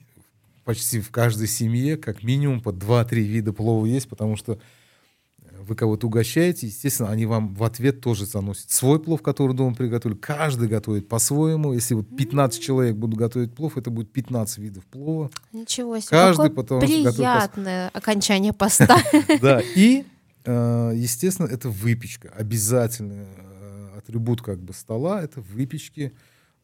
почти 0.67 1.01
в 1.01 1.11
каждой 1.11 1.47
семье 1.47 1.97
как 1.97 2.23
минимум 2.23 2.61
по 2.61 2.69
2-3 2.69 3.15
вида 3.21 3.53
плова 3.55 3.87
есть, 3.87 4.09
потому 4.09 4.37
что 4.37 4.59
вы 5.59 5.75
кого-то 5.75 6.07
угощаете, 6.09 6.67
естественно, 6.67 7.09
они 7.11 7.25
вам 7.25 7.55
в 7.55 7.65
ответ 7.65 8.01
тоже 8.03 8.27
заносят 8.27 8.71
свой 8.71 9.01
плов, 9.03 9.23
который 9.23 9.57
дома 9.57 9.75
приготовили. 9.75 10.17
Каждый 10.19 10.69
готовит 10.69 11.09
по-своему. 11.09 11.73
Если 11.73 11.95
вот 11.95 12.15
15 12.15 12.61
человек 12.63 12.95
будут 12.97 13.19
готовить 13.19 13.55
плов, 13.55 13.77
это 13.79 13.91
будет 13.91 14.13
15 14.13 14.59
видов 14.59 14.85
плова. 14.85 15.31
Ничего 15.53 15.99
себе. 15.99 16.09
Каждый 16.11 16.47
что 16.47 16.55
готовит 16.63 16.83
по- 16.83 17.13
приятное 17.13 17.89
окончание 17.89 18.53
поста. 18.53 18.99
Да, 19.41 19.61
и, 19.75 20.05
э, 20.45 20.93
естественно, 20.95 21.47
это 21.47 21.71
выпечка. 21.71 22.29
Обязательный 22.37 23.25
э, 23.25 23.89
атрибут 23.99 24.43
как 24.43 24.61
бы 24.61 24.73
стола— 24.75 25.23
это 25.25 25.41
выпечки. 25.41 26.13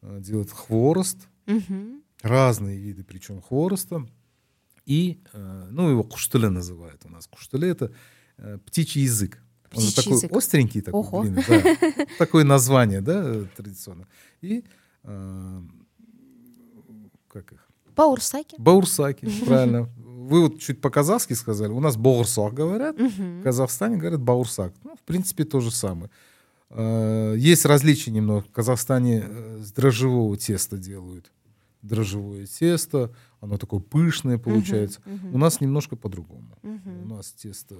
э, 0.01 0.19
Делают 0.21 0.51
хворост, 0.51 1.17
Мгм. 1.47 2.02
Разные 2.23 2.79
виды, 2.79 3.03
причем 3.03 3.41
хвороста. 3.41 4.07
И, 4.85 5.21
э, 5.33 5.67
ну, 5.71 5.89
его 5.89 6.03
куштеле 6.03 6.49
называют 6.49 7.05
у 7.05 7.09
нас. 7.09 7.27
Куштеле— 7.27 7.69
это 7.69 7.91
э, 8.37 8.57
птичий 8.65 9.03
язык. 9.03 9.39
Он 9.73 9.81
Птичий 9.81 9.95
такой 9.95 10.13
язык. 10.13 10.31
остренький, 10.35 10.81
такой 10.81 10.99
Ого. 11.01 11.21
длинный, 11.21 11.43
да. 11.47 12.05
Такое 12.17 12.43
название, 12.43 13.01
да, 13.01 13.21
э, 13.25 13.45
традиционно. 13.55 14.07
И 14.41 14.63
как 17.27 17.51
их? 17.51 17.67
Баурсаки. 17.95 18.55
Баурсаки, 18.57 19.27
правильно. 19.45 19.89
Вы 19.97 20.41
вот 20.47 20.59
чуть 20.59 20.79
по-казахски 20.81 21.33
сказали. 21.33 21.71
У 21.71 21.79
нас 21.79 21.97
баурсак 21.97 22.53
говорят. 22.53 22.97
В 22.97 23.43
Казахстане 23.43 23.97
говорят 23.97 24.21
баурсак. 24.21 24.73
Ну, 24.83 24.95
в 24.95 25.01
принципе, 25.01 25.43
то 25.43 25.59
же 25.59 25.71
самое. 25.71 26.09
Есть 27.37 27.65
различия 27.65 28.11
немного. 28.11 28.41
В 28.41 28.51
Казахстане 28.51 29.25
с 29.61 29.71
дрожжевого 29.73 30.37
теста 30.37 30.77
делают. 30.77 31.31
Дрожжевое 31.83 32.47
тесто, 32.47 33.13
оно 33.41 33.57
такое 33.57 33.79
пышное 33.81 34.37
получается. 34.37 35.01
мгм. 35.05 35.35
У 35.35 35.37
нас 35.37 35.61
немножко 35.61 35.95
по-другому. 35.95 36.57
Мгм. 36.63 37.03
У 37.03 37.15
нас 37.15 37.31
тесто 37.33 37.75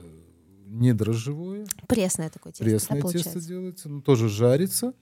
не 0.66 0.94
дрожжевое, 0.94 1.66
Пресное 1.88 2.30
такое 2.30 2.52
тесто, 2.54 2.64
да, 2.66 2.70
пресное 2.70 3.02
тесто 3.02 3.12
получается? 3.14 3.40
делается, 3.48 3.90
но 3.90 4.02
тоже 4.02 4.30
жарится. 4.30 4.94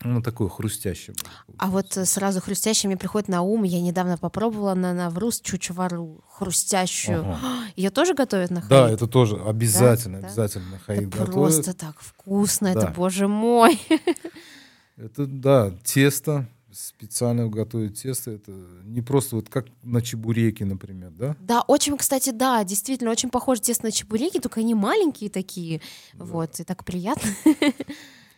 Оно 0.00 0.22
такое 0.22 0.48
хрустящее. 0.48 1.16
А 1.56 1.68
вот 1.70 1.92
сразу 1.92 2.40
хрустящее 2.40 2.86
мне 2.88 2.96
приходит 2.96 3.26
на 3.28 3.42
ум. 3.42 3.64
Я 3.64 3.80
недавно 3.82 4.16
попробовала 4.16 4.74
на 4.74 4.92
Навруз 4.94 5.40
чучвару 5.40 6.22
хрустящую. 6.30 7.22
Ага. 7.22 7.38
Ее 7.76 7.90
тоже 7.90 8.14
готовят 8.14 8.50
на 8.52 8.60
Да, 8.68 8.84
хаид? 8.84 8.94
это 8.94 9.08
тоже 9.08 9.36
обязательно, 9.42 10.20
Да? 10.20 10.28
обязательно 10.28 10.66
на 10.70 10.74
Это 10.76 10.84
хаид 10.84 11.08
готовят. 11.08 11.32
просто 11.32 11.74
так 11.74 11.98
вкусно, 11.98 12.68
это 12.68 12.80
Да. 12.82 12.92
боже 12.96 13.26
мой. 13.26 13.80
Это, 14.96 15.26
да, 15.26 15.70
тесто, 15.84 16.48
специально 16.72 17.48
готовят 17.48 17.94
тесто. 17.94 18.32
Это 18.32 18.52
не 18.84 19.00
просто 19.02 19.36
вот 19.36 19.48
как 19.48 19.66
на 19.82 20.02
чебуреке, 20.02 20.64
например, 20.64 21.10
да? 21.10 21.36
Да, 21.40 21.62
очень, 21.62 21.96
кстати, 21.96 22.30
да, 22.30 22.62
действительно, 22.64 23.10
очень 23.10 23.30
похоже 23.30 23.60
тесто 23.62 23.86
на 23.86 23.92
чебуреки, 23.92 24.38
только 24.40 24.60
они 24.60 24.74
маленькие 24.74 25.30
такие. 25.30 25.80
Вот, 26.14 26.60
и 26.60 26.64
так 26.64 26.84
приятно. 26.84 27.30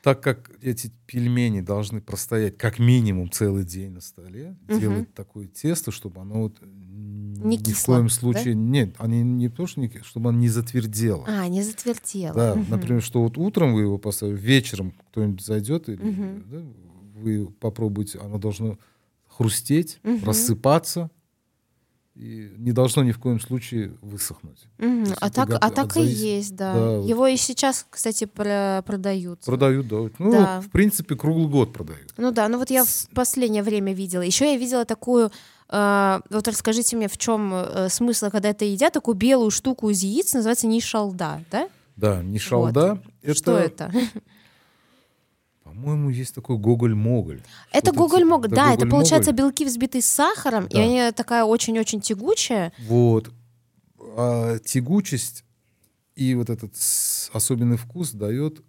Так 0.03 0.23
как 0.23 0.51
эти 0.63 0.91
пельмени 1.07 1.61
должны 1.61 2.01
простоять 2.01 2.57
как 2.57 2.79
минимум 2.79 3.31
целый 3.31 3.65
день 3.65 3.91
на 3.91 4.01
столе, 4.01 4.57
Мгм. 4.67 4.79
делать 4.79 5.15
такое 5.15 5.47
тесто, 5.47 5.91
чтобы 5.91 6.23
оно 6.23 6.45
вот 6.45 6.57
Не 6.63 7.57
ни 7.59 7.59
в 7.59 7.63
кисло, 7.67 7.97
коем 7.97 8.07
да? 8.07 8.15
случае... 8.15 8.55
Нет, 8.55 8.95
они 8.97 9.23
не 9.23 9.51
то, 9.51 9.67
что 9.67 9.81
не, 9.81 9.93
чтобы 10.03 10.31
оно 10.31 10.39
не 10.39 10.49
затвердело. 10.49 11.27
А, 11.29 11.47
не 11.49 11.63
затвердело. 11.63 12.33
Да, 12.35 12.55
Мгм. 12.55 12.71
например, 12.71 13.03
что 13.03 13.23
вот 13.23 13.37
утром 13.37 13.75
вы 13.75 13.83
его 13.83 13.99
поставили, 13.99 14.39
вечером 14.39 14.95
кто-нибудь 15.11 15.45
зайдет, 15.45 15.91
или 15.91 16.03
Мгм. 16.03 16.45
да, 16.51 16.63
вы 17.21 17.47
попробуете, 17.61 18.19
оно 18.19 18.39
должно 18.39 18.79
хрустеть, 19.29 19.99
Мгм. 20.03 20.25
рассыпаться, 20.25 21.11
и 22.17 22.53
не 22.59 22.73
должно 22.73 23.03
ни 23.05 23.13
в 23.13 23.19
коем 23.19 23.41
случае 23.41 23.95
высохнуть. 24.03 24.67
Есть 24.79 25.13
А 25.21 25.31
так, 25.31 25.49
го- 25.49 25.59
а 25.61 25.71
так 25.71 25.97
и 25.97 26.03
есть, 26.03 26.55
да. 26.57 26.75
Да, 26.75 26.99
вот. 26.99 27.09
Его 27.09 27.27
и 27.29 27.37
сейчас, 27.37 27.87
кстати, 27.89 28.25
про- 28.27 28.83
продают. 28.85 29.41
Продают, 29.45 29.89
да. 29.89 29.97
вот. 29.97 30.13
Ну, 30.19 30.33
Да. 30.33 30.61
в 30.61 30.69
принципе, 30.71 31.15
круглый 31.17 31.49
год 31.49 31.73
продают. 31.73 32.13
Ну 32.19 32.31
да, 32.33 32.49
ну 32.49 32.59
вот 32.59 32.69
я 32.71 32.85
в 32.85 33.09
последнее 33.15 33.63
время 33.63 33.95
видела. 33.95 34.23
Еще 34.23 34.53
я 34.53 34.59
видела 34.59 34.85
такую. 34.85 35.31
э, 35.73 36.21
вот 36.31 36.49
расскажите 36.49 36.97
мне, 36.97 37.07
в 37.09 37.17
чем 37.17 37.55
смысл, 37.89 38.29
когда 38.31 38.49
это 38.49 38.65
едят, 38.65 38.93
такую 38.93 39.15
белую 39.15 39.53
штуку 39.53 39.89
из 39.91 40.03
яиц, 40.03 40.35
называется 40.35 40.67
нишалда, 40.67 41.45
да? 41.49 41.69
Да, 41.95 42.23
не 42.25 42.41
шалда. 42.41 43.01
Это, 43.23 43.35
Что 43.39 43.57
это? 43.57 43.93
По-моему, 45.75 46.11
есть 46.11 46.35
такой 46.35 46.57
гоголь-моголь. 46.59 47.43
Это 47.73 47.93
гоголь-моголь, 47.93 48.49
типа- 48.51 48.57
да, 48.57 48.75
это 48.75 48.87
получается 48.87 49.33
белки, 49.33 49.65
взбитые 49.65 50.03
с 50.03 50.07
сахаром, 50.07 50.67
и 50.67 50.75
Да. 50.75 50.81
они 50.83 51.13
такая 51.13 51.45
очень-очень 51.45 52.01
тягучая. 52.01 52.73
Вот. 52.87 53.31
А 54.17 54.59
тягучесть 54.59 55.45
и 56.17 56.35
вот 56.35 56.51
этот 56.51 56.75
особенный 57.33 57.77
вкус 57.77 58.11
дает, 58.13 58.63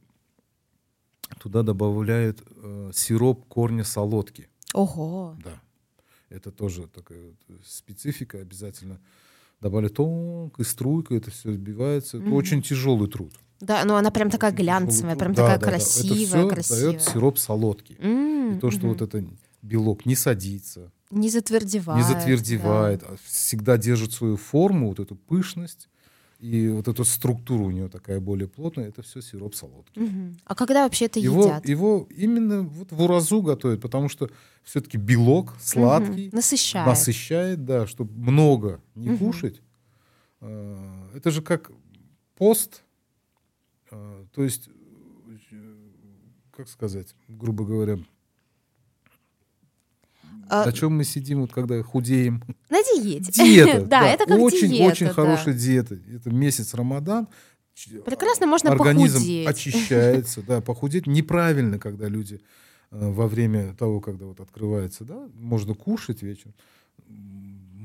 туда 1.39 1.63
добавляют 1.63 2.41
э, 2.63 2.91
сироп 2.93 3.45
корня 3.47 3.83
солодки. 3.83 4.47
Ого. 4.73 5.35
Да. 5.43 5.59
Это 6.29 6.51
тоже 6.51 6.87
такая 6.87 7.33
специфика 7.65 8.37
обязательно. 8.39 8.99
добавили 9.59 9.89
тонкой 9.89 10.65
струйкой, 10.65 11.17
это 11.17 11.29
все 11.29 11.51
сбивается. 11.53 12.17
Это 12.17 12.25
Мгм. 12.25 12.33
очень 12.35 12.61
тяжелый 12.63 13.07
труд. 13.07 13.31
Да, 13.61 13.85
но 13.85 13.95
она 13.95 14.11
прям 14.11 14.29
такая 14.29 14.51
глянцевая, 14.51 15.15
прям 15.15 15.33
Да, 15.33 15.43
такая 15.43 15.59
да, 15.59 15.65
да. 15.65 15.71
красивая, 15.71 16.15
Это 16.15 16.15
все 16.15 16.47
красивая. 16.47 16.81
дает 16.91 17.01
сироп 17.01 17.37
солодкий. 17.37 17.95
М, 17.99 18.57
И 18.57 18.59
то, 18.59 18.71
что 18.71 18.81
мгм. 18.81 18.89
вот 18.89 19.01
это 19.01 19.23
белок 19.61 20.05
не 20.05 20.15
садится, 20.15 20.91
не 21.11 21.29
затвердевает. 21.29 22.01
не 22.07 22.13
да. 22.13 22.19
затвердевает, 22.19 23.03
а 23.03 23.15
всегда 23.23 23.77
держит 23.77 24.13
свою 24.13 24.37
форму, 24.37 24.89
вот 24.89 24.99
эту 24.99 25.15
пышность, 25.15 25.87
и 26.39 26.69
вот 26.69 26.87
эту 26.87 27.05
структуру 27.05 27.65
у 27.65 27.71
нее 27.71 27.87
такая 27.87 28.19
более 28.19 28.47
плотная, 28.47 28.87
это 28.87 29.03
все 29.03 29.21
сироп 29.21 29.53
солодкий. 29.53 30.01
Мгм. 30.01 30.37
А 30.43 30.55
когда 30.55 30.83
вообще 30.85 31.05
это 31.05 31.19
Его, 31.19 31.43
едят? 31.43 31.67
его 31.69 32.07
именно 32.09 32.63
вот 32.63 32.91
в 32.91 32.99
уразу 32.99 33.43
готовят, 33.43 33.79
потому 33.79 34.09
что 34.09 34.27
все-таки 34.63 34.97
белок 34.97 35.53
сладкий, 35.61 36.27
Мгм. 36.29 36.37
Насыщает. 36.37 36.87
насыщает, 36.87 37.63
да, 37.65 37.85
чтобы 37.85 38.11
много 38.19 38.81
не 38.95 39.09
Мгм. 39.09 39.17
кушать. 39.19 39.61
А, 40.39 41.09
Это 41.15 41.29
же 41.29 41.43
как 41.43 41.71
пост, 42.35 42.81
то 44.33 44.43
есть, 44.43 44.69
как 46.51 46.67
сказать, 46.67 47.15
грубо 47.27 47.65
говоря, 47.65 47.99
А, 50.49 50.65
на 50.65 50.73
чем 50.73 50.97
мы 50.97 51.05
сидим, 51.05 51.41
вот 51.41 51.53
когда 51.53 51.81
худеем? 51.81 52.43
На 52.69 52.83
диете. 52.83 53.31
Диета. 53.31 53.81
Да, 53.87 54.05
это 54.05 54.25
как 54.25 54.37
очень, 54.39 54.69
диета, 54.69 54.91
очень 54.91 55.07
да. 55.07 55.13
хорошая 55.13 55.53
диета. 55.53 55.97
Это 56.13 56.29
месяц 56.29 56.73
Рамадан. 56.73 57.29
Прекрасно 58.05 58.47
можно 58.47 58.71
Организм 58.71 59.19
похудеть. 59.19 59.47
очищается, 59.47 60.41
да, 60.47 60.59
похудеть 60.61 61.07
неправильно, 61.07 61.79
когда 61.79 62.07
люди 62.09 62.41
э, 62.91 63.11
во 63.11 63.27
время 63.29 63.73
того, 63.75 64.01
когда 64.01 64.25
вот 64.25 64.41
открывается, 64.41 65.05
да, 65.05 65.29
можно 65.35 65.73
кушать 65.73 66.21
вечером, 66.21 66.53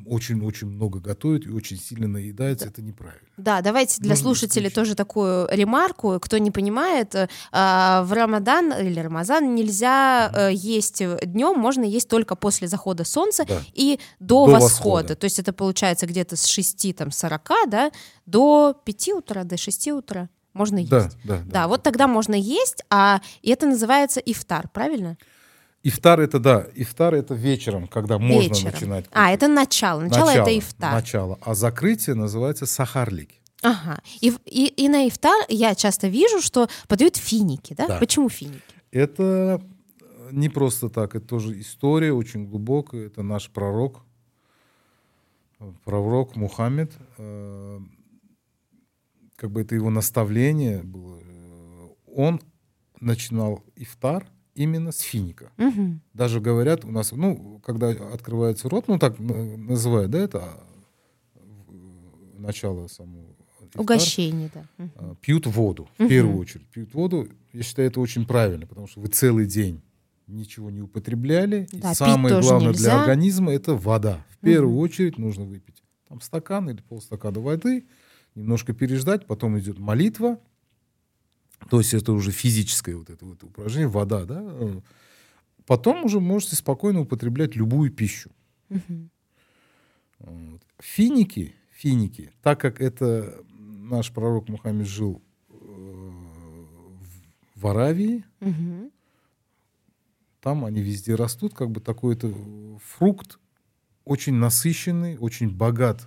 очень-очень 0.07 0.69
много 0.69 1.01
готовят 1.01 1.47
и 1.47 1.51
очень 1.51 1.79
сильно 1.79 2.07
наедаются, 2.09 2.69
это 2.69 2.83
неправильно. 2.83 3.27
Да, 3.37 3.61
давайте 3.61 4.01
для 4.01 4.11
Нужно 4.11 4.23
слушателей 4.23 4.69
исключить. 4.69 4.75
тоже 4.75 4.95
такую 4.95 5.49
ремарку. 5.51 6.19
Кто 6.21 6.39
не 6.39 6.51
понимает, 6.51 7.15
э, 7.15 7.29
а, 7.53 8.03
в 8.05 8.13
Рамадан 8.13 8.73
или 8.73 9.01
Рамазан 9.01 9.55
нельзя 9.55 10.31
э, 10.35 10.51
есть 10.53 11.03
днем, 11.25 11.59
можно 11.59 11.85
есть 11.85 12.09
только 12.09 12.37
после 12.37 12.69
захода 12.69 13.05
солнца 13.05 13.45
Да. 13.47 13.61
и 13.75 13.99
до, 14.21 14.47
До 14.47 14.53
восхода. 14.53 14.63
восхода. 14.65 15.17
То 15.17 15.25
есть 15.25 15.39
это 15.39 15.53
получается 15.53 16.07
где-то 16.07 16.37
с 16.37 16.47
6 16.47 16.95
там, 16.97 17.11
40 17.11 17.51
да, 17.69 17.91
до 18.27 18.75
5 18.85 19.09
утра, 19.11 19.45
до 19.45 19.57
6 19.57 19.89
утра 19.89 20.29
можно 20.53 20.79
есть. 20.79 20.91
Да, 20.91 21.11
да, 21.25 21.43
Да, 21.45 21.69
вот 21.69 21.83
тогда 21.83 22.07
можно 22.09 22.35
есть, 22.35 22.83
а 22.91 23.21
это 23.43 23.67
называется 23.67 24.21
ифтар, 24.21 24.69
правильно? 24.73 25.19
Ифтар 25.89 26.21
это 26.21 26.39
да, 26.41 26.67
ифтар 26.75 27.15
это 27.15 27.35
вечером, 27.35 27.87
когда 27.87 28.19
можно 28.19 28.55
Вечером. 28.55 28.73
начинать. 28.73 29.05
А, 29.13 29.27
кушать. 29.27 29.35
это 29.35 29.49
начало. 29.49 30.01
Начало, 30.01 30.31
это 30.31 30.59
ифтар. 30.59 30.93
Начало. 30.93 31.39
А 31.43 31.55
закрытие 31.55 32.15
называется 32.17 32.67
сахарлик. 32.67 33.31
Ага. 33.63 34.01
И, 34.21 34.33
и, 34.47 34.67
и 34.85 34.89
на 34.89 35.07
ифтар 35.09 35.45
я 35.49 35.75
часто 35.75 36.09
вижу, 36.09 36.41
что 36.43 36.69
подают 36.89 37.17
финики, 37.17 37.75
да? 37.75 37.87
Да. 37.87 37.99
Почему 37.99 38.29
финики? 38.29 38.61
Это 38.91 39.61
не 40.33 40.49
просто 40.49 40.89
так, 40.89 41.15
это 41.15 41.27
тоже 41.27 41.61
история 41.61 42.13
очень 42.13 42.47
глубокая. 42.49 43.07
Это 43.07 43.23
наш 43.23 43.49
пророк, 43.51 44.01
пророк 45.85 46.37
Мухаммед. 46.37 46.93
э, 47.19 47.81
Как 49.37 49.51
бы 49.51 49.61
это 49.61 49.75
его 49.75 49.91
наставление 49.91 50.83
было. 50.83 51.21
э, 51.23 51.89
Он 52.07 52.41
начинал 53.01 53.63
ифтар 53.77 54.27
именно 54.57 54.91
с 54.91 55.01
финика. 55.01 55.53
Мгм. 55.59 56.01
Даже 56.15 56.41
говорят 56.41 56.85
у 56.85 56.91
нас, 56.91 57.13
ну, 57.13 57.61
когда 57.65 57.91
открывается 57.91 58.69
рот, 58.69 58.89
ну 58.89 58.99
так 58.99 59.19
называют, 59.19 60.11
да, 60.11 60.19
это 60.19 60.39
а, 60.43 60.67
начало 62.39 62.87
самого 62.89 63.25
ифтара. 63.65 63.83
Угощение, 63.83 64.51
да. 64.55 64.65
А, 64.97 65.15
пьют 65.21 65.47
воду, 65.47 65.89
в 65.97 66.01
Мгм. 66.01 66.09
первую 66.09 66.39
очередь. 66.39 66.67
Пьют 66.69 66.95
воду, 66.95 67.29
я 67.53 67.63
считаю, 67.63 67.89
это 67.89 68.01
очень 68.01 68.27
правильно, 68.27 68.67
потому 68.67 68.87
что 68.87 69.01
вы 69.01 69.09
целый 69.09 69.47
день 69.47 69.83
ничего 70.27 70.71
не 70.71 70.81
употребляли. 70.81 71.69
и 71.73 71.79
Да, 71.79 71.91
пить 71.91 71.99
самое 71.99 72.41
главное 72.41 72.69
нельзя. 72.73 72.91
для 72.91 73.01
организма 73.03 73.53
это 73.53 73.75
вода. 73.75 74.25
В 74.31 74.39
первую 74.39 74.73
Мгм. 74.73 74.81
очередь 74.81 75.19
нужно 75.19 75.45
выпить 75.45 75.83
там 76.09 76.21
стакан 76.21 76.71
или 76.71 76.81
полстакана 76.83 77.41
воды, 77.41 77.87
немножко 78.35 78.73
переждать, 78.73 79.27
потом 79.27 79.59
идет 79.59 79.79
молитва. 79.79 80.39
То 81.71 81.79
есть 81.79 81.95
это 81.95 82.13
уже 82.13 82.31
физическое 82.31 82.97
вот 82.97 83.11
это 83.11 83.25
вот 83.25 83.43
упражнение, 83.43 83.89
вода, 83.89 84.25
да. 84.25 84.41
э. 84.43 84.81
Потом 85.67 86.05
уже 86.05 86.21
можете 86.21 86.55
спокойно 86.57 87.01
употреблять 87.01 87.57
любую 87.57 87.91
пищу. 87.91 88.31
Финики, 90.79 91.55
финики, 91.73 92.33
так 92.43 92.61
как 92.61 92.81
это 92.81 93.43
наш 93.59 94.13
пророк 94.13 94.49
Мухаммед 94.49 94.87
жил 94.87 95.23
э, 95.51 96.13
в- 97.55 97.67
Аравии, 97.67 98.25
там 100.41 100.65
они 100.65 100.81
везде 100.81 101.15
растут, 101.17 101.55
как 101.55 101.71
бы 101.71 101.81
такой 101.81 102.15
это 102.15 102.33
фрукт 102.83 103.39
очень 104.05 104.35
насыщенный, 104.35 105.19
очень 105.19 105.51
богат. 105.51 106.07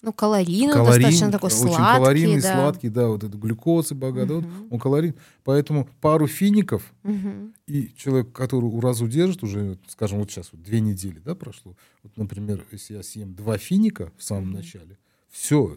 Ну, 0.00 0.12
калорийный, 0.12 0.72
калорийный, 0.72 1.10
достаточно 1.10 1.32
такой 1.32 1.48
очень 1.48 1.74
сладкий, 1.74 1.98
калорийный, 1.98 2.40
да. 2.40 2.54
сладкий, 2.54 2.88
да, 2.88 3.08
вот 3.08 3.24
это 3.24 3.36
глюкозы 3.36 3.96
богат, 3.96 4.28
да, 4.28 4.34
вот 4.36 4.44
он 4.70 4.78
калорийный. 4.78 5.16
Поэтому 5.42 5.88
пару 6.00 6.28
фиников 6.28 6.92
Мгм. 7.02 7.52
и 7.66 7.92
человек, 7.96 8.32
который 8.32 8.66
уразу 8.66 9.08
держит 9.08 9.42
уже, 9.42 9.76
скажем, 9.88 10.20
вот 10.20 10.30
сейчас 10.30 10.50
вот 10.52 10.62
две 10.62 10.80
недели, 10.80 11.18
да, 11.18 11.34
прошло. 11.34 11.74
Вот, 12.04 12.16
например, 12.16 12.64
если 12.70 12.94
я 12.94 13.02
съем 13.02 13.34
два 13.34 13.58
финика 13.58 14.12
в 14.16 14.22
самом 14.22 14.52
начале, 14.52 14.98
все, 15.30 15.76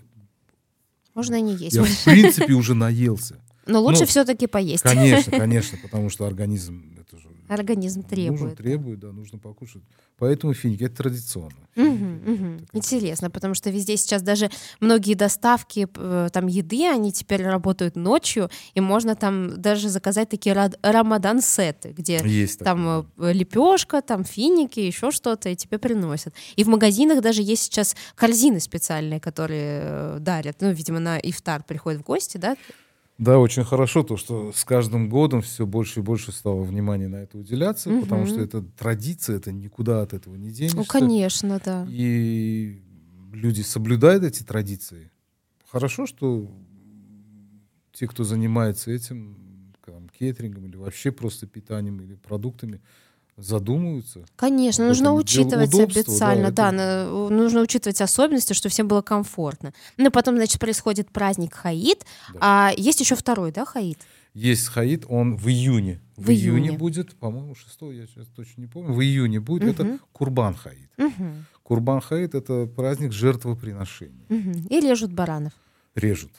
Можно 1.15 1.36
и 1.36 1.41
не 1.41 1.55
есть. 1.55 1.76
я 1.76 1.84
в 1.84 2.03
принципе 2.05 2.53
уже 2.53 2.76
наелся. 2.76 3.39
Но 3.65 3.82
лучше 3.82 4.01
ну, 4.01 4.05
все-таки 4.07 4.45
поесть. 4.45 4.84
Конечно, 4.84 5.32
конечно, 5.38 5.80
потому 5.82 6.09
что 6.09 6.26
организм 6.26 6.95
это 6.99 7.17
же 7.17 7.28
Организм 7.54 7.99
нужно, 8.02 8.10
требует. 8.16 8.58
требует, 8.58 8.99
да, 8.99 9.12
нужно 9.12 9.38
покушать. 9.39 9.84
Поэтому 10.18 10.54
финики 10.54 10.84
это 10.84 10.95
традиционно. 10.97 11.52
Мгм, 11.76 12.22
мгм. 12.26 12.60
Такая- 12.60 12.70
Интересно, 12.74 13.30
потому 13.30 13.54
что 13.56 13.70
везде 13.70 13.97
сейчас 13.97 14.22
даже 14.22 14.49
многие 14.80 15.16
доставки 15.16 15.88
э, 15.95 16.30
там 16.32 16.47
еды, 16.47 16.88
они 16.88 17.12
теперь 17.12 17.43
работают 17.43 17.95
ночью, 17.95 18.49
и 18.74 18.82
можно 18.82 19.16
там 19.16 19.60
даже 19.62 19.89
заказать 19.89 20.30
такие 20.30 20.54
рамадан-сеты, 20.82 21.89
где 21.89 22.20
Есть 22.24 22.60
там 22.60 23.06
такое. 23.16 23.34
лепешка, 23.34 24.02
там 24.02 24.24
финики, 24.24 24.80
еще 24.80 25.12
что-то, 25.12 25.49
и 25.49 25.56
тебе 25.56 25.78
приносят. 25.78 26.34
И 26.56 26.64
в 26.64 26.68
магазинах 26.68 27.22
даже 27.22 27.41
есть 27.41 27.64
сейчас 27.64 27.95
корзины 28.16 28.60
специальные, 28.60 29.20
которые 29.20 29.80
э, 29.84 30.18
дарят. 30.20 30.58
Ну, 30.62 30.72
видимо, 30.72 30.99
на 30.99 31.18
ифтар 31.20 31.64
приходят 31.64 32.02
в 32.02 32.04
гости, 32.06 32.38
да? 32.38 32.56
Да, 33.22 33.38
очень 33.38 33.63
хорошо 33.63 34.01
то, 34.01 34.17
что 34.17 34.51
с 34.51 34.65
каждым 34.65 35.07
годом 35.07 35.43
все 35.43 35.67
больше 35.67 35.99
и 35.99 36.03
больше 36.03 36.32
стало 36.32 36.63
внимания 36.63 37.07
на 37.07 37.17
это 37.17 37.38
уделяться, 37.38 37.91
потому 38.01 38.24
Мгм. 38.24 38.32
что 38.32 38.41
это 38.41 38.63
традиция, 38.63 39.36
это 39.36 39.51
никуда 39.51 40.01
от 40.01 40.13
этого 40.13 40.36
не 40.36 40.49
денешься. 40.49 40.78
Ну, 40.78 40.86
конечно, 40.86 41.61
да. 41.63 41.86
И 41.88 42.82
люди 43.32 43.61
соблюдают 43.61 44.24
эти 44.24 44.41
традиции. 44.41 45.11
Хорошо, 45.69 46.07
что 46.07 46.49
те, 47.91 48.07
кто 48.07 48.24
занимается 48.24 48.89
этим, 48.89 49.38
там, 49.86 50.09
кетерингом 50.09 50.65
или 50.65 50.76
вообще 50.76 51.11
просто 51.11 51.45
питанием 51.45 52.01
или 52.01 52.15
продуктами, 52.15 52.82
задумываются. 53.38 54.23
Конечно, 54.36 54.88
нужно 54.88 55.13
учитывать 55.13 55.69
специально, 55.91 56.51
да, 56.51 56.71
да, 56.71 57.03
это- 57.03 57.29
нужно 57.29 57.61
учитывать 57.61 58.01
особенности, 58.01 58.53
чтобы 58.53 58.71
всем 58.71 58.88
было 58.88 59.01
комфортно. 59.01 59.73
Ну, 59.97 60.11
потом, 60.11 60.36
значит, 60.36 60.59
происходит 60.59 61.09
праздник 61.11 61.53
Хаид, 61.53 62.05
Да. 62.34 62.39
а 62.41 62.71
есть 62.77 62.99
еще 62.99 63.15
второй, 63.15 63.51
да, 63.51 63.65
Хаид? 63.65 63.99
Есть 64.34 64.67
хаид, 64.67 65.03
он 65.09 65.36
в 65.36 65.49
июне. 65.49 65.99
В 66.15 66.29
июне. 66.29 66.71
будет, 66.71 67.15
по-моему, 67.15 67.53
6 67.53 67.91
я 67.91 68.05
сейчас 68.07 68.27
точно 68.27 68.61
не 68.61 68.67
помню. 68.67 68.93
В 68.93 69.01
июне 69.01 69.39
будет. 69.41 69.77
Мгм. 69.79 69.95
Это 69.95 69.99
Курбан 70.13 70.55
хаид. 70.55 70.89
Мгм, 70.97 71.45
Курбан 71.63 71.99
хаид 71.99 72.34
это 72.36 72.65
праздник 72.65 73.11
жертвоприношения. 73.11 74.25
мгм. 74.29 74.67
И 74.69 74.79
режут 74.79 75.11
баранов. 75.11 75.51
Режут. 75.95 76.32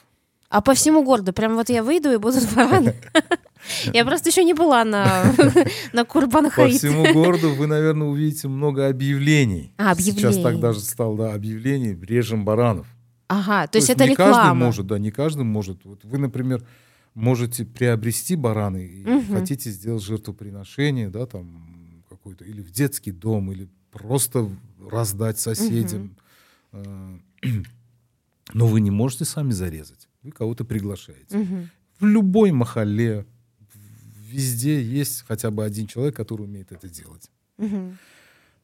А 0.49 0.61
по 0.61 0.73
всему 0.73 1.03
городу, 1.03 1.33
прям 1.33 1.55
вот 1.55 1.69
я 1.69 1.83
выйду 1.83 2.11
и 2.11 2.17
будут 2.17 2.51
бараны. 2.55 2.95
Я 3.93 4.05
просто 4.05 4.29
еще 4.29 4.43
не 4.43 4.53
была 4.53 4.83
на, 4.85 5.33
на 5.93 6.05
Курбан 6.05 6.51
По 6.51 6.67
всему 6.67 7.11
городу 7.13 7.53
вы, 7.53 7.67
наверное, 7.67 8.07
увидите 8.07 8.47
много 8.47 8.87
объявлений. 8.87 9.73
А, 9.77 9.95
Сейчас 9.95 10.15
объявлений. 10.15 10.43
так 10.43 10.59
даже 10.59 10.79
стало, 10.81 11.17
да, 11.17 11.33
объявлений, 11.33 11.97
режем 12.05 12.45
баранов. 12.45 12.87
Ага, 13.27 13.67
то 13.67 13.77
есть 13.77 13.89
это 13.89 14.05
не 14.07 14.15
каждый 14.15 14.39
реклама. 14.39 14.65
может, 14.65 14.85
да, 14.87 14.99
не 14.99 15.09
каждый 15.11 15.43
может. 15.43 15.85
Вот 15.85 16.03
вы, 16.03 16.17
например, 16.17 16.63
можете 17.15 17.65
приобрести 17.65 18.35
бараны 18.35 18.85
и 18.85 19.05
Мгм. 19.05 19.33
хотите 19.33 19.69
сделать 19.71 20.03
жертвоприношение, 20.03 21.09
да, 21.09 21.25
там 21.25 22.03
какой-то, 22.09 22.43
или 22.43 22.61
в 22.61 22.71
детский 22.71 23.11
дом, 23.11 23.51
или 23.51 23.69
просто 23.91 24.49
раздать 24.91 25.39
соседям. 25.39 26.15
Э, 26.73 27.17
Но 28.53 28.67
вы 28.67 28.81
не 28.81 28.91
можете 28.91 29.25
сами 29.25 29.51
зарезать. 29.51 30.07
Вы 30.21 30.31
кого-то 30.31 30.63
приглашаете. 30.65 31.37
Мгм. 31.37 31.69
В 31.99 32.05
любой 32.05 32.51
махале, 32.51 33.25
везде 34.33 34.81
есть 34.81 35.23
хотя 35.27 35.49
бы 35.51 35.63
один 35.63 35.87
человек, 35.87 36.15
который 36.15 36.43
умеет 36.43 36.71
это 36.71 36.89
делать. 36.89 37.29
Мгм. 37.57 37.97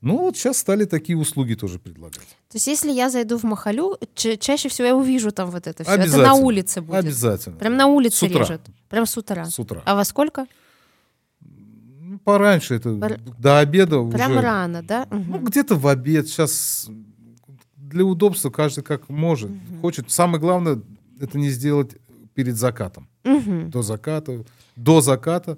Ну, 0.01 0.17
вот 0.17 0.37
сейчас 0.37 0.57
стали 0.57 0.85
такие 0.85 1.17
услуги 1.17 1.55
тоже 1.55 1.77
предлагать. 1.77 2.27
То 2.49 2.55
есть, 2.55 2.67
если 2.67 2.89
я 2.91 3.09
зайду 3.09 3.37
в 3.37 3.43
Махалю, 3.43 3.97
ча- 4.15 4.37
чаще 4.37 4.69
всего 4.69 4.87
я 4.87 4.95
увижу 4.95 5.31
там 5.31 5.51
вот 5.51 5.67
это 5.67 5.83
все. 5.83 5.91
Это 5.93 6.17
на 6.17 6.35
улице 6.35 6.81
будет. 6.81 6.95
Обязательно. 7.05 7.57
Прям 7.57 7.75
на 7.75 7.87
улице 7.87 8.15
С 8.17 8.23
утра. 8.23 8.39
режет. 8.39 8.61
Прям 8.87 9.05
с 9.05 9.17
утра. 9.17 9.45
С 9.45 9.59
утра. 9.59 9.81
А 9.85 9.95
во 9.95 10.05
сколько? 10.05 10.47
Ну, 11.41 12.17
пораньше, 12.19 12.75
это 12.75 12.95
Пор- 12.95 13.19
до 13.37 13.59
обеда 13.59 14.01
Прям 14.09 14.31
уже. 14.31 14.41
рано, 14.41 14.81
да? 14.83 15.05
Ну, 15.11 15.17
Мгм. 15.19 15.43
где-то 15.45 15.75
в 15.75 15.85
обед. 15.87 16.29
Сейчас 16.29 16.89
для 17.75 18.05
удобства 18.05 18.49
каждый 18.49 18.83
как 18.85 19.09
может. 19.09 19.51
Хочет. 19.81 20.09
Самое 20.11 20.39
главное, 20.39 20.81
это 21.19 21.37
не 21.37 21.49
сделать 21.49 21.97
перед 22.35 22.55
закатом. 22.55 23.08
Мгм. 23.23 23.69
До 23.69 23.81
заката. 23.81 24.43
До 24.75 25.01
заката. 25.01 25.57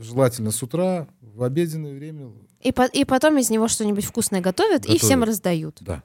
Желательно 0.00 0.50
с 0.50 0.62
утра, 0.62 1.06
в 1.20 1.42
обеденное 1.42 1.94
время. 1.94 2.30
И, 2.60 2.72
по- 2.72 2.86
и 2.86 3.04
потом 3.04 3.36
из 3.38 3.50
него 3.50 3.68
что-нибудь 3.68 4.04
вкусное 4.04 4.40
готовят, 4.40 4.86
и 4.86 4.96
всем 4.98 5.20
Готовят. 5.20 5.28
раздают. 5.28 5.78
Да. 5.82 6.02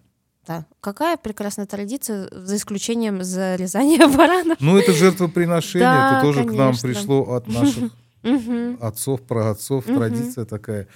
Да. 0.47 0.65
Какая 0.81 1.15
прекрасная 1.17 1.65
традиция, 1.67 2.27
за 2.31 2.55
исключением 2.55 3.23
зарезания 3.23 4.07
баранов. 4.17 4.57
Ну, 4.59 4.77
это 4.77 4.91
жертвоприношение. 4.93 5.87
Да, 5.87 6.17
это 6.19 6.21
тоже 6.27 6.43
к 6.43 6.47
нам 6.47 6.57
конечно. 6.75 6.89
пришло 6.89 7.21
от 7.35 7.47
наших 7.47 7.91
отцов, 8.81 9.21
праотцов. 9.21 9.85
Традиция 9.85 10.45
такая. 10.45 10.87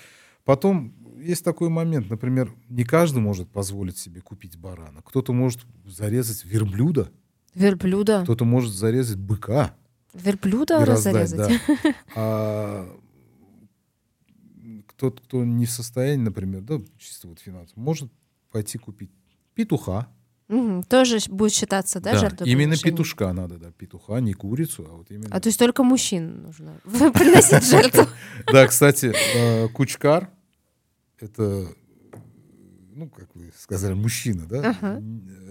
Потом 0.44 0.94
есть 1.22 1.44
такой 1.46 1.70
момент. 1.70 2.10
Например, 2.10 2.52
не 2.68 2.84
каждый 2.84 3.20
может 3.20 3.50
позволить 3.50 3.98
себе 3.98 4.20
купить 4.22 4.58
барана. 4.58 5.02
Кто-то 5.06 5.32
может 5.34 5.62
зарезать 5.86 6.44
верблюда. 6.44 7.10
Верблюда. 7.56 8.24
Кто-то 8.24 8.44
может 8.46 8.74
зарезать 8.74 9.18
быка. 9.18 9.74
Верблюда 10.14 10.82
и 10.82 10.86
раздать, 10.86 11.16
разрезать. 11.16 11.62
да. 11.68 11.94
А 12.16 13.00
кто-то, 14.88 15.22
кто 15.24 15.44
не 15.44 15.66
в 15.66 15.72
состоянии, 15.72 16.24
например, 16.24 16.62
да, 16.62 16.80
чисто 16.98 17.28
вот 17.28 17.40
финансово, 17.40 17.80
может 17.80 18.12
пойти 18.52 18.78
купить 18.78 19.12
петуха. 19.56 20.08
Мгм. 20.50 20.84
Тоже 20.84 21.18
будет 21.30 21.54
считаться, 21.54 22.00
да, 22.00 22.12
Да, 22.14 22.20
жертвоприношением? 22.20 22.60
именно 22.72 22.78
петушка 22.80 23.34
надо, 23.34 23.58
да, 23.58 23.72
петуха, 23.72 24.20
не 24.20 24.34
курицу, 24.34 24.86
а 24.90 24.96
вот 24.98 25.10
именно. 25.10 25.30
А 25.32 25.40
то 25.40 25.48
есть 25.50 25.58
только 25.58 25.84
мужчин 25.84 26.44
нужно 26.44 26.80
приносить 26.84 27.66
жертву. 27.68 28.06
Да, 28.52 28.68
кстати, 28.68 29.14
э, 29.36 29.68
кучкар 29.70 30.30
это, 31.20 31.68
ну, 32.94 33.10
как 33.10 33.34
вы 33.36 33.52
сказали, 33.58 33.94
мужчина, 33.94 34.46
да, 34.46 34.76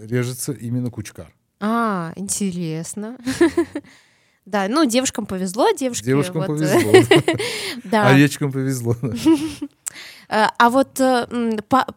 режется 0.03 0.53
именно 0.53 0.89
кучкар. 0.89 1.33
А, 1.59 2.13
интересно. 2.15 3.17
Да, 4.45 4.67
ну, 4.67 4.85
девушкам 4.85 5.25
повезло, 5.25 5.71
девушки... 5.71 6.03
Девушкам 6.05 6.41
вот, 6.41 6.47
повезло, 6.47 6.91
Да. 7.85 8.07
овечкам 8.09 8.51
повезло. 8.51 8.95
Э, 10.29 10.45
А 10.57 10.69
вот 10.69 10.99
э, 10.99 11.27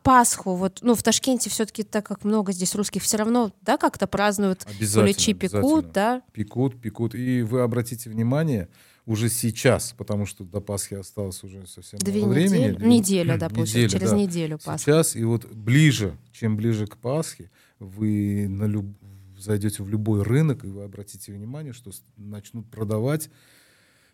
Пасху, 0.02 0.56
вот, 0.56 0.80
ну, 0.82 0.94
в 0.94 1.02
Ташкенте 1.02 1.48
все-таки, 1.48 1.82
так 1.84 2.04
как 2.04 2.24
много 2.24 2.52
здесь 2.52 2.74
русских, 2.74 3.02
все 3.02 3.16
равно, 3.16 3.52
да, 3.62 3.78
как-то 3.78 4.06
празднуют, 4.06 4.66
куличи 4.94 5.32
пекут, 5.32 5.92
да? 5.92 6.20
Пекут, 6.32 6.78
пекут. 6.80 7.14
И 7.14 7.40
вы 7.42 7.62
обратите 7.62 8.10
внимание, 8.10 8.68
уже 9.06 9.28
сейчас, 9.30 9.94
потому 9.96 10.26
что 10.26 10.44
до 10.44 10.60
Пасхи 10.60 10.94
осталось 10.94 11.42
уже 11.44 11.66
совсем 11.66 11.98
Две 12.00 12.20
мало 12.22 12.32
времени. 12.32 12.58
недели. 12.58 12.74
две- 12.76 12.86
Неделя, 12.88 13.38
да, 13.38 13.48
неделя, 13.48 13.88
через 13.88 14.10
да. 14.10 14.16
неделю 14.16 14.58
Пасха. 14.62 14.78
Сейчас, 14.78 15.16
и 15.16 15.24
вот 15.24 15.46
ближе, 15.46 16.18
чем 16.32 16.56
ближе 16.56 16.86
к 16.86 16.96
Пасхе, 16.98 17.50
вы 17.78 18.46
на 18.48 18.64
люб- 18.64 18.98
зайдете 19.46 19.82
в 19.82 19.88
любой 19.88 20.22
рынок, 20.22 20.64
и 20.64 20.68
вы 20.68 20.84
обратите 20.84 21.32
внимание, 21.32 21.72
что 21.72 21.90
начнут 22.16 22.68
продавать 22.70 23.30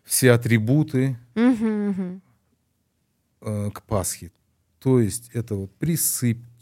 все 0.03 0.31
атрибуты 0.31 1.17
Мгм, 1.35 1.89
мгм. 1.89 2.21
э, 3.41 3.71
к 3.71 3.83
Пасхе. 3.83 4.31
То 4.79 4.99
есть 4.99 5.29
это 5.33 5.55
вот 5.55 5.71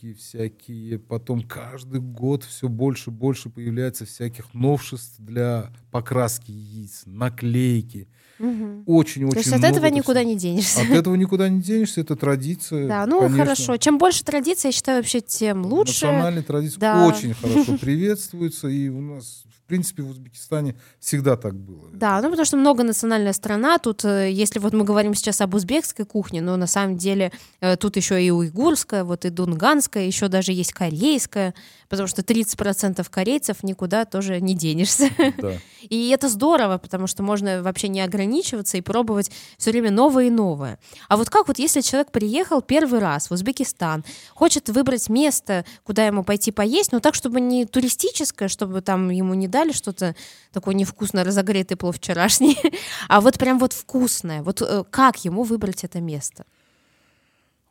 присыпки 0.01 0.13
всякие, 0.13 0.99
потом 0.99 1.41
каждый 1.43 1.99
год 2.01 2.43
все 2.43 2.67
больше 2.67 3.09
и 3.09 3.13
больше 3.13 3.49
появляется 3.49 4.05
всяких 4.05 4.53
новшеств 4.53 5.15
для 5.19 5.71
покраски 5.91 6.51
яиц, 6.51 7.03
наклейки. 7.05 8.07
Мгм. 8.39 8.83
Очень-очень 8.87 9.33
То 9.33 9.39
есть 9.39 9.53
от 9.53 9.63
этого 9.63 9.85
это 9.85 9.95
никуда 9.95 10.23
не 10.23 10.35
денешься. 10.35 10.81
От 10.81 10.89
этого 10.89 11.15
никуда 11.15 11.47
не 11.47 11.61
денешься, 11.61 12.01
это 12.01 12.15
традиция. 12.15 12.87
Да, 12.87 13.05
ну 13.05 13.21
конечно. 13.21 13.43
хорошо. 13.43 13.77
Чем 13.77 13.97
больше 13.97 14.23
традиций, 14.23 14.69
я 14.69 14.71
считаю, 14.71 14.97
вообще, 14.97 15.21
тем 15.21 15.65
лучше. 15.65 16.05
Национальные 16.05 16.43
традиции 16.43 16.79
Да. 16.79 17.05
очень 17.05 17.33
хорошо 17.33 17.77
приветствуются, 17.81 18.67
и 18.67 18.89
у 18.89 19.01
нас, 19.01 19.43
принципе, 19.71 20.03
в 20.03 20.09
Узбекистане 20.09 20.75
всегда 20.99 21.37
так 21.37 21.55
было. 21.55 21.89
Да, 21.93 22.21
ну 22.21 22.29
потому 22.29 22.43
что 22.43 22.57
многонациональная 22.57 23.31
страна. 23.31 23.77
Тут, 23.77 24.03
э, 24.03 24.29
если 24.29 24.59
вот 24.59 24.73
мы 24.73 24.83
говорим 24.83 25.15
сейчас 25.15 25.39
об 25.39 25.53
узбекской 25.53 26.05
кухне, 26.05 26.41
но 26.41 26.57
на 26.57 26.67
самом 26.67 26.97
деле 26.97 27.31
э, 27.61 27.77
тут 27.77 27.95
еще 27.95 28.21
и 28.21 28.31
уйгурская, 28.31 29.05
вот 29.05 29.23
и 29.23 29.29
дунганская, 29.29 30.03
еще 30.03 30.27
даже 30.27 30.51
есть 30.51 30.73
корейская, 30.73 31.53
потому 31.87 32.07
что 32.07 32.21
30% 32.21 33.07
корейцев 33.09 33.63
никуда 33.63 34.03
тоже 34.03 34.41
не 34.41 34.55
денешься. 34.55 35.09
Да. 35.37 35.53
И 35.89 36.09
это 36.09 36.27
здорово, 36.27 36.77
потому 36.77 37.07
что 37.07 37.23
можно 37.23 37.63
вообще 37.63 37.87
не 37.87 38.01
ограничиваться 38.01 38.77
и 38.77 38.81
пробовать 38.81 39.31
все 39.57 39.71
время 39.71 39.89
новое 39.89 40.25
и 40.25 40.29
новое. 40.29 40.79
А 41.07 41.17
вот 41.17 41.29
как 41.29 41.47
вот 41.47 41.59
если 41.59 41.81
человек 41.81 42.11
приехал 42.11 42.61
первый 42.61 42.99
раз 42.99 43.29
в 43.29 43.33
Узбекистан, 43.33 44.03
хочет 44.33 44.69
выбрать 44.69 45.09
место, 45.09 45.65
куда 45.83 46.05
ему 46.05 46.23
пойти 46.23 46.51
поесть, 46.51 46.91
но 46.91 46.99
так, 46.99 47.15
чтобы 47.15 47.41
не 47.41 47.65
туристическое, 47.65 48.47
чтобы 48.47 48.81
там 48.81 49.09
ему 49.09 49.33
не 49.33 49.47
дали 49.61 49.71
что-то 49.73 50.15
такое 50.51 50.73
невкусно 50.75 51.23
разогретый 51.23 51.77
плов 51.77 51.97
вчерашний, 51.97 52.57
а 53.09 53.21
вот 53.21 53.37
прям 53.37 53.59
вот 53.59 53.73
вкусное. 53.73 54.41
Вот 54.41 54.61
э, 54.61 54.83
как 54.89 55.23
ему 55.25 55.43
выбрать 55.43 55.83
это 55.83 56.01
место? 56.01 56.45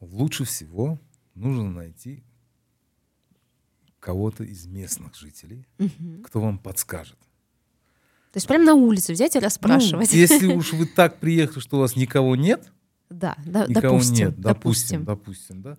Лучше 0.00 0.44
всего 0.44 0.98
нужно 1.34 1.68
найти 1.70 2.22
кого-то 3.98 4.44
из 4.44 4.66
местных 4.66 5.14
жителей, 5.16 5.66
кто 6.24 6.40
вам 6.40 6.58
подскажет. 6.58 7.18
То 8.32 8.36
есть 8.36 8.46
прям 8.46 8.64
на 8.64 8.74
улице 8.74 9.12
взять 9.12 9.34
и 9.34 9.38
Ну, 9.40 9.44
расспрашивать. 9.44 10.12
если 10.12 10.46
уж 10.54 10.72
вы 10.72 10.86
так 10.86 11.18
приехали, 11.18 11.58
что 11.60 11.76
у 11.76 11.80
вас 11.80 11.96
никого 11.96 12.36
нет, 12.36 12.70
Да, 13.10 13.36
да, 13.44 13.66
никого 13.66 13.96
допустим. 13.96 14.14
нет, 14.28 14.40
допустим, 14.40 15.04
допустим, 15.04 15.62
да. 15.62 15.76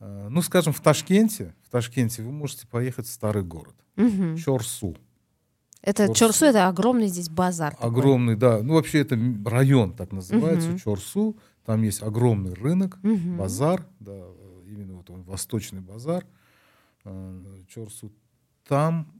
А, 0.00 0.28
Ну, 0.28 0.42
скажем, 0.42 0.72
в 0.72 0.80
Ташкенте, 0.80 1.54
в 1.62 1.70
Ташкенте 1.70 2.22
вы 2.22 2.32
можете 2.32 2.66
поехать 2.66 3.06
в 3.06 3.12
старый 3.12 3.44
город, 3.44 3.76
Мгм. 3.96 4.36
Чорсу. 4.36 4.96
Это 5.86 6.06
Чорсу. 6.06 6.14
Чорсу, 6.18 6.44
это 6.46 6.66
огромный 6.68 7.08
здесь 7.08 7.28
базар. 7.28 7.74
такой. 7.74 7.88
Огромный, 7.90 8.36
да. 8.36 8.62
Ну, 8.62 8.74
вообще 8.74 9.00
это 9.00 9.18
район 9.44 9.92
так 9.92 10.12
называется, 10.12 10.70
Мгм. 10.70 10.78
Чорсу. 10.78 11.36
Там 11.66 11.82
есть 11.82 12.02
огромный 12.02 12.54
рынок, 12.54 12.98
Мгм. 13.02 13.36
базар, 13.36 13.86
да, 14.00 14.12
именно 14.66 14.94
вот 14.94 15.10
он 15.10 15.22
восточный 15.24 15.80
базар, 15.82 16.24
э, 17.04 17.56
Чорсу. 17.68 18.10
Там 18.66 19.12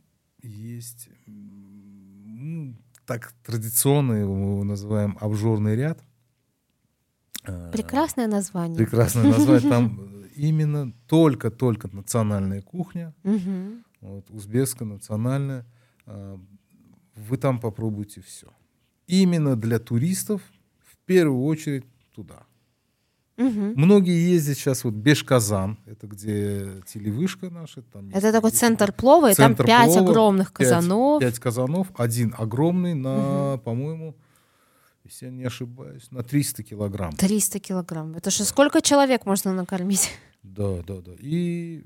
есть, 0.42 1.08
ну, 1.26 2.74
так 3.06 3.34
традиционно 3.44 4.14
его 4.14 4.64
называем 4.64 5.18
обжорный 5.20 5.76
ряд. 5.76 6.00
Э, 7.46 7.70
Прекрасное 7.72 8.26
название. 8.26 8.76
Прекрасное 8.78 9.24
название. 9.24 9.68
Там 9.70 10.00
э, 10.24 10.28
именно 10.36 10.92
только-только 11.08 11.88
национальная 11.94 12.62
кухня, 12.62 13.14
Мгм. 13.22 13.84
вот, 14.00 14.30
узбекская 14.30 14.88
национальная. 14.88 15.66
Вы 17.14 17.36
там 17.36 17.60
попробуйте 17.60 18.20
все. 18.20 18.48
Именно 19.06 19.56
для 19.56 19.78
туристов 19.78 20.42
в 20.80 20.96
первую 21.06 21.44
очередь 21.44 21.84
туда. 22.14 22.42
Мгм. 23.36 23.74
Многие 23.76 24.30
ездят 24.32 24.56
сейчас 24.56 24.84
вот 24.84 24.94
Бешказан, 24.94 25.78
это 25.86 26.06
где 26.06 26.80
телевышка 26.86 27.50
наша. 27.50 27.82
Там 27.82 28.10
Это 28.10 28.30
такой 28.30 28.50
есть 28.50 28.60
центр 28.60 28.92
плова, 28.92 29.32
и 29.32 29.34
там 29.34 29.50
центр 29.50 29.66
пять 29.66 29.92
плова, 29.92 30.10
огромных 30.10 30.52
казанов. 30.52 31.20
Пять 31.20 31.38
казанов, 31.40 31.88
один 31.96 32.32
огромный 32.38 32.94
на, 32.94 33.58
по-моему, 33.64 34.16
если 35.04 35.26
я 35.26 35.32
не 35.32 35.44
ошибаюсь, 35.44 36.10
на 36.12 36.22
300 36.22 36.62
килограмм. 36.62 37.12
300 37.12 37.58
килограмм. 37.58 38.14
Это 38.14 38.30
же 38.30 38.44
сколько 38.44 38.80
человек 38.80 39.26
можно 39.26 39.52
накормить? 39.52 40.10
Да, 40.44 40.82
да, 40.86 41.00
да. 41.00 41.12
И 41.18 41.82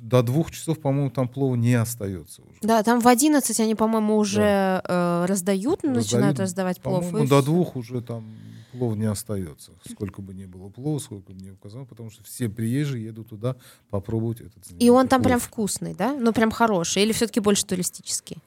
до 0.00 0.22
двух 0.22 0.50
часов, 0.50 0.80
по-моему, 0.80 1.10
там 1.10 1.28
плова 1.28 1.54
не 1.54 1.74
остается 1.74 2.42
уже. 2.42 2.58
Да, 2.62 2.82
там 2.82 3.00
в 3.00 3.06
11 3.08 3.60
они, 3.60 3.74
по-моему, 3.74 4.16
уже 4.16 4.82
э, 4.84 5.24
раздают, 5.26 5.82
начинают 5.82 6.04
Раздают, 6.04 6.40
раздавать 6.40 6.80
плов. 6.80 7.14
И 7.14 7.26
до 7.26 7.42
двух 7.42 7.76
уже 7.76 8.00
там 8.00 8.24
плов 8.72 8.96
не 8.96 9.06
остается. 9.06 9.72
Сколько 9.90 10.20
бы 10.20 10.34
ни 10.34 10.46
было 10.46 10.68
плова, 10.68 10.98
сколько 10.98 11.32
бы 11.32 11.40
ни 11.40 11.50
указал, 11.50 11.86
потому 11.86 12.10
что 12.10 12.24
все 12.24 12.48
приезжие 12.48 13.04
едут 13.06 13.28
туда 13.28 13.56
попробовать 13.90 14.40
этот 14.40 14.64
И 14.78 14.90
он 14.90 15.08
там 15.08 15.20
плов. 15.20 15.28
прям 15.28 15.40
вкусный, 15.40 15.94
да? 15.94 16.12
Ну, 16.14 16.32
прям 16.32 16.50
хороший. 16.50 17.02
Или 17.02 17.12
все-таки 17.12 17.40
больше 17.40 17.64
туристический? 17.64 18.38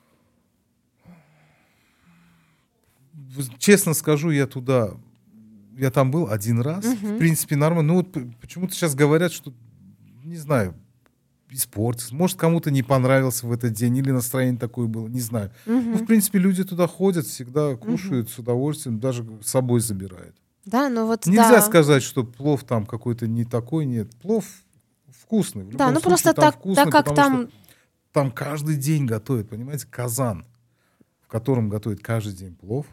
Честно 3.57 3.93
скажу, 3.93 4.29
я 4.31 4.45
туда, 4.45 4.91
я 5.77 5.91
там 5.91 6.11
был 6.11 6.29
один 6.29 6.59
раз. 6.61 6.83
В 6.85 7.17
принципе, 7.17 7.55
нормально. 7.55 7.93
Ну 7.93 7.99
вот 7.99 8.39
почему-то 8.41 8.73
сейчас 8.73 8.95
говорят, 8.95 9.31
что, 9.31 9.53
не 10.23 10.35
знаю, 10.35 10.75
испортился. 11.51 12.15
Может, 12.15 12.37
кому-то 12.37 12.71
не 12.71 12.83
понравился 12.83 13.45
в 13.45 13.51
этот 13.51 13.73
день, 13.73 13.97
или 13.97 14.11
настроение 14.11 14.59
такое 14.59 14.87
было, 14.87 15.07
не 15.07 15.19
знаю. 15.19 15.51
Ну, 15.65 15.95
в 15.95 16.05
принципе, 16.05 16.39
люди 16.39 16.63
туда 16.63 16.87
ходят, 16.87 17.25
всегда 17.25 17.75
кушают 17.75 18.29
с 18.29 18.39
удовольствием, 18.39 18.99
даже 18.99 19.25
с 19.43 19.49
собой 19.49 19.81
забирают. 19.81 20.35
Да, 20.65 20.89
ну 20.89 21.07
вот 21.07 21.25
Нельзя 21.25 21.49
да. 21.49 21.61
сказать, 21.61 22.03
что 22.03 22.23
плов 22.23 22.63
там 22.63 22.85
какой-то 22.85 23.27
не 23.27 23.45
такой, 23.45 23.85
нет. 23.85 24.15
Плов 24.21 24.45
вкусный. 25.09 25.63
Да, 25.63 25.87
ну 25.87 25.99
случае, 25.99 26.07
просто 26.09 26.33
так, 26.33 26.55
вкусно, 26.55 26.83
так 26.83 26.91
как 26.91 27.15
там 27.15 27.49
там 28.11 28.31
каждый 28.31 28.75
день 28.75 29.05
готовят, 29.05 29.49
понимаете, 29.49 29.87
казан, 29.89 30.45
в 31.21 31.27
котором 31.27 31.69
готовят 31.69 32.01
каждый 32.01 32.33
день 32.33 32.55
плов, 32.55 32.85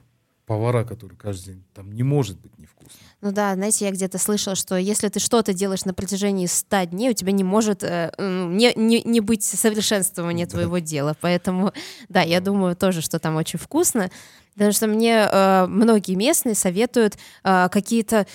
повара, 0.49 0.85
которые 0.85 1.19
каждый 1.19 1.53
день, 1.55 1.65
там 1.75 1.93
не 1.93 2.03
может 2.03 2.41
быть 2.41 2.59
невкусно. 2.59 2.99
Ну 3.21 3.33
да, 3.33 3.55
знаете, 3.55 3.85
я 3.85 3.91
где-то 3.93 4.19
слышала, 4.19 4.57
что 4.57 4.77
если 4.77 5.09
ты 5.09 5.21
что-то 5.21 5.53
делаешь 5.53 5.85
на 5.85 5.93
протяжении 5.93 6.47
100 6.47 6.85
дней, 6.85 7.11
у 7.11 7.13
тебя 7.13 7.33
не 7.33 7.45
может 7.45 7.85
э, 7.85 8.11
не, 8.19 8.73
не, 8.75 9.03
не 9.05 9.21
быть 9.21 9.45
совершенствования 9.45 10.47
Да. 10.47 10.53
твоего 10.53 10.79
дела. 10.79 11.15
Поэтому, 11.21 11.73
да, 12.09 12.23
я 12.23 12.41
думаю 12.41 12.75
тоже, 12.75 13.03
что 13.03 13.19
там 13.19 13.37
очень 13.37 13.59
вкусно. 13.59 14.11
Потому 14.55 14.73
что 14.73 14.87
мне 14.89 15.29
э, 15.31 15.67
многие 15.69 16.15
местные 16.15 16.55
советуют 16.55 17.19
э, 17.45 17.69
какие-то 17.71 18.27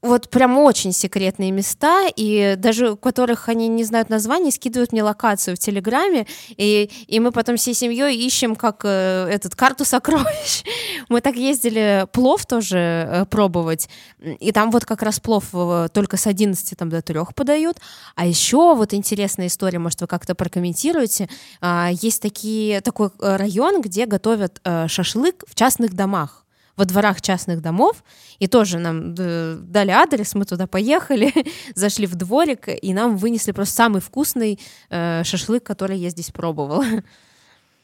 вот 0.00 0.30
прям 0.30 0.56
очень 0.58 0.92
секретные 0.92 1.50
места, 1.50 2.06
и 2.14 2.54
даже 2.56 2.92
у 2.92 2.96
которых 2.96 3.48
они 3.48 3.66
не 3.66 3.82
знают 3.82 4.10
названий, 4.10 4.52
скидывают 4.52 4.92
мне 4.92 5.02
локацию 5.02 5.56
в 5.56 5.58
Телеграме, 5.58 6.26
и, 6.56 6.88
и 7.08 7.18
мы 7.18 7.32
потом 7.32 7.56
всей 7.56 7.74
семьей 7.74 8.16
ищем 8.16 8.54
как 8.54 8.82
э, 8.84 9.28
этот 9.28 9.56
карту 9.56 9.84
сокровищ. 9.84 10.62
Мы 11.08 11.20
так 11.20 11.36
ездили 11.36 12.06
плов 12.12 12.46
тоже 12.46 12.78
э, 12.78 13.24
пробовать, 13.26 13.88
и 14.20 14.52
там 14.52 14.70
вот 14.70 14.84
как 14.84 15.02
раз 15.02 15.18
плов 15.18 15.46
э, 15.52 15.88
только 15.92 16.16
с 16.16 16.26
11 16.26 16.78
там, 16.78 16.90
до 16.90 17.02
3 17.02 17.18
подают. 17.34 17.78
А 18.14 18.26
еще 18.26 18.74
вот 18.74 18.94
интересная 18.94 19.48
история, 19.48 19.78
может, 19.78 20.00
вы 20.00 20.06
как-то 20.06 20.34
прокомментируете. 20.34 21.28
А, 21.60 21.90
Есть 21.90 22.22
такие, 22.22 22.80
такой 22.82 23.08
э, 23.20 23.36
район, 23.36 23.80
где 23.80 24.06
готовят 24.06 24.60
э, 24.64 24.86
шашлык 24.86 25.44
в 25.48 25.54
частных 25.54 25.94
домах 25.94 26.44
во 26.78 26.84
дворах 26.84 27.20
частных 27.20 27.60
домов, 27.60 28.04
и 28.38 28.46
тоже 28.46 28.78
нам 28.78 29.14
э, 29.18 29.58
дали 29.60 29.90
адрес, 29.90 30.34
мы 30.36 30.44
туда 30.44 30.68
поехали, 30.68 31.32
зашли 31.74 32.06
в 32.06 32.14
дворик, 32.14 32.68
и 32.68 32.94
нам 32.94 33.16
вынесли 33.16 33.50
просто 33.52 33.74
самый 33.74 34.00
вкусный 34.00 34.60
э, 34.88 35.24
шашлык, 35.24 35.64
который 35.64 35.98
я 35.98 36.10
здесь 36.10 36.30
пробовала. 36.30 36.84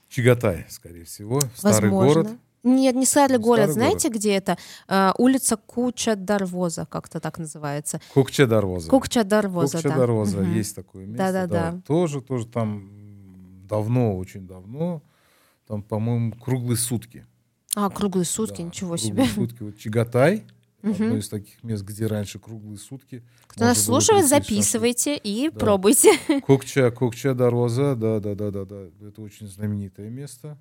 Чагатай, 0.09 0.67
скорее 0.69 1.05
всего, 1.05 1.41
старый 1.57 1.91
Возможно. 1.91 2.23
город. 2.23 2.39
Нет, 2.63 2.95
не 2.95 3.01
Не 3.01 3.39
город. 3.39 3.65
старый 3.71 3.73
Знаете, 3.73 4.09
где 4.09 4.37
это? 4.37 4.57
Э, 4.89 5.11
улица 5.19 5.57
Куча 5.57 6.15
Дарвоза, 6.15 6.87
как-то 6.87 7.19
так 7.19 7.39
называется. 7.39 8.01
Кукче 8.15 8.47
Дарвоза. 8.47 8.89
Куча 8.91 9.25
Дарвоза, 9.25 9.79
Кукче 9.79 9.89
да. 9.89 9.97
Дарвоза, 9.97 10.39
Мгм. 10.39 10.55
есть 10.55 10.75
такое 10.77 11.05
место. 11.05 11.33
Да-да-да. 11.33 11.81
Тоже, 11.87 12.23
тоже 12.23 12.47
там 12.47 12.89
давно, 13.69 14.17
очень 14.17 14.47
давно, 14.47 15.03
там, 15.67 15.83
по-моему, 15.83 16.33
круглые 16.33 16.77
сутки. 16.77 17.27
А, 17.75 17.91
круглые 17.91 18.25
сутки, 18.25 18.59
Да, 18.63 18.69
ничего 18.69 18.97
круглые 18.97 19.27
себе. 19.27 19.35
сутки. 19.35 19.63
Вот 19.63 19.79
Чагатай, 19.79 20.45
Мгм. 20.83 20.93
одно 20.95 21.17
из 21.17 21.29
таких 21.29 21.63
мест, 21.65 21.83
где 21.85 22.07
раньше 22.07 22.39
круглые 22.39 22.79
сутки. 22.79 23.23
Кто 23.47 23.65
нас 23.65 23.83
слушает, 23.83 24.29
записывайте 24.29 25.17
и 25.17 25.51
Да. 25.51 25.59
пробуйте. 25.59 26.11
Кокча, 26.47 26.91
Кокча 26.91 27.35
Дарвоза, 27.35 27.97
да, 27.97 28.21
да, 28.21 28.35
да, 28.35 28.51
да, 28.51 28.65
да. 28.65 28.87
Это 29.07 29.23
очень 29.23 29.49
знаменитое 29.49 30.09
место. 30.11 30.59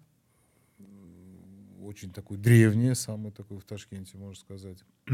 Очень 1.82 2.11
такое 2.11 2.38
древнее, 2.38 2.95
самое 2.95 3.32
такое 3.34 3.59
в 3.59 3.66
Ташкенте, 3.66 4.18
можно 4.18 4.39
сказать. 4.39 4.80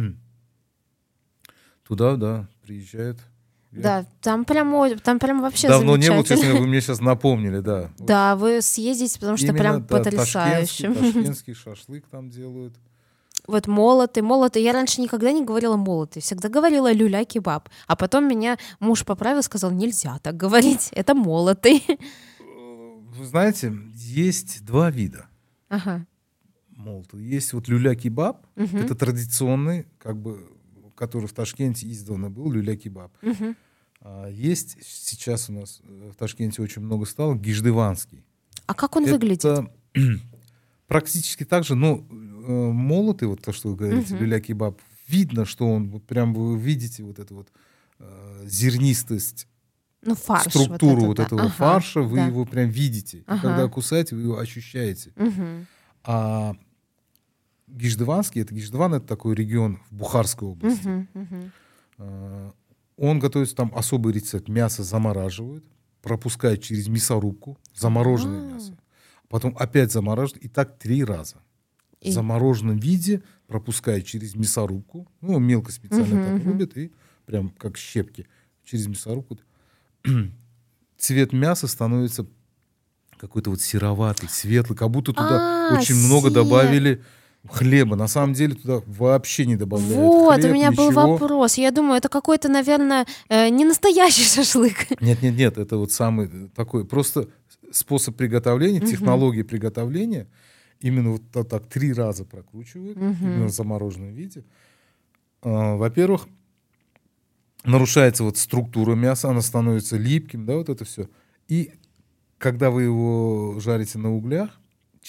Туда, 1.83 2.15
да, 2.15 2.47
приезжает. 2.61 3.17
Я 3.71 3.81
Да, 3.81 4.05
там 4.21 4.45
прям, 4.45 4.73
там 4.99 5.19
прям 5.19 5.41
вообще 5.41 5.67
Давно 5.67 5.95
не 5.95 6.07
был, 6.07 6.15
замечательно. 6.17 6.41
честно 6.43 6.59
вы 6.59 6.67
мне 6.67 6.81
сейчас 6.81 6.99
напомнили, 7.01 7.59
да. 7.59 7.91
Да, 7.99 8.35
вы 8.35 8.61
съездите, 8.61 9.19
потому 9.19 9.37
что 9.37 9.47
Именно, 9.47 9.59
прям 9.59 9.85
да, 9.85 9.97
потрясающе. 9.97 10.87
Ташкентский, 10.87 11.13
ташкентский 11.13 11.53
шашлык 11.53 12.05
там 12.09 12.29
делают. 12.29 12.73
Вот 13.47 13.67
молоты, 13.67 14.21
молоты. 14.21 14.59
Я 14.59 14.73
раньше 14.73 15.01
никогда 15.01 15.31
не 15.31 15.43
говорила 15.43 15.75
молоты, 15.75 16.19
всегда 16.19 16.49
говорила 16.49 16.91
люля-кебаб. 16.91 17.69
А 17.87 17.95
потом 17.95 18.27
меня 18.27 18.57
муж 18.79 19.05
поправил, 19.05 19.41
сказал, 19.43 19.71
нельзя 19.71 20.19
так 20.19 20.35
говорить, 20.37 20.89
это 20.93 21.13
молоты. 21.15 21.81
Э, 21.87 21.95
Вы 23.17 23.25
знаете, 23.25 23.73
есть 23.95 24.65
два 24.65 24.89
вида 24.91 25.25
Ага. 25.69 26.05
молота. 26.75 27.17
Есть 27.17 27.53
вот 27.53 27.67
люля-кебаб, 27.67 28.45
Мгм. 28.55 28.77
это 28.77 28.95
традиционный, 28.95 29.85
как 29.99 30.17
бы, 30.17 30.47
который 30.99 31.27
в 31.27 31.33
Ташкенте 31.33 31.89
издавна 31.89 32.29
был, 32.29 32.51
люля-кебаб. 32.51 33.11
Мгм. 33.21 33.55
А 34.01 34.27
есть 34.27 34.77
сейчас 34.83 35.49
у 35.49 35.53
нас 35.53 35.79
э, 35.83 36.11
в 36.13 36.15
Ташкенте 36.15 36.61
очень 36.61 36.81
много 36.81 37.05
стало 37.05 37.35
гиждыванский. 37.35 38.23
А 38.67 38.73
как 38.73 38.95
он 38.97 39.05
выглядит? 39.05 39.45
Это 39.45 39.71
практически 40.87 41.45
так 41.45 41.63
же, 41.63 41.75
но 41.75 42.05
э, 42.09 42.11
молотый, 42.11 43.27
вот 43.29 43.41
то, 43.41 43.53
что 43.53 43.69
вы 43.69 43.75
говорите, 43.77 44.13
Мгм. 44.13 44.23
люля-кебаб, 44.23 44.79
видно, 45.07 45.45
что 45.45 45.65
он, 45.67 45.89
вот 45.89 46.03
прям 46.05 46.33
вы 46.33 46.57
видите 46.59 47.03
вот 47.03 47.17
эту 47.17 47.35
вот 47.35 47.47
э, 47.99 48.43
зернистость, 48.45 49.47
Ну, 50.01 50.15
фарш. 50.15 50.49
структуру 50.51 51.01
вот, 51.05 51.19
это, 51.19 51.21
да. 51.21 51.25
этого 51.27 51.41
Ага, 51.43 51.49
фарша, 51.53 52.01
вы 52.01 52.17
да. 52.17 52.27
его 52.27 52.45
прям 52.45 52.69
видите. 52.69 53.19
И 53.19 53.23
Ага. 53.25 53.41
когда 53.41 53.67
кусаете, 53.69 54.15
вы 54.17 54.23
его 54.23 54.37
ощущаете. 54.37 55.13
Мгм. 55.15 55.65
А 56.03 56.55
гиждыванский, 57.71 58.41
это 58.41 58.53
Гиждыван, 58.53 58.93
это 58.95 59.05
такой 59.07 59.35
регион 59.35 59.79
в 59.89 59.95
Бухарской 59.95 60.47
области. 60.47 60.87
Мгм, 60.87 61.07
мгм. 61.13 61.51
А, 61.97 62.53
Он 62.97 63.19
готовится 63.19 63.55
там 63.55 63.71
особый 63.73 64.13
рецепт. 64.13 64.49
Мясо 64.49 64.83
замораживают, 64.83 65.63
пропускают 66.01 66.61
через 66.61 66.87
мясорубку, 66.89 67.57
замороженное 67.73 68.41
А. 68.41 68.53
мясо. 68.53 68.77
Потом 69.29 69.55
опять 69.57 69.91
замораживают, 69.91 70.43
и 70.43 70.49
так 70.49 70.77
три 70.77 71.03
раза. 71.05 71.37
И- 72.01 72.09
В 72.09 72.13
замороженном 72.13 72.77
виде 72.77 73.21
пропускают 73.47 74.05
через 74.05 74.35
мясорубку, 74.35 75.07
ну, 75.21 75.39
мелко 75.39 75.71
специально 75.71 76.15
Мгм, 76.15 76.23
так 76.37 76.45
рубят, 76.45 76.77
и 76.77 76.91
прям 77.25 77.49
как 77.49 77.77
щепки 77.77 78.27
через 78.65 78.87
мясорубку. 78.87 79.37
Цвет 80.97 81.31
мяса 81.33 81.67
становится 81.67 82.25
какой-то 83.17 83.49
вот 83.51 83.61
сероватый, 83.61 84.29
светлый, 84.29 84.77
как 84.77 84.89
будто 84.91 85.13
туда 85.13 85.69
А, 85.69 85.73
очень 85.73 85.95
много 85.95 86.29
добавили 86.31 87.01
хлеба. 87.47 87.95
На 87.95 88.07
самом 88.07 88.33
деле 88.33 88.55
туда 88.55 88.81
вообще 88.85 89.45
не 89.45 89.55
добавляют 89.55 89.95
Вот, 89.95 90.35
хлеб, 90.41 90.51
у 90.51 90.53
меня 90.53 90.71
был 90.71 90.87
ничего. 90.89 91.11
вопрос. 91.13 91.57
Я 91.57 91.71
думаю, 91.71 91.97
это 91.97 92.09
какой-то, 92.09 92.49
наверное, 92.49 93.05
э, 93.29 93.49
не 93.49 93.65
настоящий 93.65 94.23
шашлык. 94.35 94.99
Нет, 95.01 95.21
нет, 95.21 95.35
нет, 95.35 95.57
это 95.57 95.77
вот 95.77 95.91
самый 95.91 96.27
э, 96.27 96.47
такой 96.55 96.85
просто 96.85 97.29
способ 97.71 98.15
приготовления, 98.15 98.79
Мгм. 98.79 98.87
технология 98.87 99.43
приготовления. 99.43 100.27
Именно 100.81 101.11
вот 101.11 101.21
так, 101.31 101.47
так 101.49 101.65
три 101.67 101.93
раза 101.93 102.25
прокручивают, 102.25 102.97
Мгм. 102.97 103.15
именно 103.21 103.45
в 103.47 103.51
замороженном 103.51 104.13
виде. 104.13 104.43
А, 105.41 105.75
Во-первых, 105.75 106.27
нарушается 107.63 108.23
вот 108.23 108.37
структура 108.37 108.95
мяса, 108.95 109.29
она 109.29 109.41
становится 109.41 109.97
липким, 109.97 110.45
да, 110.45 110.55
вот 110.55 110.69
это 110.69 110.85
все. 110.85 111.09
И 111.47 111.71
когда 112.37 112.69
вы 112.69 112.83
его 112.83 113.59
жарите 113.59 113.97
на 113.99 114.13
углях, 114.15 114.58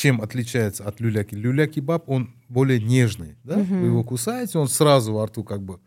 чем 0.01 0.23
отличается 0.23 0.85
от 0.85 0.99
люляки? 0.99 1.35
Люля-кебаб, 1.35 2.09
он 2.09 2.31
более 2.49 2.81
нежный, 2.81 3.37
да? 3.45 3.59
Мгм. 3.59 3.81
Вы 3.83 3.87
его 3.89 4.03
кусаете, 4.03 4.59
он 4.59 4.67
сразу 4.67 5.13
во 5.13 5.27
рту 5.27 5.45
как 5.45 5.63
бы 5.63 5.79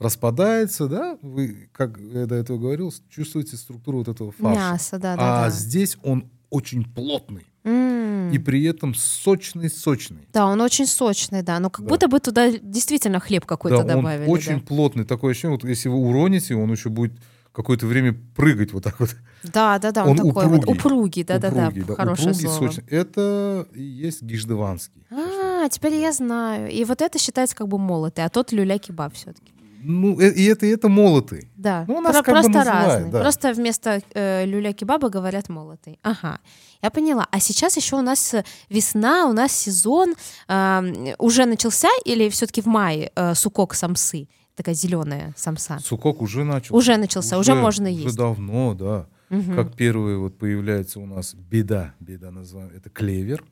распадается, 0.00 0.88
да? 0.88 1.16
Вы, 1.22 1.68
как 1.70 1.96
я 1.96 2.26
до 2.26 2.34
этого 2.34 2.58
говорил, 2.58 2.92
чувствуете 3.08 3.56
структуру 3.56 3.98
вот 3.98 4.08
этого 4.08 4.32
фарша. 4.32 4.58
Мясо, 4.58 4.98
да, 4.98 5.12
а 5.12 5.16
да, 5.16 5.44
да. 5.44 5.50
здесь 5.50 5.96
он 6.02 6.28
очень 6.50 6.84
плотный 6.84 7.46
и 7.64 8.38
при 8.44 8.64
этом 8.64 8.94
сочный-сочный. 8.96 10.26
Да, 10.32 10.46
он 10.46 10.60
очень 10.60 10.86
сочный, 10.86 11.42
да. 11.42 11.60
Но 11.60 11.70
как 11.70 11.84
Да. 11.84 11.88
будто 11.90 12.08
бы 12.08 12.18
туда 12.18 12.50
действительно 12.50 13.20
хлеб 13.20 13.46
какой-то 13.46 13.84
Да, 13.84 13.96
он 13.96 14.02
добавили. 14.02 14.28
очень 14.28 14.56
да. 14.56 14.66
плотный. 14.66 15.04
Такое 15.04 15.30
ощущение, 15.30 15.56
вот 15.56 15.68
если 15.68 15.88
вы 15.88 15.96
уроните, 15.98 16.56
он 16.56 16.72
еще 16.72 16.88
будет 16.88 17.12
какое-то 17.52 17.86
время 17.86 18.14
прыгать 18.34 18.72
вот 18.72 18.84
так 18.84 18.98
вот. 19.00 19.10
Да, 19.42 19.78
да, 19.78 19.92
да, 19.92 20.04
он, 20.04 20.10
Он 20.20 20.28
такой 20.28 20.46
вот 20.46 20.58
упругий. 20.64 20.78
упругий, 20.78 21.24
да, 21.24 21.38
да, 21.38 21.50
да, 21.50 21.62
Упругий, 21.68 21.82
да, 21.84 21.94
хорошее 21.94 22.30
упругий, 22.30 22.48
слово. 22.48 22.66
сочный. 22.68 22.84
Это 22.88 23.66
и 23.74 23.82
есть 23.82 24.22
гиждыванский. 24.22 25.04
А, 25.10 25.68
теперь 25.68 25.94
я 25.94 26.12
знаю. 26.12 26.70
И 26.70 26.84
вот 26.84 27.02
это 27.02 27.18
считается 27.18 27.54
как 27.56 27.68
бы 27.68 27.78
молотый, 27.78 28.24
а 28.24 28.28
тот 28.28 28.52
люля-кебаб 28.52 29.14
все-таки. 29.14 29.52
Ну, 29.84 30.20
э- 30.20 30.32
и 30.32 30.44
это, 30.44 30.64
и 30.64 30.68
это 30.68 30.88
молотый. 30.88 31.48
Да, 31.56 31.84
Ну, 31.88 31.96
у 31.96 32.00
нас 32.00 32.12
Про- 32.12 32.22
как 32.22 32.34
бы 32.36 32.40
просто 32.42 32.52
называют, 32.58 32.86
разный. 32.94 33.10
да. 33.10 33.20
Просто 33.20 33.52
вместо 33.52 34.00
э, 34.14 34.44
люля-кебаба 34.46 35.08
говорят 35.08 35.48
молотый. 35.48 35.98
Ага, 36.02 36.38
я 36.82 36.90
поняла. 36.90 37.26
А 37.32 37.40
сейчас 37.40 37.76
еще 37.76 37.96
у 37.96 38.00
нас 38.02 38.32
весна, 38.70 39.26
у 39.26 39.32
нас 39.32 39.50
сезон 39.50 40.14
э, 40.48 41.14
уже 41.18 41.46
начался 41.46 41.88
или 42.04 42.28
все-таки 42.28 42.60
в 42.62 42.66
мае 42.66 43.10
э, 43.16 43.34
сукок 43.34 43.74
самсы? 43.74 44.28
Такая 44.54 44.74
зеленая 44.74 45.32
самса. 45.36 45.78
Сукок 45.82 46.20
уже 46.20 46.44
начал. 46.44 46.76
Уже 46.76 46.96
начался, 46.96 47.38
уже 47.38 47.54
можно 47.54 47.88
Уже 47.90 48.02
есть. 48.02 48.16
давно, 48.16 48.74
да. 48.74 49.06
Мгм. 49.30 49.54
Как 49.56 49.74
первые 49.74 50.18
вот 50.18 50.36
появляется 50.36 51.00
у 51.00 51.06
нас 51.06 51.34
беда, 51.34 51.94
беда 52.00 52.30
называем, 52.30 52.70
это 52.74 52.90
клевер. 52.90 53.42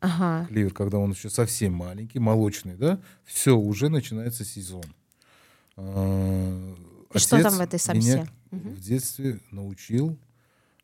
Ага. 0.00 0.46
Клевер, 0.48 0.72
когда 0.72 0.98
он 0.98 1.10
еще 1.10 1.28
совсем 1.28 1.72
маленький, 1.72 2.20
молочный, 2.20 2.76
да, 2.76 3.00
все, 3.24 3.56
уже 3.56 3.88
начинается 3.88 4.44
сезон. 4.44 4.84
А, 5.76 6.74
И 7.14 7.18
что 7.18 7.42
там 7.42 7.54
в 7.54 7.60
этой 7.60 7.78
самсе? 7.78 8.26
Мгм. 8.50 8.74
в 8.74 8.80
детстве 8.80 9.40
научил, 9.50 10.16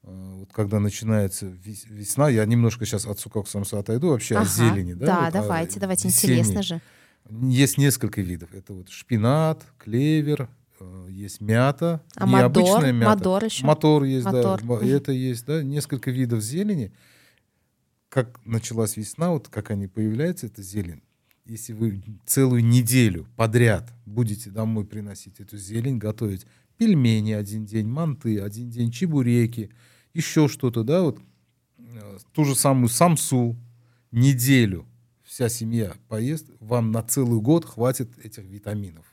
а, 0.02 0.34
вот 0.40 0.52
когда 0.52 0.80
начинается 0.80 1.46
вес- 1.46 1.86
весна, 1.88 2.28
я 2.28 2.44
немножко 2.44 2.84
сейчас 2.84 3.06
от 3.06 3.20
сукок 3.20 3.46
самса 3.46 3.78
отойду, 3.78 4.08
вообще 4.08 4.34
Ага. 4.36 4.46
зелени, 4.46 4.94
да? 4.94 5.06
Да, 5.06 5.24
вот 5.26 5.32
давайте, 5.34 5.78
давайте, 5.78 6.08
весенней. 6.08 6.38
интересно 6.40 6.62
же. 6.64 6.80
Есть 7.30 7.78
несколько 7.78 8.20
видов. 8.20 8.52
Это 8.54 8.72
вот 8.72 8.88
шпинат, 8.88 9.64
клевер, 9.78 10.48
э, 10.80 11.06
есть 11.10 11.40
мята, 11.40 12.02
А 12.16 12.26
необычная 12.26 12.92
мята. 12.92 13.16
Мадор 13.16 13.44
еще? 13.44 13.64
Мотор 13.64 14.02
есть, 14.04 14.24
Мотор. 14.26 14.62
да. 14.62 14.86
Это 14.86 15.12
есть, 15.12 15.46
да. 15.46 15.62
Несколько 15.62 16.10
видов 16.10 16.42
зелени. 16.42 16.92
Как 18.08 18.44
началась 18.44 18.96
весна, 18.96 19.30
вот 19.30 19.48
как 19.48 19.70
они 19.70 19.86
появляются, 19.86 20.46
это 20.46 20.62
зелень. 20.62 21.02
Если 21.44 21.72
вы 21.72 22.02
целую 22.26 22.64
неделю 22.64 23.26
подряд 23.36 23.92
будете 24.06 24.50
домой 24.50 24.84
приносить 24.84 25.40
эту 25.40 25.56
зелень, 25.56 25.98
готовить 25.98 26.46
пельмени 26.76 27.32
один 27.32 27.64
день, 27.64 27.86
манты 27.86 28.40
один 28.40 28.70
день, 28.70 28.90
чебуреки, 28.90 29.70
еще 30.14 30.48
что-то, 30.48 30.82
да, 30.82 31.02
вот 31.02 31.20
э, 31.78 32.18
ту 32.32 32.44
же 32.44 32.54
самую 32.54 32.88
самсу 32.88 33.56
неделю 34.10 34.86
вся 35.30 35.48
семья 35.48 35.92
поест, 36.08 36.48
вам 36.58 36.90
на 36.90 37.04
целый 37.04 37.40
год 37.40 37.64
хватит 37.64 38.18
этих 38.18 38.42
витаминов. 38.44 39.06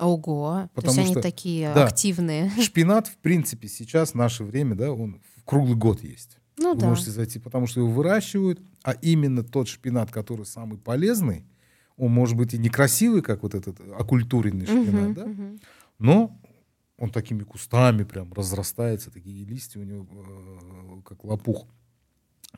Ого, 0.00 0.62
то 0.64 0.70
Потому 0.74 0.94
есть 0.94 0.98
они 1.06 1.12
что- 1.12 1.22
такие 1.22 1.72
да. 1.72 1.84
активные. 1.86 2.50
Шпинат, 2.60 3.06
в 3.06 3.16
принципе, 3.18 3.68
сейчас 3.68 4.10
в 4.10 4.14
наше 4.16 4.42
время, 4.42 4.74
да, 4.74 4.90
он 4.92 5.22
круглый 5.44 5.76
год 5.76 6.02
есть. 6.02 6.38
Ну 6.58 6.74
Вы 6.74 6.80
да. 6.80 6.88
можете 6.88 7.12
зайти, 7.12 7.38
потому 7.38 7.68
что 7.68 7.78
его 7.80 7.88
выращивают, 7.90 8.60
а 8.82 8.92
именно 8.92 9.44
тот 9.44 9.68
шпинат, 9.68 10.10
который 10.10 10.44
самый 10.44 10.76
полезный, 10.78 11.44
он 11.96 12.10
может 12.10 12.36
быть 12.36 12.52
и 12.54 12.58
некрасивый, 12.58 13.22
как 13.22 13.44
вот 13.44 13.54
этот 13.54 13.78
окультуренный 13.96 14.66
шпинат, 14.66 15.04
Мгм, 15.10 15.14
да, 15.14 15.26
мгм. 15.26 15.60
но 16.00 16.36
он 16.98 17.10
такими 17.10 17.44
кустами 17.44 18.02
прям 18.02 18.32
разрастается, 18.32 19.12
такие 19.12 19.44
листья 19.44 19.78
у 19.80 19.84
него 19.84 20.06
э, 20.10 21.02
как 21.04 21.22
лопух. 21.22 21.68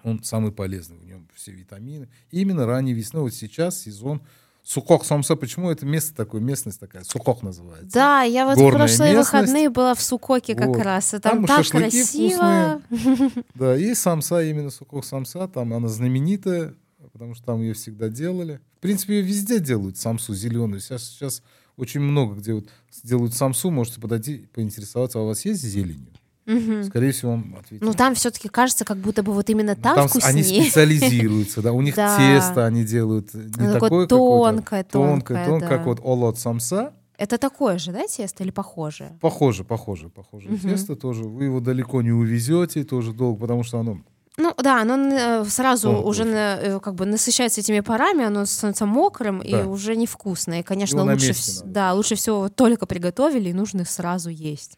Он 0.07 0.23
самый 0.23 0.53
полезный, 0.53 0.97
в 0.99 1.05
нем 1.05 1.27
все 1.35 1.51
витамины. 1.51 2.09
Именно 2.31 2.65
ранней 2.65 2.93
весной, 2.93 3.23
вот 3.23 3.35
сейчас 3.35 3.81
сезон 3.81 4.23
Сукок 4.63 5.05
Самса, 5.05 5.35
почему 5.35 5.69
это 5.71 5.85
место 5.85 6.15
такое, 6.15 6.41
местность 6.41 6.79
такая, 6.79 7.03
Сукок 7.03 7.43
называется. 7.43 7.91
Да, 7.93 8.23
я 8.23 8.47
вот 8.47 8.55
в 8.55 8.59
Горная 8.59 8.87
прошлые 8.87 9.15
местность. 9.15 9.33
выходные 9.33 9.69
была 9.71 9.95
в 9.95 10.01
Сукоке 10.03 10.55
как 10.55 10.69
Вот. 10.69 10.79
раз, 10.79 11.13
и 11.15 11.19
Там 11.19 11.45
там, 11.45 11.63
так 11.65 11.67
красиво. 11.67 12.81
Да, 13.55 13.77
и 13.77 13.95
самса, 13.95 14.43
именно 14.43 14.71
Сукок 14.71 15.05
Самса, 15.05 15.49
там 15.49 15.75
она 15.75 15.89
знаменитая, 15.89 16.75
потому 17.13 17.35
что 17.35 17.45
там 17.45 17.61
ее 17.63 17.75
всегда 17.75 18.09
делали. 18.09 18.61
В 18.77 18.81
принципе, 18.81 19.17
ее 19.17 19.23
везде 19.23 19.59
делают, 19.59 19.97
самсу 19.97 20.35
зеленую. 20.35 20.81
Сейчас, 20.81 21.03
сейчас 21.05 21.43
очень 21.77 22.01
много 22.01 22.37
где 22.37 22.53
вот 22.55 22.69
делают 23.03 23.35
самсу, 23.35 23.71
можете 23.71 24.01
подойти, 24.01 24.49
поинтересоваться, 24.55 25.19
а 25.19 25.23
у 25.23 25.27
вас 25.27 25.45
есть 25.45 25.63
зеленью? 25.63 26.13
Мгм. 26.47 26.85
Скорее 26.85 27.11
всего, 27.13 27.33
вам 27.33 27.57
ответят. 27.59 27.85
Ну 27.85 27.93
там 27.93 28.15
все-таки 28.15 28.49
кажется, 28.49 28.85
как 28.85 28.99
будто 28.99 29.23
бы 29.23 29.33
вот 29.33 29.51
именно 29.51 29.75
Ну, 29.77 29.83
там, 29.83 29.99
они 29.99 30.43
вкуснее. 30.43 30.63
специализируются, 30.71 31.61
да, 31.63 31.73
у 31.73 31.81
них 31.81 31.95
тесто 31.97 32.65
они 32.67 32.85
делают 32.85 33.35
не 33.35 33.73
такое 33.73 34.07
тонкое, 34.07 34.85
тонкое, 34.85 35.45
тонкое, 35.47 35.69
как 35.69 35.87
вот 35.87 36.01
олот 36.05 36.39
самса, 36.39 36.93
Это 37.19 37.39
такое 37.39 37.79
же, 37.79 37.93
да, 37.93 38.07
тесто 38.07 38.45
или 38.45 38.51
похожее? 38.53 39.19
похоже, 39.21 39.65
похоже, 39.65 40.09
похоже 40.09 40.57
тесто 40.59 40.95
тоже. 40.97 41.25
Вы 41.25 41.45
его 41.45 41.61
далеко 41.61 42.01
не 42.03 42.13
увезете 42.13 42.85
тоже 42.85 43.13
долго, 43.13 43.41
потому 43.41 43.65
что 43.65 43.81
оно 43.81 43.99
Ну 44.39 44.55
да, 44.63 44.83
оно 44.83 44.95
э, 44.97 45.45
сразу 45.47 45.89
Тонкое 45.89 46.05
уже 46.05 46.25
на- 46.25 46.57
э, 46.61 46.81
как 46.81 46.95
бы 46.95 47.07
насыщается 47.07 47.61
этими 47.61 47.81
парами, 47.81 48.23
оно 48.25 48.45
становится 48.47 48.85
мокрым 48.87 49.41
и 49.41 49.51
Да. 49.51 49.65
уже 49.67 49.97
невкусное. 49.97 50.61
И, 50.61 50.63
конечно, 50.63 50.99
Его 51.01 51.11
лучше, 51.11 51.33
надо 51.59 51.73
да, 51.73 51.93
лучше 51.95 52.15
всего 52.17 52.49
только 52.51 52.85
приготовили 52.87 53.49
и 53.49 53.53
нужно 53.55 53.85
сразу 53.87 54.29
есть. 54.31 54.77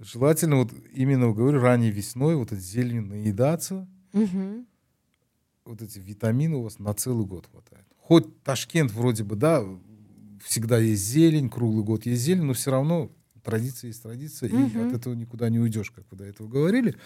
Желательно 0.00 0.56
вот 0.56 0.72
именно, 0.92 1.32
говорю, 1.32 1.60
ранней 1.60 1.90
весной 1.90 2.36
вот 2.36 2.52
этой 2.52 2.60
зеленью 2.60 3.02
наедаться, 3.02 3.86
Мгм. 4.12 4.66
вот 5.64 5.82
эти 5.82 5.98
витамины 5.98 6.56
у 6.56 6.62
вас 6.62 6.78
на 6.78 6.94
целый 6.94 7.26
год 7.26 7.46
хватает. 7.50 7.84
Хоть 7.98 8.42
Ташкент 8.42 8.90
вроде 8.92 9.24
бы, 9.24 9.36
да, 9.36 9.62
всегда 10.44 10.78
есть 10.78 11.04
зелень, 11.04 11.48
круглый 11.50 11.84
год 11.84 12.06
есть 12.06 12.22
зелень, 12.22 12.42
но 12.44 12.54
все 12.54 12.70
равно 12.70 13.10
традиция 13.42 13.88
есть 13.88 14.02
традиция, 14.02 14.48
и 14.48 14.54
Мгм. 14.56 14.82
от 14.88 14.92
этого 14.92 15.14
никуда 15.14 15.48
не 15.48 15.58
уйдешь, 15.58 15.90
как 15.90 16.04
вы 16.10 16.16
до 16.16 16.24
этого 16.24 16.48
говорили. 16.48 16.96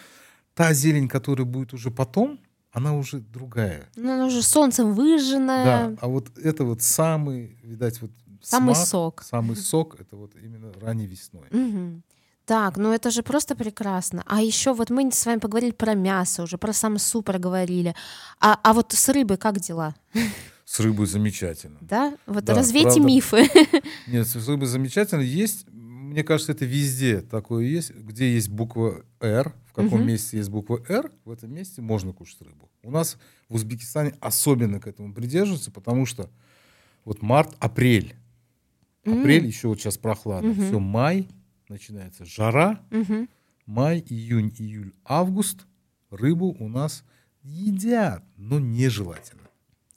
Та 0.54 0.72
зелень, 0.72 1.08
которая 1.08 1.46
будет 1.46 1.74
уже 1.74 1.90
потом, 1.90 2.38
она 2.70 2.94
уже 2.96 3.20
другая. 3.20 3.88
Ну, 3.96 4.12
оно 4.12 4.26
уже 4.26 4.42
солнцем 4.42 4.94
выжжено. 4.94 5.46
Да, 5.46 5.96
а 6.00 6.08
вот 6.08 6.36
это 6.38 6.64
вот 6.64 6.80
самый, 6.82 7.56
видать, 7.62 8.00
вот 8.00 8.10
Самый 8.42 8.74
смак, 8.74 8.88
сок. 8.88 9.22
Самый 9.22 9.56
сок, 9.56 9.98
это 10.00 10.16
вот 10.16 10.34
именно 10.36 10.72
ранней 10.74 11.06
весной. 11.06 11.46
Мгм. 11.50 12.02
Так, 12.46 12.76
ну 12.76 12.92
это 12.92 13.10
же 13.10 13.22
просто 13.22 13.56
прекрасно. 13.56 14.22
А 14.26 14.42
еще 14.42 14.74
вот 14.74 14.90
мы 14.90 15.10
с 15.10 15.24
вами 15.24 15.38
поговорили 15.38 15.70
про 15.72 15.94
мясо, 15.94 16.42
уже 16.42 16.58
про 16.58 16.72
самсу 16.74 17.22
проговорили. 17.22 17.94
А, 18.40 18.58
а 18.62 18.72
вот 18.74 18.92
с 18.92 19.08
рыбой 19.08 19.38
как 19.38 19.60
дела? 19.60 19.94
С 20.66 20.80
рыбой 20.80 21.06
замечательно. 21.06 21.78
Да? 21.80 22.16
Вот 22.26 22.44
Да, 22.44 22.54
развейте 22.54 23.00
правда. 23.00 23.06
мифы. 23.06 23.48
Нет, 24.06 24.26
с 24.26 24.48
рыбой 24.48 24.66
замечательно. 24.66 25.20
Есть, 25.22 25.66
мне 25.70 26.22
кажется, 26.22 26.52
это 26.52 26.64
везде 26.66 27.20
такое 27.22 27.64
есть. 27.64 27.90
Где 27.94 28.32
есть 28.34 28.48
буква 28.50 29.04
«Р», 29.20 29.54
в 29.66 29.72
каком 29.72 30.00
Мгм. 30.00 30.08
месте 30.08 30.36
есть 30.36 30.50
буква 30.50 30.80
«Р», 30.88 31.12
в 31.24 31.30
этом 31.30 31.52
месте 31.52 31.80
можно 31.80 32.12
кушать 32.12 32.42
рыбу. 32.42 32.70
У 32.82 32.90
нас 32.90 33.16
в 33.48 33.54
Узбекистане 33.54 34.14
особенно 34.20 34.80
к 34.80 34.86
этому 34.86 35.14
придерживаются, 35.14 35.70
потому 35.70 36.04
что 36.06 36.28
вот 37.06 37.22
март, 37.22 37.54
апрель. 37.58 38.14
Апрель 39.06 39.46
еще 39.46 39.68
вот 39.68 39.80
сейчас 39.80 39.96
прохладно. 39.98 40.50
Мгм. 40.50 40.66
Все, 40.66 40.78
май, 40.78 41.28
начинается 41.68 42.24
жара. 42.24 42.80
Мгм. 42.90 43.28
Май, 43.66 44.04
июнь, 44.08 44.54
июль, 44.58 44.92
август. 45.04 45.66
Рыбу 46.10 46.54
у 46.58 46.68
нас 46.68 47.04
едят, 47.42 48.22
но 48.36 48.58
нежелательно. 48.60 49.42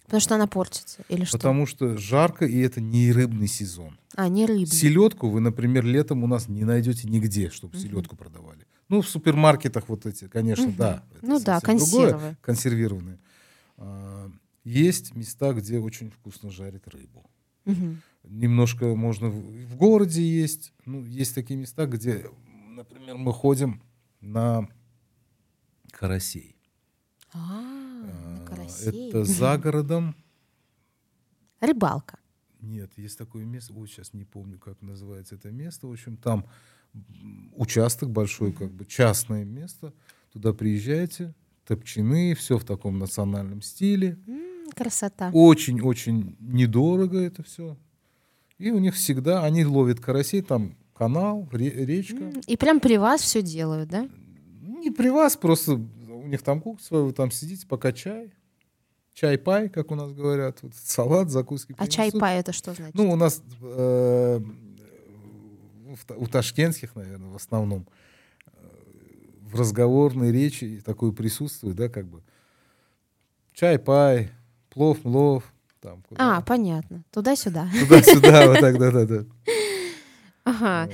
Потому 0.05 0.21
что 0.21 0.35
она 0.35 0.47
портится. 0.47 1.03
Или 1.09 1.25
что? 1.25 1.37
Потому 1.37 1.65
что 1.65 1.97
жарко, 1.97 2.45
и 2.45 2.57
это 2.59 2.79
не 2.79 3.11
рыбный 3.11 3.47
сезон. 3.47 3.99
А, 4.15 4.29
не 4.29 4.45
рыбный. 4.45 4.65
Селедку 4.67 5.29
вы, 5.29 5.41
например, 5.41 5.85
летом 5.85 6.23
у 6.23 6.27
нас 6.27 6.47
не 6.47 6.63
найдете 6.63 7.09
нигде, 7.09 7.49
чтобы 7.49 7.75
Мгм. 7.75 7.83
селедку 7.83 8.15
продавали. 8.15 8.65
Ну, 8.87 9.01
в 9.01 9.09
супермаркетах 9.09 9.89
вот 9.89 10.05
эти, 10.05 10.29
конечно, 10.29 10.67
Мгм. 10.67 10.77
да. 10.77 11.03
Ну 11.21 11.39
да, 11.41 11.59
совсем 11.59 11.77
другое, 11.77 12.11
консервы. 12.11 12.37
консервированные. 12.41 13.19
А, 13.77 14.31
Есть 14.63 15.15
места, 15.15 15.53
где 15.53 15.79
очень 15.79 16.09
вкусно 16.11 16.51
жарят 16.51 16.85
рыбу. 16.89 17.29
Мгм. 17.63 18.01
Немножко 18.29 18.95
можно 18.95 19.29
в 19.29 19.57
в 19.67 19.75
городе 19.75 20.23
есть. 20.23 20.73
Ну, 20.85 21.03
есть 21.05 21.35
такие 21.35 21.55
места, 21.59 21.85
где, 21.85 22.25
например, 22.69 23.17
мы 23.17 23.31
ходим 23.31 23.81
на 24.21 24.67
карасей. 25.91 26.55
А, 27.31 27.61
А, 28.03 28.45
карасей. 28.47 29.09
Это 29.09 29.23
за 29.23 29.57
городом. 29.63 30.15
Рыбалка. 31.59 32.17
Нет, 32.59 32.91
есть 32.97 33.17
такое 33.17 33.45
место, 33.45 33.73
ой, 33.73 33.87
сейчас 33.87 34.13
не 34.13 34.25
помню, 34.25 34.57
как 34.57 34.81
называется 34.81 35.35
это 35.35 35.51
место. 35.51 35.87
В 35.87 35.91
общем, 35.91 36.17
там 36.17 36.45
участок 37.55 38.09
большой, 38.09 38.51
как 38.51 38.71
бы 38.71 38.85
частное 38.85 39.45
место. 39.45 39.93
Туда 40.33 40.53
приезжаете, 40.53 41.35
топчаны, 41.65 42.33
все 42.33 42.57
в 42.57 42.63
таком 42.65 42.97
национальном 42.97 43.61
стиле. 43.61 44.17
Красота. 44.75 45.29
Очень-очень 45.33 46.35
недорого 46.39 47.19
это 47.19 47.43
все. 47.43 47.77
И 48.57 48.71
у 48.71 48.79
них 48.79 48.95
всегда, 48.95 49.43
они 49.43 49.65
ловят 49.65 49.99
карасей, 49.99 50.41
там 50.41 50.75
канал, 50.95 51.47
ре- 51.51 51.85
речка. 51.85 52.31
И 52.47 52.57
прям 52.57 52.79
при 52.79 52.97
вас 52.97 53.21
все 53.21 53.41
делают, 53.41 53.89
да? 53.89 54.09
Не 54.61 54.89
при 54.91 55.09
вас, 55.09 55.37
просто 55.37 55.73
у 55.73 56.27
них 56.27 56.41
там 56.41 56.61
кухня 56.61 56.83
своя, 56.83 57.03
вы 57.03 57.13
там 57.13 57.31
сидите, 57.31 57.67
пока 57.67 57.91
чай. 57.91 58.33
Чай-пай, 59.13 59.69
как 59.69 59.91
у 59.91 59.95
нас 59.95 60.11
говорят. 60.11 60.59
Вот 60.61 60.73
салат, 60.75 61.29
закуски 61.29 61.75
А 61.77 61.87
чай-пай 61.87 62.39
это 62.39 62.51
что 62.51 62.73
значит? 62.73 62.93
Ну, 62.95 63.11
у 63.11 63.15
нас 63.15 63.41
э, 63.61 64.41
у 66.15 66.27
ташкентских, 66.27 66.95
наверное, 66.95 67.29
в 67.29 67.35
основном 67.35 67.87
э, 68.45 68.49
в 69.41 69.55
разговорной 69.55 70.31
речи 70.31 70.81
такое 70.85 71.11
присутствует, 71.11 71.75
да, 71.75 71.89
как 71.89 72.07
бы 72.07 72.21
чай-пай, 73.53 74.29
плов-млов, 74.69 75.43
там, 75.89 76.03
а, 76.17 76.35
куда- 76.35 76.41
понятно. 76.41 77.03
Туда-сюда. 77.11 77.67
туда-сюда, 77.79 78.47
вот 78.47 78.59
так, 78.59 78.77
да-да-да. 78.79 79.23
Ага. 80.43 80.89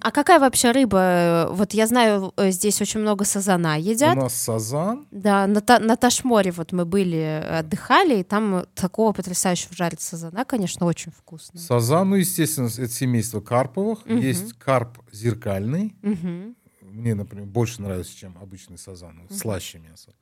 А 0.00 0.10
какая 0.12 0.38
вообще 0.38 0.70
рыба? 0.70 1.48
Вот 1.50 1.74
я 1.74 1.88
знаю, 1.88 2.32
э, 2.36 2.52
здесь 2.52 2.80
очень 2.80 3.00
много 3.00 3.24
сазана 3.24 3.74
У 3.76 3.80
едят. 3.80 4.14
нас 4.16 4.34
сазан, 4.34 5.08
Да, 5.10 5.48
на, 5.48 5.60
Та- 5.60 5.80
на 5.80 5.96
Ташморе 5.96 6.52
вот 6.52 6.70
мы 6.70 6.84
были, 6.84 7.18
э, 7.18 7.58
отдыхали, 7.58 8.20
и 8.20 8.22
там 8.22 8.64
такого 8.76 9.12
потрясающего 9.12 9.74
жарят 9.74 10.00
сазана, 10.00 10.44
конечно, 10.44 10.86
очень 10.86 11.10
вкусно. 11.10 11.58
сазан, 11.58 12.10
ну, 12.10 12.16
естественно, 12.16 12.66
это 12.68 12.88
семейство 12.88 13.40
карповых. 13.40 14.06
Мгм. 14.06 14.18
Есть 14.20 14.52
карп 14.54 14.98
зеркальный. 15.12 15.96
Мгм, 16.02 16.54
Мне, 16.82 17.16
например, 17.16 17.46
больше 17.46 17.82
нравится, 17.82 18.16
чем 18.16 18.38
обычный 18.40 18.78
сазан, 18.78 19.16
Мгм. 19.28 19.34
слаще 19.36 19.80
мясо. 19.80 20.12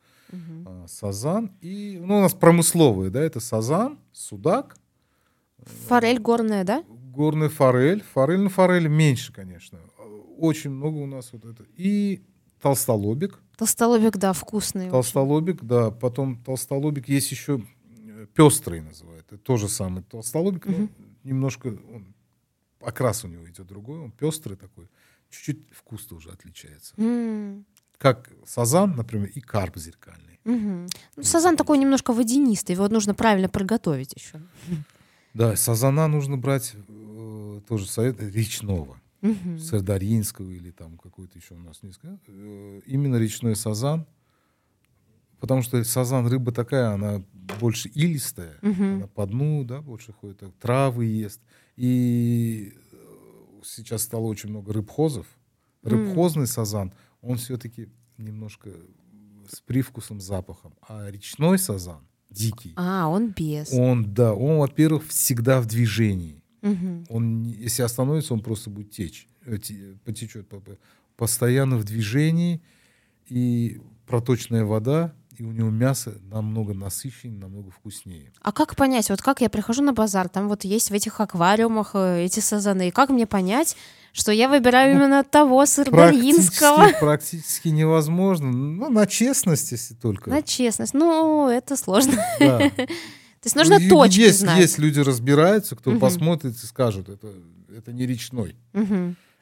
А, 0.66 0.87
Сазан 0.89 1.53
и, 1.61 1.99
ну, 2.03 2.18
у 2.18 2.20
нас 2.20 2.33
промысловые, 2.35 3.11
да, 3.11 3.20
это 3.22 3.41
сазан, 3.41 3.99
судак, 4.12 4.76
Форель 5.89 6.18
горная, 6.18 6.64
да? 6.64 6.83
горный 6.89 7.49
форель. 7.49 8.03
Форель, 8.14 8.41
ну, 8.41 8.49
форель 8.49 8.89
меньше, 8.89 9.33
конечно. 9.33 9.78
Очень 10.39 10.70
много 10.70 10.97
у 10.97 11.07
нас 11.07 11.33
вот 11.33 11.45
это. 11.45 11.64
И 11.76 12.22
толстолобик. 12.61 13.39
Толстолобик, 13.57 14.16
да, 14.16 14.33
вкусный. 14.33 14.85
очень. 14.87 14.91
Толстолобик, 14.91 15.62
да. 15.62 15.91
Потом 15.93 16.43
толстолобик 16.43 17.09
есть 17.09 17.30
еще 17.30 17.62
пестрый 18.35 18.80
называют. 18.80 19.26
Это 19.28 19.39
тоже 19.39 19.68
самый 19.68 20.03
толстолобик, 20.03 20.66
Мгм. 20.66 20.91
немножко 21.22 21.68
он- 21.68 22.14
окрас 22.80 23.24
у 23.24 23.28
него 23.28 23.49
идет 23.49 23.66
другой, 23.66 24.01
он 24.01 24.11
пестрый 24.11 24.57
такой. 24.57 24.89
Чуть-чуть 25.30 25.68
вкус 25.72 26.05
тоже 26.07 26.30
отличается. 26.30 26.95
М, 26.97 27.64
Как 28.03 28.28
сазан, 28.44 28.96
например, 28.96 29.28
и 29.36 29.40
карп 29.40 29.76
зеркальный. 29.76 30.40
мгм. 30.44 30.86
Ну, 31.16 31.22
Сазан 31.22 31.57
такой 31.57 31.78
немножко 31.78 32.12
водянистый, 32.12 32.74
его 32.74 32.88
нужно 32.88 33.14
правильно 33.14 33.48
приготовить 33.48 34.12
еще. 34.14 34.40
Да, 35.34 35.55
сазана 35.57 36.09
нужно 36.09 36.36
брать 36.36 36.74
э, 36.74 37.61
тоже 37.68 37.86
совет 37.86 38.20
речного. 38.20 38.98
Мгм. 39.20 39.57
сардаринского 39.61 40.50
или 40.50 40.72
там 40.72 40.98
какой-то 40.98 41.38
еще 41.38 41.55
у 41.55 41.59
нас 41.61 41.80
несколько. 41.84 42.18
Э, 42.26 42.80
Именно 42.86 43.18
речной 43.18 43.55
сазан, 43.55 44.05
потому 45.38 45.62
что 45.62 45.84
сазан 45.84 46.26
рыба 46.26 46.50
такая, 46.50 46.88
она 46.94 47.22
больше 47.61 47.88
илистая, 47.90 48.59
Мгм. 48.62 48.94
она 48.96 49.07
по 49.07 49.24
дну, 49.26 49.62
да, 49.62 49.80
больше 49.80 50.12
ходит, 50.12 50.38
так, 50.38 50.50
травы 50.61 51.05
ест. 51.05 51.40
И 51.76 52.74
э, 52.90 52.96
сейчас 53.62 54.03
стало 54.03 54.22
очень 54.26 54.50
много 54.50 54.72
рыбхозов. 54.72 55.26
Рыбхозный 55.84 56.48
сазан, 56.48 56.92
он 57.23 57.39
все-таки 57.39 57.89
немножко 58.18 58.70
с 59.49 59.61
привкусом, 59.61 60.20
запахом. 60.20 60.75
А 60.87 61.11
речной 61.11 61.59
сазан, 61.59 62.07
дикий, 62.31 62.73
А, 62.77 63.09
он 63.09 63.33
без. 63.33 63.73
он, 63.73 64.12
да, 64.12 64.35
он, 64.35 64.59
во-первых, 64.59 65.07
всегда 65.09 65.61
в 65.61 65.66
движении 65.66 66.43
Мгм. 66.62 67.07
он, 67.09 67.43
если 67.45 67.83
остановится, 67.83 68.35
он 68.35 68.41
просто 68.41 68.70
будет 68.70 68.91
течь, 68.91 69.29
э, 69.47 69.59
те- 69.59 69.99
потечет 70.05 70.49
по- 70.49 70.61
по- 70.61 70.79
постоянно 71.16 71.77
в 71.77 71.85
движении 71.85 72.61
и 73.29 73.81
проточная 74.07 74.64
вода, 74.64 75.14
и 75.39 75.43
у 75.45 75.53
него 75.53 75.70
мясо 75.70 76.14
намного 76.30 76.74
насыщеннее, 76.74 77.41
намного 77.41 77.70
вкуснее. 77.70 78.33
А 78.41 78.53
как 78.53 78.76
понять, 78.76 79.09
вот 79.11 79.22
как 79.22 79.41
я 79.41 79.49
прихожу 79.49 79.83
на 79.83 79.93
базар, 79.93 80.28
там 80.28 80.49
вот 80.49 80.64
есть 80.64 80.91
в 80.91 80.95
этих 80.95 81.20
аквариумах 81.20 81.93
э, 81.95 82.24
эти 82.24 82.41
сазаны, 82.41 82.89
и 82.89 82.91
как 82.91 83.11
мне 83.11 83.26
понять, 83.26 83.76
что 84.12 84.30
я 84.30 84.49
выбираю 84.49 84.97
именно 84.97 85.24
того 85.24 85.64
сырдаринского? 85.64 86.76
Практически, 86.76 87.01
практически 87.01 87.68
невозможно. 87.68 88.51
Ну, 88.51 88.91
на 88.91 89.07
честность, 89.07 89.72
если 89.72 89.95
только. 89.95 90.28
На 90.28 90.43
честность. 90.43 90.93
Ну, 90.93 91.49
это 91.49 91.76
сложно. 91.76 92.14
Да. 92.39 92.59
То 93.43 93.47
есть 93.47 93.57
нужно 93.57 93.78
Ну, 93.80 93.89
точки 93.89 94.20
есть, 94.20 94.41
знать. 94.41 94.61
есть 94.61 94.78
люди 94.78 95.01
разбираются, 95.01 95.74
кто 95.74 95.99
посмотрит 95.99 96.55
и 96.55 96.66
скажут, 96.66 97.09
это, 97.09 97.33
это 97.76 97.93
не 97.93 98.07
речной, 98.07 98.55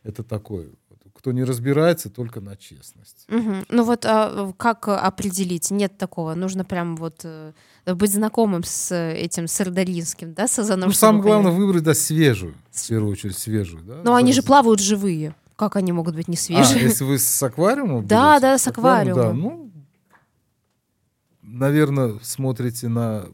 это 0.03 0.23
такой. 0.23 0.73
Кто 1.21 1.33
не 1.33 1.45
разбирается, 1.45 2.09
только 2.09 2.41
на 2.41 2.57
честность. 2.57 3.27
Мгм. 3.29 3.67
Ну 3.69 3.85
вот 3.85 4.07
а, 4.07 4.55
как 4.57 4.89
определить? 4.89 5.71
Нет 5.71 5.99
такого. 5.99 6.33
Нужно 6.35 6.65
прям 6.65 6.97
вот 6.97 7.21
э, 7.25 7.53
быть 7.85 8.11
знакомым 8.11 8.65
с 8.65 8.91
э, 8.91 9.17
этим 9.19 9.47
сардаринским, 9.47 10.33
да, 10.33 10.49
сазаном. 10.49 10.89
Ну, 10.89 10.95
самое 10.95 11.23
главное 11.23 11.51
понять. 11.53 11.59
выбрать, 11.61 11.83
да, 11.83 11.93
свежую, 11.93 12.55
в 12.71 12.89
первую 12.89 13.13
очередь, 13.13 13.37
свежую. 13.37 13.83
Да? 13.85 14.01
Но 14.03 14.15
они 14.15 14.33
же 14.33 14.41
Да. 14.41 14.47
плавают 14.47 14.81
живые. 14.81 15.35
Как 15.57 15.77
они 15.77 15.93
могут 15.93 16.15
быть 16.15 16.27
не 16.27 16.37
А, 16.37 16.39
свежие? 16.39 16.85
если 16.85 17.05
вы 17.05 17.19
с 17.19 17.43
аквариума 17.43 18.01
Да, 18.07 18.31
берете? 18.39 18.41
да, 18.41 18.57
с 18.59 18.67
аквариума. 18.67 19.23
Да, 19.23 19.33
ну, 19.35 19.71
наверное, 21.43 22.15
смотрите 22.23 22.89
на 22.89 23.27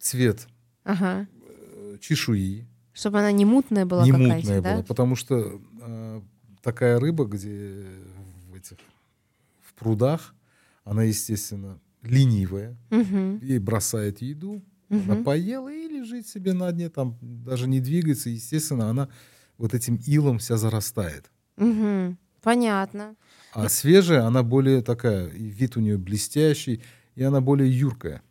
цвет 0.00 0.48
Ага. 0.82 1.28
э, 1.48 1.98
чешуи, 2.00 2.66
Чтобы 2.92 3.20
она 3.20 3.30
не 3.30 3.44
мутная 3.44 3.86
была 3.86 4.02
не 4.04 4.10
какая-то, 4.10 4.34
мутная 4.34 4.60
да? 4.60 4.72
была, 4.74 4.82
потому 4.82 5.14
что 5.14 5.60
такая 6.62 6.98
рыба, 6.98 7.24
где 7.26 7.84
в 8.50 8.54
этих 8.54 8.76
в 9.62 9.74
прудах, 9.74 10.34
она, 10.84 11.02
естественно, 11.04 11.78
ленивая, 12.02 12.76
Мгм. 12.90 13.38
ей 13.38 13.58
бросает 13.58 14.22
еду, 14.22 14.62
она 14.90 15.14
Мгм. 15.14 15.24
поела 15.24 15.68
и 15.72 15.86
лежит 15.88 16.26
себе 16.26 16.52
на 16.54 16.70
дне, 16.72 16.88
там 16.88 17.18
даже 17.20 17.68
не 17.68 17.80
двигается, 17.80 18.30
естественно, 18.30 18.88
она 18.90 19.08
вот 19.58 19.74
этим 19.74 19.96
илом 20.06 20.38
вся 20.38 20.56
зарастает. 20.56 21.30
Мгм. 21.56 22.18
Понятно. 22.42 23.16
А 23.52 23.68
свежая, 23.68 24.24
она 24.24 24.42
более 24.42 24.80
такая, 24.82 25.26
вид 25.26 25.76
у 25.76 25.80
нее 25.80 25.98
блестящий, 25.98 26.80
и 27.16 27.22
она 27.22 27.40
более 27.40 27.70
юркая. 27.76 28.22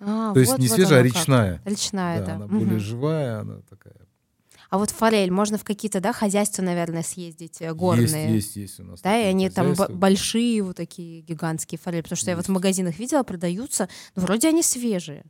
А, 0.00 0.32
То 0.34 0.40
есть 0.40 0.52
вот- 0.52 0.60
не 0.60 0.68
вот 0.68 0.74
свежая, 0.74 0.98
а 0.98 1.00
оно 1.02 1.08
как. 1.10 1.18
речная. 1.18 1.62
Речная, 1.64 2.20
Да, 2.20 2.26
да. 2.26 2.34
она 2.36 2.46
Мгм. 2.46 2.58
более 2.58 2.78
живая, 2.78 3.40
она 3.40 3.60
такая. 3.68 3.96
А 4.70 4.78
вот 4.78 4.90
форель, 4.90 5.32
можно 5.32 5.58
в 5.58 5.64
какие-то, 5.64 6.00
да, 6.00 6.12
хозяйства, 6.12 6.62
наверное, 6.62 7.02
съездить 7.02 7.56
э, 7.60 7.74
горные. 7.74 8.34
Есть, 8.34 8.56
есть, 8.56 8.56
есть 8.56 8.80
у 8.80 8.84
нас. 8.84 9.00
Да, 9.00 9.18
и 9.18 9.24
они 9.24 9.50
там 9.50 9.74
большие 9.90 10.62
вот 10.62 10.76
такие 10.76 11.22
гигантские 11.22 11.78
форели, 11.78 12.02
потому 12.02 12.16
что 12.16 12.30
я 12.30 12.36
вот 12.36 12.46
в 12.46 12.48
Есть. 12.48 12.54
магазинах 12.54 12.98
видела, 12.98 13.24
продаются, 13.24 13.88
но 14.14 14.22
вроде 14.22 14.48
они 14.48 14.62
свежие. 14.62 15.24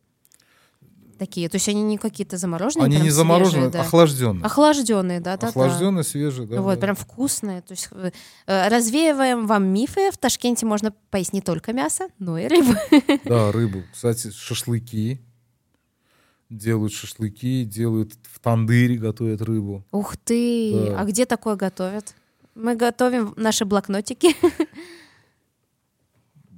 Такие, 1.18 1.50
то 1.50 1.56
есть 1.56 1.68
они 1.68 1.82
не 1.82 1.98
какие-то 1.98 2.38
замороженные, 2.38 2.86
Они 2.86 2.98
не 2.98 3.10
замороженные, 3.10 3.52
свежие, 3.52 3.70
да. 3.70 3.80
охлажденные. 3.82 4.44
Охлажденные, 4.44 5.20
да, 5.20 5.36
да, 5.36 5.48
Охлажденные, 5.48 6.04
свежие, 6.04 6.46
да. 6.46 6.56
да. 6.56 6.62
Вот, 6.62 6.74
да. 6.74 6.80
прям 6.80 6.96
вкусные. 6.96 7.60
То 7.62 7.72
есть 7.72 7.88
э, 7.92 8.10
э, 8.46 8.68
развеиваем 8.68 9.46
вам 9.46 9.66
мифы. 9.66 10.10
В 10.10 10.18
Ташкенте 10.18 10.64
можно 10.64 10.94
поесть 11.10 11.34
не 11.34 11.42
только 11.42 11.74
мясо, 11.74 12.08
но 12.18 12.38
и 12.38 12.46
рыбу. 12.46 12.72
Да, 13.24 13.52
рыбу. 13.52 13.82
Кстати, 13.92 14.30
шашлыки. 14.30 15.20
Делают 16.50 16.92
шашлыки, 16.92 17.64
делают 17.64 18.14
в 18.30 18.38
тандыре, 18.40 18.96
готовят 18.96 19.40
рыбу. 19.42 19.84
Ух 19.92 20.16
ты! 20.16 20.72
Да. 20.90 21.00
А 21.00 21.04
где 21.04 21.24
такое 21.24 21.54
готовят? 21.56 22.14
Мы 22.54 22.74
готовим 22.76 23.32
наши 23.36 23.64
блокнотики. 23.64 24.34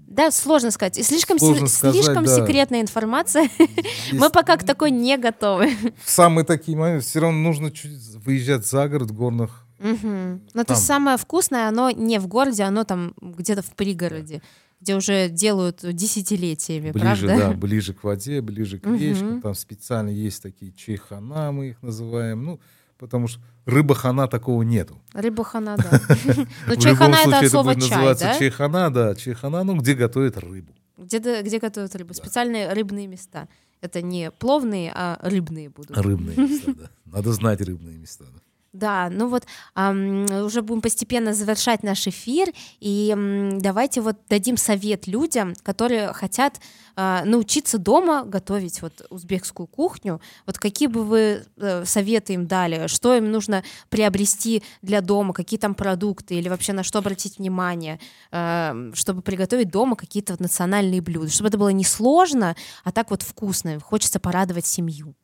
Да, 0.06 0.30
сложно 0.30 0.70
сказать. 0.70 0.98
И 0.98 1.02
слишком, 1.02 1.38
Сложно 1.38 1.66
сказать, 1.68 1.96
слишком 2.04 2.24
да. 2.24 2.36
секретная 2.36 2.82
информация. 2.82 3.48
Есть- 3.58 4.12
Мы 4.12 4.28
пока 4.28 4.58
к 4.58 4.64
такой 4.64 4.90
не 4.90 5.16
готовы. 5.16 5.70
В 6.04 6.10
самые 6.10 6.44
такие 6.44 6.76
моменты 6.76 7.06
все 7.06 7.20
равно 7.20 7.38
нужно 7.38 7.70
чуть 7.70 7.92
выезжать 8.16 8.66
за 8.66 8.88
город, 8.90 9.10
в 9.10 9.14
горных. 9.14 9.66
Мгм. 9.78 10.42
Но 10.52 10.62
то 10.64 10.66
Там. 10.68 10.76
есть 10.76 10.86
самое 10.86 11.16
вкусное, 11.16 11.66
оно 11.66 11.90
не 11.90 12.18
в 12.20 12.26
городе, 12.26 12.62
оно 12.64 12.84
там 12.84 13.14
где-то 13.22 13.62
в 13.62 13.70
пригороде, 13.74 14.42
где 14.82 14.96
уже 14.96 15.28
делают 15.28 15.80
десятилетиями, 15.94 16.90
Ближе, 16.90 17.26
правда? 17.28 17.36
да, 17.48 17.52
ближе 17.56 17.94
к 17.94 18.02
воде, 18.02 18.40
ближе 18.40 18.80
к 18.80 18.86
речкам. 18.86 19.40
Там 19.40 19.54
специально 19.54 20.10
есть 20.10 20.42
такие 20.42 20.72
чайхана, 20.72 21.52
мы 21.52 21.68
их 21.70 21.82
называем. 21.82 22.44
Ну, 22.44 22.60
потому 22.98 23.28
что 23.28 23.40
рыба-хана 23.64 24.26
такого 24.26 24.62
нету. 24.62 25.00
Рыба 25.12 25.44
хана, 25.44 25.76
да. 25.76 26.00
Ну, 26.66 26.74
в 26.74 26.80
чайхана 26.80 27.16
это 27.24 27.38
от 27.38 27.48
слова 27.48 27.74
чай, 27.76 28.16
да? 28.18 28.38
чайхана, 28.38 28.90
да, 28.90 29.14
чайхана, 29.14 29.62
ну, 29.62 29.76
где 29.76 29.94
готовят 29.94 30.36
рыбу. 30.38 30.74
Где, 30.98 31.42
где 31.42 31.58
готовят 31.60 31.94
рыбу? 31.94 32.12
Специальные 32.14 32.72
рыбные 32.72 33.06
места. 33.06 33.48
Это 33.80 34.02
не 34.02 34.30
пловные, 34.32 34.92
а 34.94 35.18
рыбные 35.22 35.68
будут. 35.68 35.96
Рыбные 35.96 36.36
места, 36.36 36.72
да. 36.76 36.90
Надо 37.04 37.32
знать 37.32 37.60
рыбные 37.60 37.96
места. 37.98 38.24
да. 38.24 38.40
Да, 38.72 39.10
ну 39.10 39.28
вот 39.28 39.44
уже 39.76 40.62
будем 40.62 40.80
постепенно 40.80 41.34
завершать 41.34 41.82
наш 41.82 42.06
эфир, 42.06 42.48
и 42.80 43.14
давайте 43.60 44.00
вот 44.00 44.16
дадим 44.28 44.56
совет 44.56 45.06
людям, 45.06 45.54
которые 45.62 46.12
хотят 46.14 46.58
а, 46.94 47.24
научиться 47.24 47.78
дома 47.78 48.24
готовить 48.24 48.82
вот 48.82 49.06
узбекскую 49.08 49.66
кухню. 49.66 50.20
Вот 50.46 50.58
какие 50.58 50.88
бы 50.88 51.04
вы 51.04 51.44
э, 51.56 51.84
советы 51.86 52.34
им 52.34 52.46
дали, 52.46 52.86
что 52.86 53.14
им 53.16 53.30
нужно 53.30 53.64
приобрести 53.88 54.62
для 54.82 55.00
дома, 55.00 55.32
какие 55.32 55.58
там 55.58 55.74
продукты? 55.74 56.34
Или 56.34 56.48
вообще 56.48 56.72
на 56.72 56.82
что 56.82 56.98
обратить 56.98 57.38
внимание, 57.38 57.98
э, 58.30 58.92
чтобы 58.94 59.22
приготовить 59.22 59.70
дома 59.70 59.96
какие-то 59.96 60.36
национальные 60.38 61.00
блюда, 61.00 61.30
чтобы 61.30 61.48
это 61.48 61.58
было 61.58 61.70
не 61.70 61.84
сложно, 61.84 62.56
а 62.84 62.92
так 62.92 63.10
вот 63.10 63.22
вкусно, 63.22 63.80
хочется 63.80 64.20
порадовать 64.20 64.66
семью. 64.66 65.14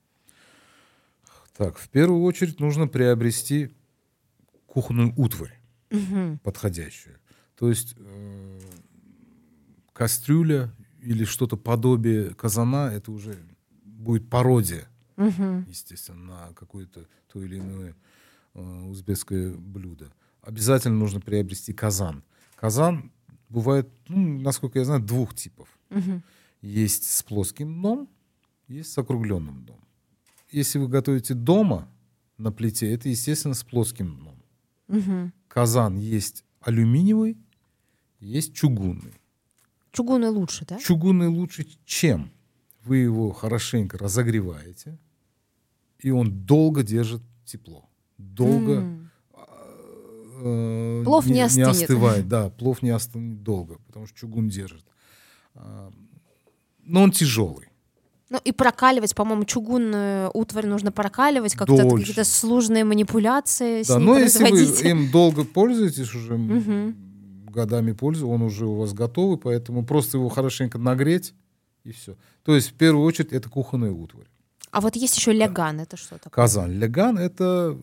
Так, 1.59 1.77
в 1.77 1.89
первую 1.89 2.23
очередь 2.23 2.61
нужно 2.61 2.87
приобрести 2.87 3.71
кухонную 4.67 5.13
утварь 5.17 5.59
Мгм. 5.91 6.39
подходящую. 6.45 7.19
То 7.57 7.69
есть 7.69 7.95
э, 7.99 8.61
кастрюля 9.93 10.73
или 11.03 11.25
что-то 11.25 11.57
подобие 11.57 12.33
казана, 12.35 12.93
это 12.93 13.11
уже 13.11 13.37
будет 13.85 14.31
пародия, 14.31 14.87
Мгм. 15.17 15.65
естественно, 15.69 16.25
на 16.49 16.53
какое-то 16.55 17.09
то 17.27 17.43
или 17.43 17.59
иное 17.59 17.97
э, 18.55 18.83
узбекское 18.85 19.53
блюдо. 19.53 20.13
Обязательно 20.43 20.95
нужно 20.97 21.21
приобрести 21.21 21.73
казан. 21.73 22.23
Казан 22.55 23.11
бывает, 23.49 23.89
ну, 24.07 24.39
насколько 24.41 24.79
я 24.79 24.85
знаю, 24.85 25.01
двух 25.03 25.35
типов. 25.35 25.69
Мгм. 25.91 26.23
Есть 26.63 27.11
с 27.11 27.23
плоским 27.25 27.75
дном, 27.75 28.09
есть 28.69 28.93
с 28.93 28.99
округленным 28.99 29.65
дном. 29.65 29.81
Если 30.51 30.79
вы 30.79 30.89
готовите 30.89 31.35
дома 31.35 31.89
на 32.39 32.51
плите, 32.53 32.91
это, 32.93 33.09
естественно, 33.09 33.55
с 33.55 33.63
плоским 33.65 34.17
дном. 34.17 34.43
Мгм. 34.89 35.33
Казан 35.49 35.97
есть 35.99 36.45
алюминиевый, 36.61 37.37
есть 38.21 38.55
чугунный. 38.55 39.15
Чугунный 39.93 40.29
лучше, 40.31 40.65
да? 40.67 40.79
Чугунный 40.79 41.29
лучше 41.29 41.67
чем? 41.85 42.31
Вы 42.85 42.99
его 42.99 43.33
хорошенько 43.33 43.99
разогреваете, 43.99 44.99
и 45.99 46.11
он 46.11 46.31
долго 46.47 46.83
держит 46.83 47.23
тепло. 47.45 47.89
Долго 48.17 48.73
М. 48.77 49.11
э, 50.41 51.03
Плов 51.05 51.27
не 51.27 51.41
остынет. 51.41 51.69
остывает. 51.69 52.29
Да, 52.29 52.49
плов 52.51 52.83
не 52.83 52.91
остынет 52.91 53.43
долго, 53.43 53.79
потому 53.87 54.07
что 54.07 54.17
чугун 54.17 54.49
держит. 54.49 54.85
А, 55.55 55.91
Но 56.85 57.03
он 57.03 57.11
тяжелый. 57.11 57.69
Ну 58.31 58.39
и 58.45 58.53
прокаливать, 58.53 59.15
по-моему, 59.15 59.45
чугунную 59.45 60.31
утварь 60.35 60.67
нужно 60.67 60.93
прокаливать, 60.93 61.55
как-то 61.55 61.89
какие-то 61.89 62.25
сложные 62.25 62.85
манипуляции 62.85 63.83
с 63.83 63.89
Да, 63.89 63.99
ней 63.99 64.05
но 64.05 64.19
если 64.19 64.51
вы 64.51 64.89
им 64.91 65.11
долго 65.11 65.45
пользуетесь, 65.45 66.15
уже 66.15 66.37
Мгм. 66.37 66.97
годами 67.51 67.93
пользуетесь, 67.93 68.31
он 68.31 68.43
уже 68.43 68.67
у 68.67 68.75
вас 68.75 68.93
готовый, 68.93 69.39
поэтому 69.39 69.85
просто 69.85 70.19
его 70.19 70.29
хорошенько 70.29 70.77
нагреть 70.79 71.33
и 71.85 71.93
все. 71.93 72.17
То 72.45 72.55
есть 72.55 72.69
в 72.71 72.75
первую 72.75 73.07
очередь 73.07 73.33
это 73.33 73.49
кухонная 73.49 73.93
утварь. 73.93 74.27
А 74.71 74.83
вот 74.83 74.95
есть 74.97 75.17
еще 75.17 75.33
ляган, 75.33 75.81
это 75.81 75.97
что 75.97 76.19
такое? 76.19 76.31
Казан. 76.31 76.71
Ляган— 76.73 77.19
это 77.19 77.75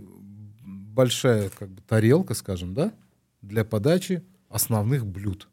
большая 0.64 1.50
как 1.58 1.70
бы, 1.70 1.82
тарелка, 1.82 2.36
скажем, 2.36 2.76
да, 2.76 2.91
для 3.41 3.66
подачи 3.66 4.24
основных 4.50 5.08
блюд. 5.08 5.48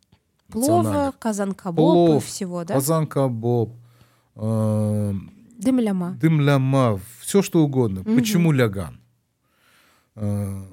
Плова, 0.49 0.77
национальных. 0.83 1.19
казан 1.19 1.55
кабоб 1.55 1.79
и 1.79 2.11
Плов, 2.13 2.27
всего, 2.27 2.65
да? 2.65 2.75
Казан 2.75 3.07
кабоб, 3.07 3.73
э, 4.37 5.15
Дымляма. 5.59 6.13
дымляма, 6.21 7.01
все 7.21 7.43
что 7.43 7.63
угодно. 7.65 8.01
Мгм. 8.01 8.17
Почему 8.17 8.53
ляган? 8.53 9.01
Э, 10.17 10.65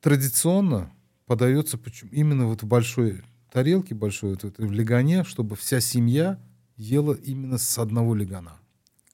Традиционно 0.00 0.90
подается 1.26 1.76
почему- 1.76 2.10
именно 2.12 2.46
вот 2.46 2.62
в 2.62 2.66
большой 2.66 3.22
тарелке, 3.52 3.94
большой 3.94 4.38
вот 4.42 4.56
в 4.58 4.72
лягане, 4.72 5.24
чтобы 5.24 5.56
вся 5.56 5.80
семья 5.80 6.38
ела 6.76 7.12
именно 7.12 7.58
с 7.58 7.78
одного 7.78 8.14
лягана. 8.14 8.52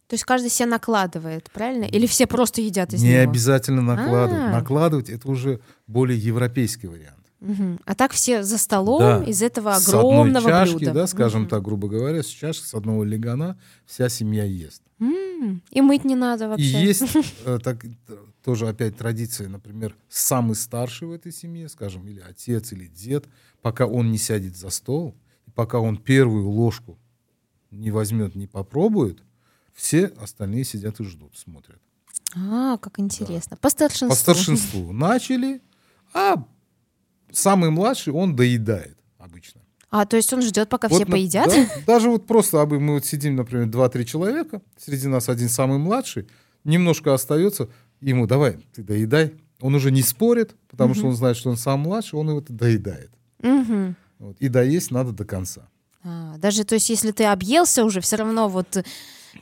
То 0.07 0.15
есть 0.15 0.23
каждый 0.25 0.51
себе 0.51 0.67
накладывает, 0.69 1.51
правильно? 1.53 1.83
Или 1.85 2.07
все 2.07 2.29
просто 2.29 2.61
едят 2.61 2.95
из 2.95 3.03
Не 3.03 3.11
него? 3.15 3.23
обязательно 3.31 3.83
накладывать. 3.83 4.45
А. 4.45 4.51
Накладывать 4.53 5.11
это 5.11 5.29
уже 5.29 5.59
более 5.89 6.17
европейский 6.17 6.87
вариант. 6.87 7.26
Мгм. 7.41 7.81
А 7.85 7.95
так 7.95 8.13
все 8.13 8.43
за 8.43 8.57
столом 8.59 9.01
Да. 9.01 9.25
из 9.25 9.43
этого 9.43 9.75
С 9.75 9.89
огромного 9.89 10.39
одной 10.39 10.43
чашки, 10.53 10.77
блюда. 10.77 10.93
да, 10.93 11.07
скажем 11.07 11.43
Мгм. 11.43 11.51
так, 11.51 11.63
грубо 11.63 11.89
говоря, 11.89 12.23
с 12.23 12.27
чашки, 12.27 12.65
с 12.67 12.75
одного 12.75 13.05
лягана 13.05 13.59
вся 13.85 14.09
семья 14.09 14.45
ест. 14.45 14.83
И 15.71 15.81
мыть 15.83 16.05
не 16.05 16.15
надо 16.17 16.47
И 16.47 16.49
вообще. 16.49 16.83
есть 16.85 17.03
э, 17.45 17.59
так, 17.63 17.85
тоже 18.43 18.69
опять 18.69 18.97
традиция, 18.97 19.49
например, 19.49 19.95
самый 20.09 20.55
старший 20.57 21.09
в 21.09 21.13
этой 21.13 21.31
семье, 21.31 21.69
скажем, 21.69 22.09
или 22.09 22.21
отец, 22.21 22.73
или 22.73 22.87
дед, 22.87 23.27
пока 23.61 23.87
он 23.87 24.11
не 24.11 24.17
сядет 24.19 24.57
за 24.57 24.71
стол, 24.71 25.15
и 25.47 25.51
пока 25.51 25.79
он 25.79 25.99
первую 25.99 26.49
ложку 26.49 26.99
не 27.71 27.91
возьмет, 27.91 28.35
не 28.35 28.47
попробует, 28.47 29.19
все 29.75 30.07
остальные 30.07 30.65
сидят 30.65 30.99
и 31.01 31.05
ждут, 31.05 31.37
смотрят. 31.37 31.79
А, 32.35 32.79
как 32.79 32.99
интересно. 32.99 33.59
По 33.59 33.69
старшинству. 33.69 34.09
По 34.09 34.15
старшинству 34.17 34.93
начали, 34.93 35.61
а 36.15 36.43
самый 37.33 37.71
младший, 37.71 38.13
он 38.13 38.37
доедает 38.37 38.97
обычно. 39.19 39.61
А, 39.91 40.05
то 40.05 40.17
есть 40.17 40.33
он 40.33 40.43
ждет, 40.43 40.69
пока 40.69 40.89
Вот 40.89 40.97
все 40.97 41.05
на- 41.07 41.11
поедят? 41.13 41.49
да, 41.49 41.67
даже 41.87 42.11
вот 42.11 42.27
просто, 42.27 42.61
абы 42.61 42.81
мы 42.81 42.95
вот 42.95 43.07
сидим, 43.07 43.37
например, 43.37 43.67
2-3 43.69 44.05
человека, 44.05 44.61
среди 44.79 45.07
нас 45.07 45.29
один 45.29 45.49
самый 45.49 45.79
младший, 45.79 46.27
немножко 46.65 47.15
остается, 47.15 47.69
ему 48.01 48.27
давай, 48.27 48.59
ты 48.75 48.83
доедай. 48.83 49.35
Он 49.61 49.75
уже 49.75 49.91
не 49.91 50.03
спорит, 50.03 50.55
потому 50.69 50.95
что 50.95 51.07
он 51.07 51.15
знает, 51.15 51.37
что 51.37 51.49
он 51.51 51.57
сам 51.57 51.81
младший, 51.81 52.19
он 52.19 52.29
его 52.29 52.43
доедает. 52.47 53.11
Мгм. 53.41 53.97
Вот. 54.19 54.37
И 54.39 54.49
доесть 54.49 54.91
надо 54.91 55.13
до 55.13 55.25
конца. 55.25 55.69
А, 56.05 56.37
даже, 56.39 56.65
то 56.65 56.75
есть, 56.75 56.91
если 56.91 57.11
ты 57.11 57.25
объелся 57.25 57.85
уже, 57.85 58.01
все 58.01 58.17
равно 58.17 58.49
вот 58.49 58.85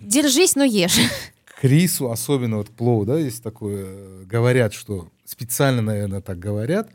держись, 0.00 0.54
но 0.56 0.64
ешь. 0.64 0.98
К 1.60 1.64
рису, 1.64 2.10
особенно 2.10 2.58
вот 2.58 2.68
к 2.68 2.72
плову, 2.72 3.04
да, 3.04 3.18
есть 3.18 3.42
такое, 3.42 3.84
э, 3.86 4.22
говорят, 4.26 4.72
что 4.74 5.08
специально, 5.24 5.82
наверное, 5.82 6.20
так 6.20 6.38
говорят, 6.38 6.90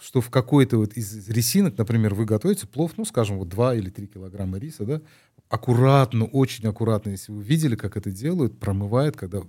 что 0.00 0.20
в 0.20 0.30
какой-то 0.30 0.78
вот 0.78 0.94
из 0.94 1.28
ресинок, 1.28 1.76
например, 1.76 2.14
вы 2.14 2.24
готовите 2.24 2.66
плов, 2.66 2.92
ну, 2.96 3.04
скажем, 3.04 3.38
вот 3.38 3.48
2 3.48 3.74
или 3.74 3.90
3 3.90 4.06
килограмма 4.06 4.58
риса, 4.58 4.84
да, 4.84 5.00
аккуратно, 5.50 6.24
очень 6.24 6.66
аккуратно, 6.66 7.10
если 7.10 7.30
вы 7.32 7.42
видели, 7.42 7.76
как 7.76 7.96
это 7.96 8.10
делают, 8.10 8.58
промывает, 8.58 9.16
когда 9.16 9.42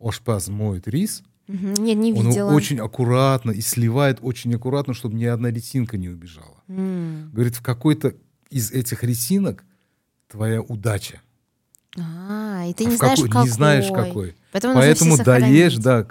ошпаз 0.00 0.48
моет 0.48 0.88
рис, 0.88 1.22
Мгм. 1.48 1.74
Не, 1.74 1.94
не 1.94 2.12
он 2.12 2.28
видела. 2.28 2.46
его 2.46 2.56
очень 2.56 2.78
аккуратно 2.78 3.50
и 3.50 3.60
сливает 3.60 4.18
очень 4.22 4.54
аккуратно, 4.54 4.94
чтобы 4.94 5.16
ни 5.16 5.24
одна 5.24 5.50
ресинка 5.50 5.98
не 5.98 6.08
убежала. 6.08 6.62
М. 6.68 7.30
Говорит, 7.32 7.56
в 7.56 7.62
какой-то 7.62 8.14
из 8.48 8.70
этих 8.70 9.02
ресинок 9.02 9.64
твоя 10.28 10.62
удача. 10.62 11.20
А, 11.98 12.64
и 12.66 12.72
ты 12.72 12.84
А 12.86 12.88
не 12.88 12.94
в 12.94 12.98
знаешь, 12.98 13.18
какой- 13.18 13.28
какой. 13.30 13.44
Не 13.44 13.50
знаешь, 13.50 13.88
какой. 13.88 14.34
Поэтому, 14.52 14.74
Поэтому 14.74 15.16
сохранить. 15.16 15.80
да, 15.80 16.06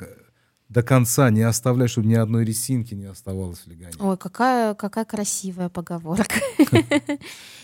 до 0.71 0.83
конца, 0.83 1.29
не 1.29 1.41
оставляй, 1.41 1.89
чтобы 1.89 2.07
ни 2.07 2.13
одной 2.15 2.45
ресинки 2.45 2.93
не 2.93 3.05
оставалось 3.05 3.59
в 3.59 3.67
легане. 3.67 3.93
Ой, 3.99 4.15
какая, 4.17 4.73
какая 4.73 5.03
красивая 5.03 5.67
поговорка. 5.67 6.35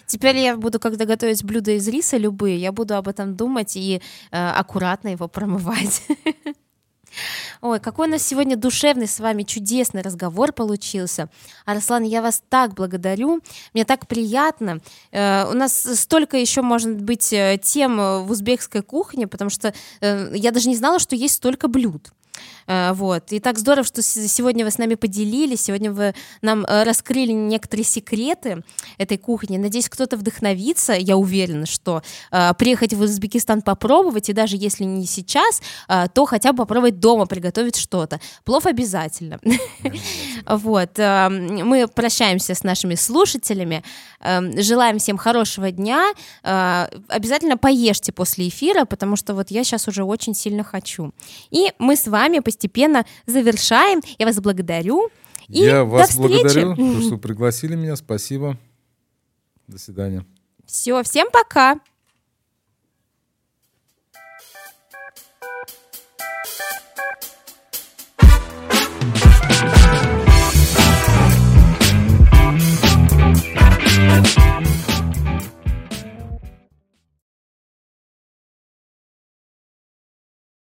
Теперь 0.05 0.37
я 0.37 0.57
буду, 0.57 0.77
когда 0.77 1.05
готовить 1.05 1.43
блюда 1.45 1.71
из 1.71 1.87
риса 1.87 2.17
любые, 2.17 2.57
я 2.57 2.73
буду 2.73 2.95
об 2.95 3.07
этом 3.07 3.37
думать 3.37 3.77
и 3.77 4.01
э, 4.31 4.49
аккуратно 4.49 5.07
его 5.07 5.29
промывать. 5.29 6.03
Ой, 7.61 7.79
какой 7.79 8.07
у 8.07 8.11
нас 8.11 8.23
сегодня 8.23 8.57
душевный 8.57 9.07
с 9.07 9.21
вами 9.21 9.43
чудесный 9.43 10.01
разговор 10.01 10.51
получился. 10.51 11.29
Арслан, 11.65 12.03
я 12.03 12.21
вас 12.21 12.43
так 12.49 12.73
благодарю. 12.73 13.39
Мне 13.73 13.85
так 13.85 14.07
приятно. 14.07 14.81
Э, 15.13 15.49
у 15.49 15.53
нас 15.53 15.73
столько 15.73 16.35
еще, 16.35 16.61
может 16.61 17.01
быть, 17.01 17.31
э, 17.31 17.57
тем 17.63 17.97
в 17.97 18.29
узбекской 18.29 18.81
кухне, 18.81 19.27
потому 19.27 19.49
что 19.49 19.73
э, 20.01 20.31
я 20.35 20.51
даже 20.51 20.67
не 20.67 20.75
знала, 20.75 20.99
что 20.99 21.15
есть 21.15 21.35
столько 21.35 21.69
блюд. 21.69 22.11
Э, 22.67 22.93
Вот. 22.93 23.31
И 23.31 23.39
так 23.39 23.57
здорово, 23.57 23.85
что 23.85 24.01
сегодня 24.01 24.65
вы 24.65 24.71
с 24.71 24.77
нами 24.77 24.95
поделились, 24.95 25.61
сегодня 25.61 25.91
вы 25.91 26.13
нам 26.41 26.65
э, 26.65 26.83
раскрыли 26.83 27.31
некоторые 27.31 27.85
секреты 27.85 28.63
этой 28.97 29.17
кухни. 29.17 29.57
Надеюсь, 29.57 29.89
кто-то 29.89 30.17
вдохновится, 30.17 30.93
я 30.93 31.17
уверена, 31.17 31.65
что 31.65 32.01
э, 32.31 32.53
приехать 32.57 32.93
в 32.93 33.01
Узбекистан 33.01 33.61
попробовать, 33.61 34.29
и 34.29 34.33
даже 34.33 34.57
если 34.57 34.83
не 34.83 35.05
сейчас, 35.05 35.61
то 36.13 36.25
хотя 36.25 36.51
бы 36.51 36.57
попробовать 36.57 36.99
дома 36.99 37.25
приготовить 37.25 37.75
что-то. 37.75 38.19
Плов 38.43 38.65
обязательно. 38.65 39.39
Вот. 40.45 40.97
Мы 40.97 41.87
прощаемся 41.93 42.53
с 42.55 42.63
нашими 42.63 42.95
слушателями. 42.95 43.83
Желаем 44.21 44.99
всем 44.99 45.17
хорошего 45.17 45.71
дня. 45.71 46.11
Обязательно 46.43 47.57
поешьте 47.57 48.11
после 48.11 48.47
эфира, 48.47 48.85
потому 48.85 49.15
что 49.15 49.33
вот 49.33 49.51
я 49.51 49.63
сейчас 49.63 49.87
уже 49.87 50.03
очень 50.03 50.33
сильно 50.33 50.63
хочу. 50.63 51.13
И 51.51 51.71
мы 51.79 51.95
с 51.95 52.07
вами 52.07 52.26
постепенно 52.41 53.05
завершаем. 53.25 54.01
Я 54.17 54.25
вас 54.25 54.39
благодарю. 54.39 55.09
И 55.47 55.59
Я 55.59 55.83
вас 55.85 56.09
встречи. 56.09 56.29
благодарю, 56.43 56.75
то, 56.75 57.01
что 57.01 57.17
пригласили 57.17 57.75
меня. 57.75 57.95
Спасибо. 57.95 58.57
До 59.67 59.77
свидания. 59.79 60.25
Все, 60.65 61.01
всем 61.03 61.29
пока. 61.31 61.79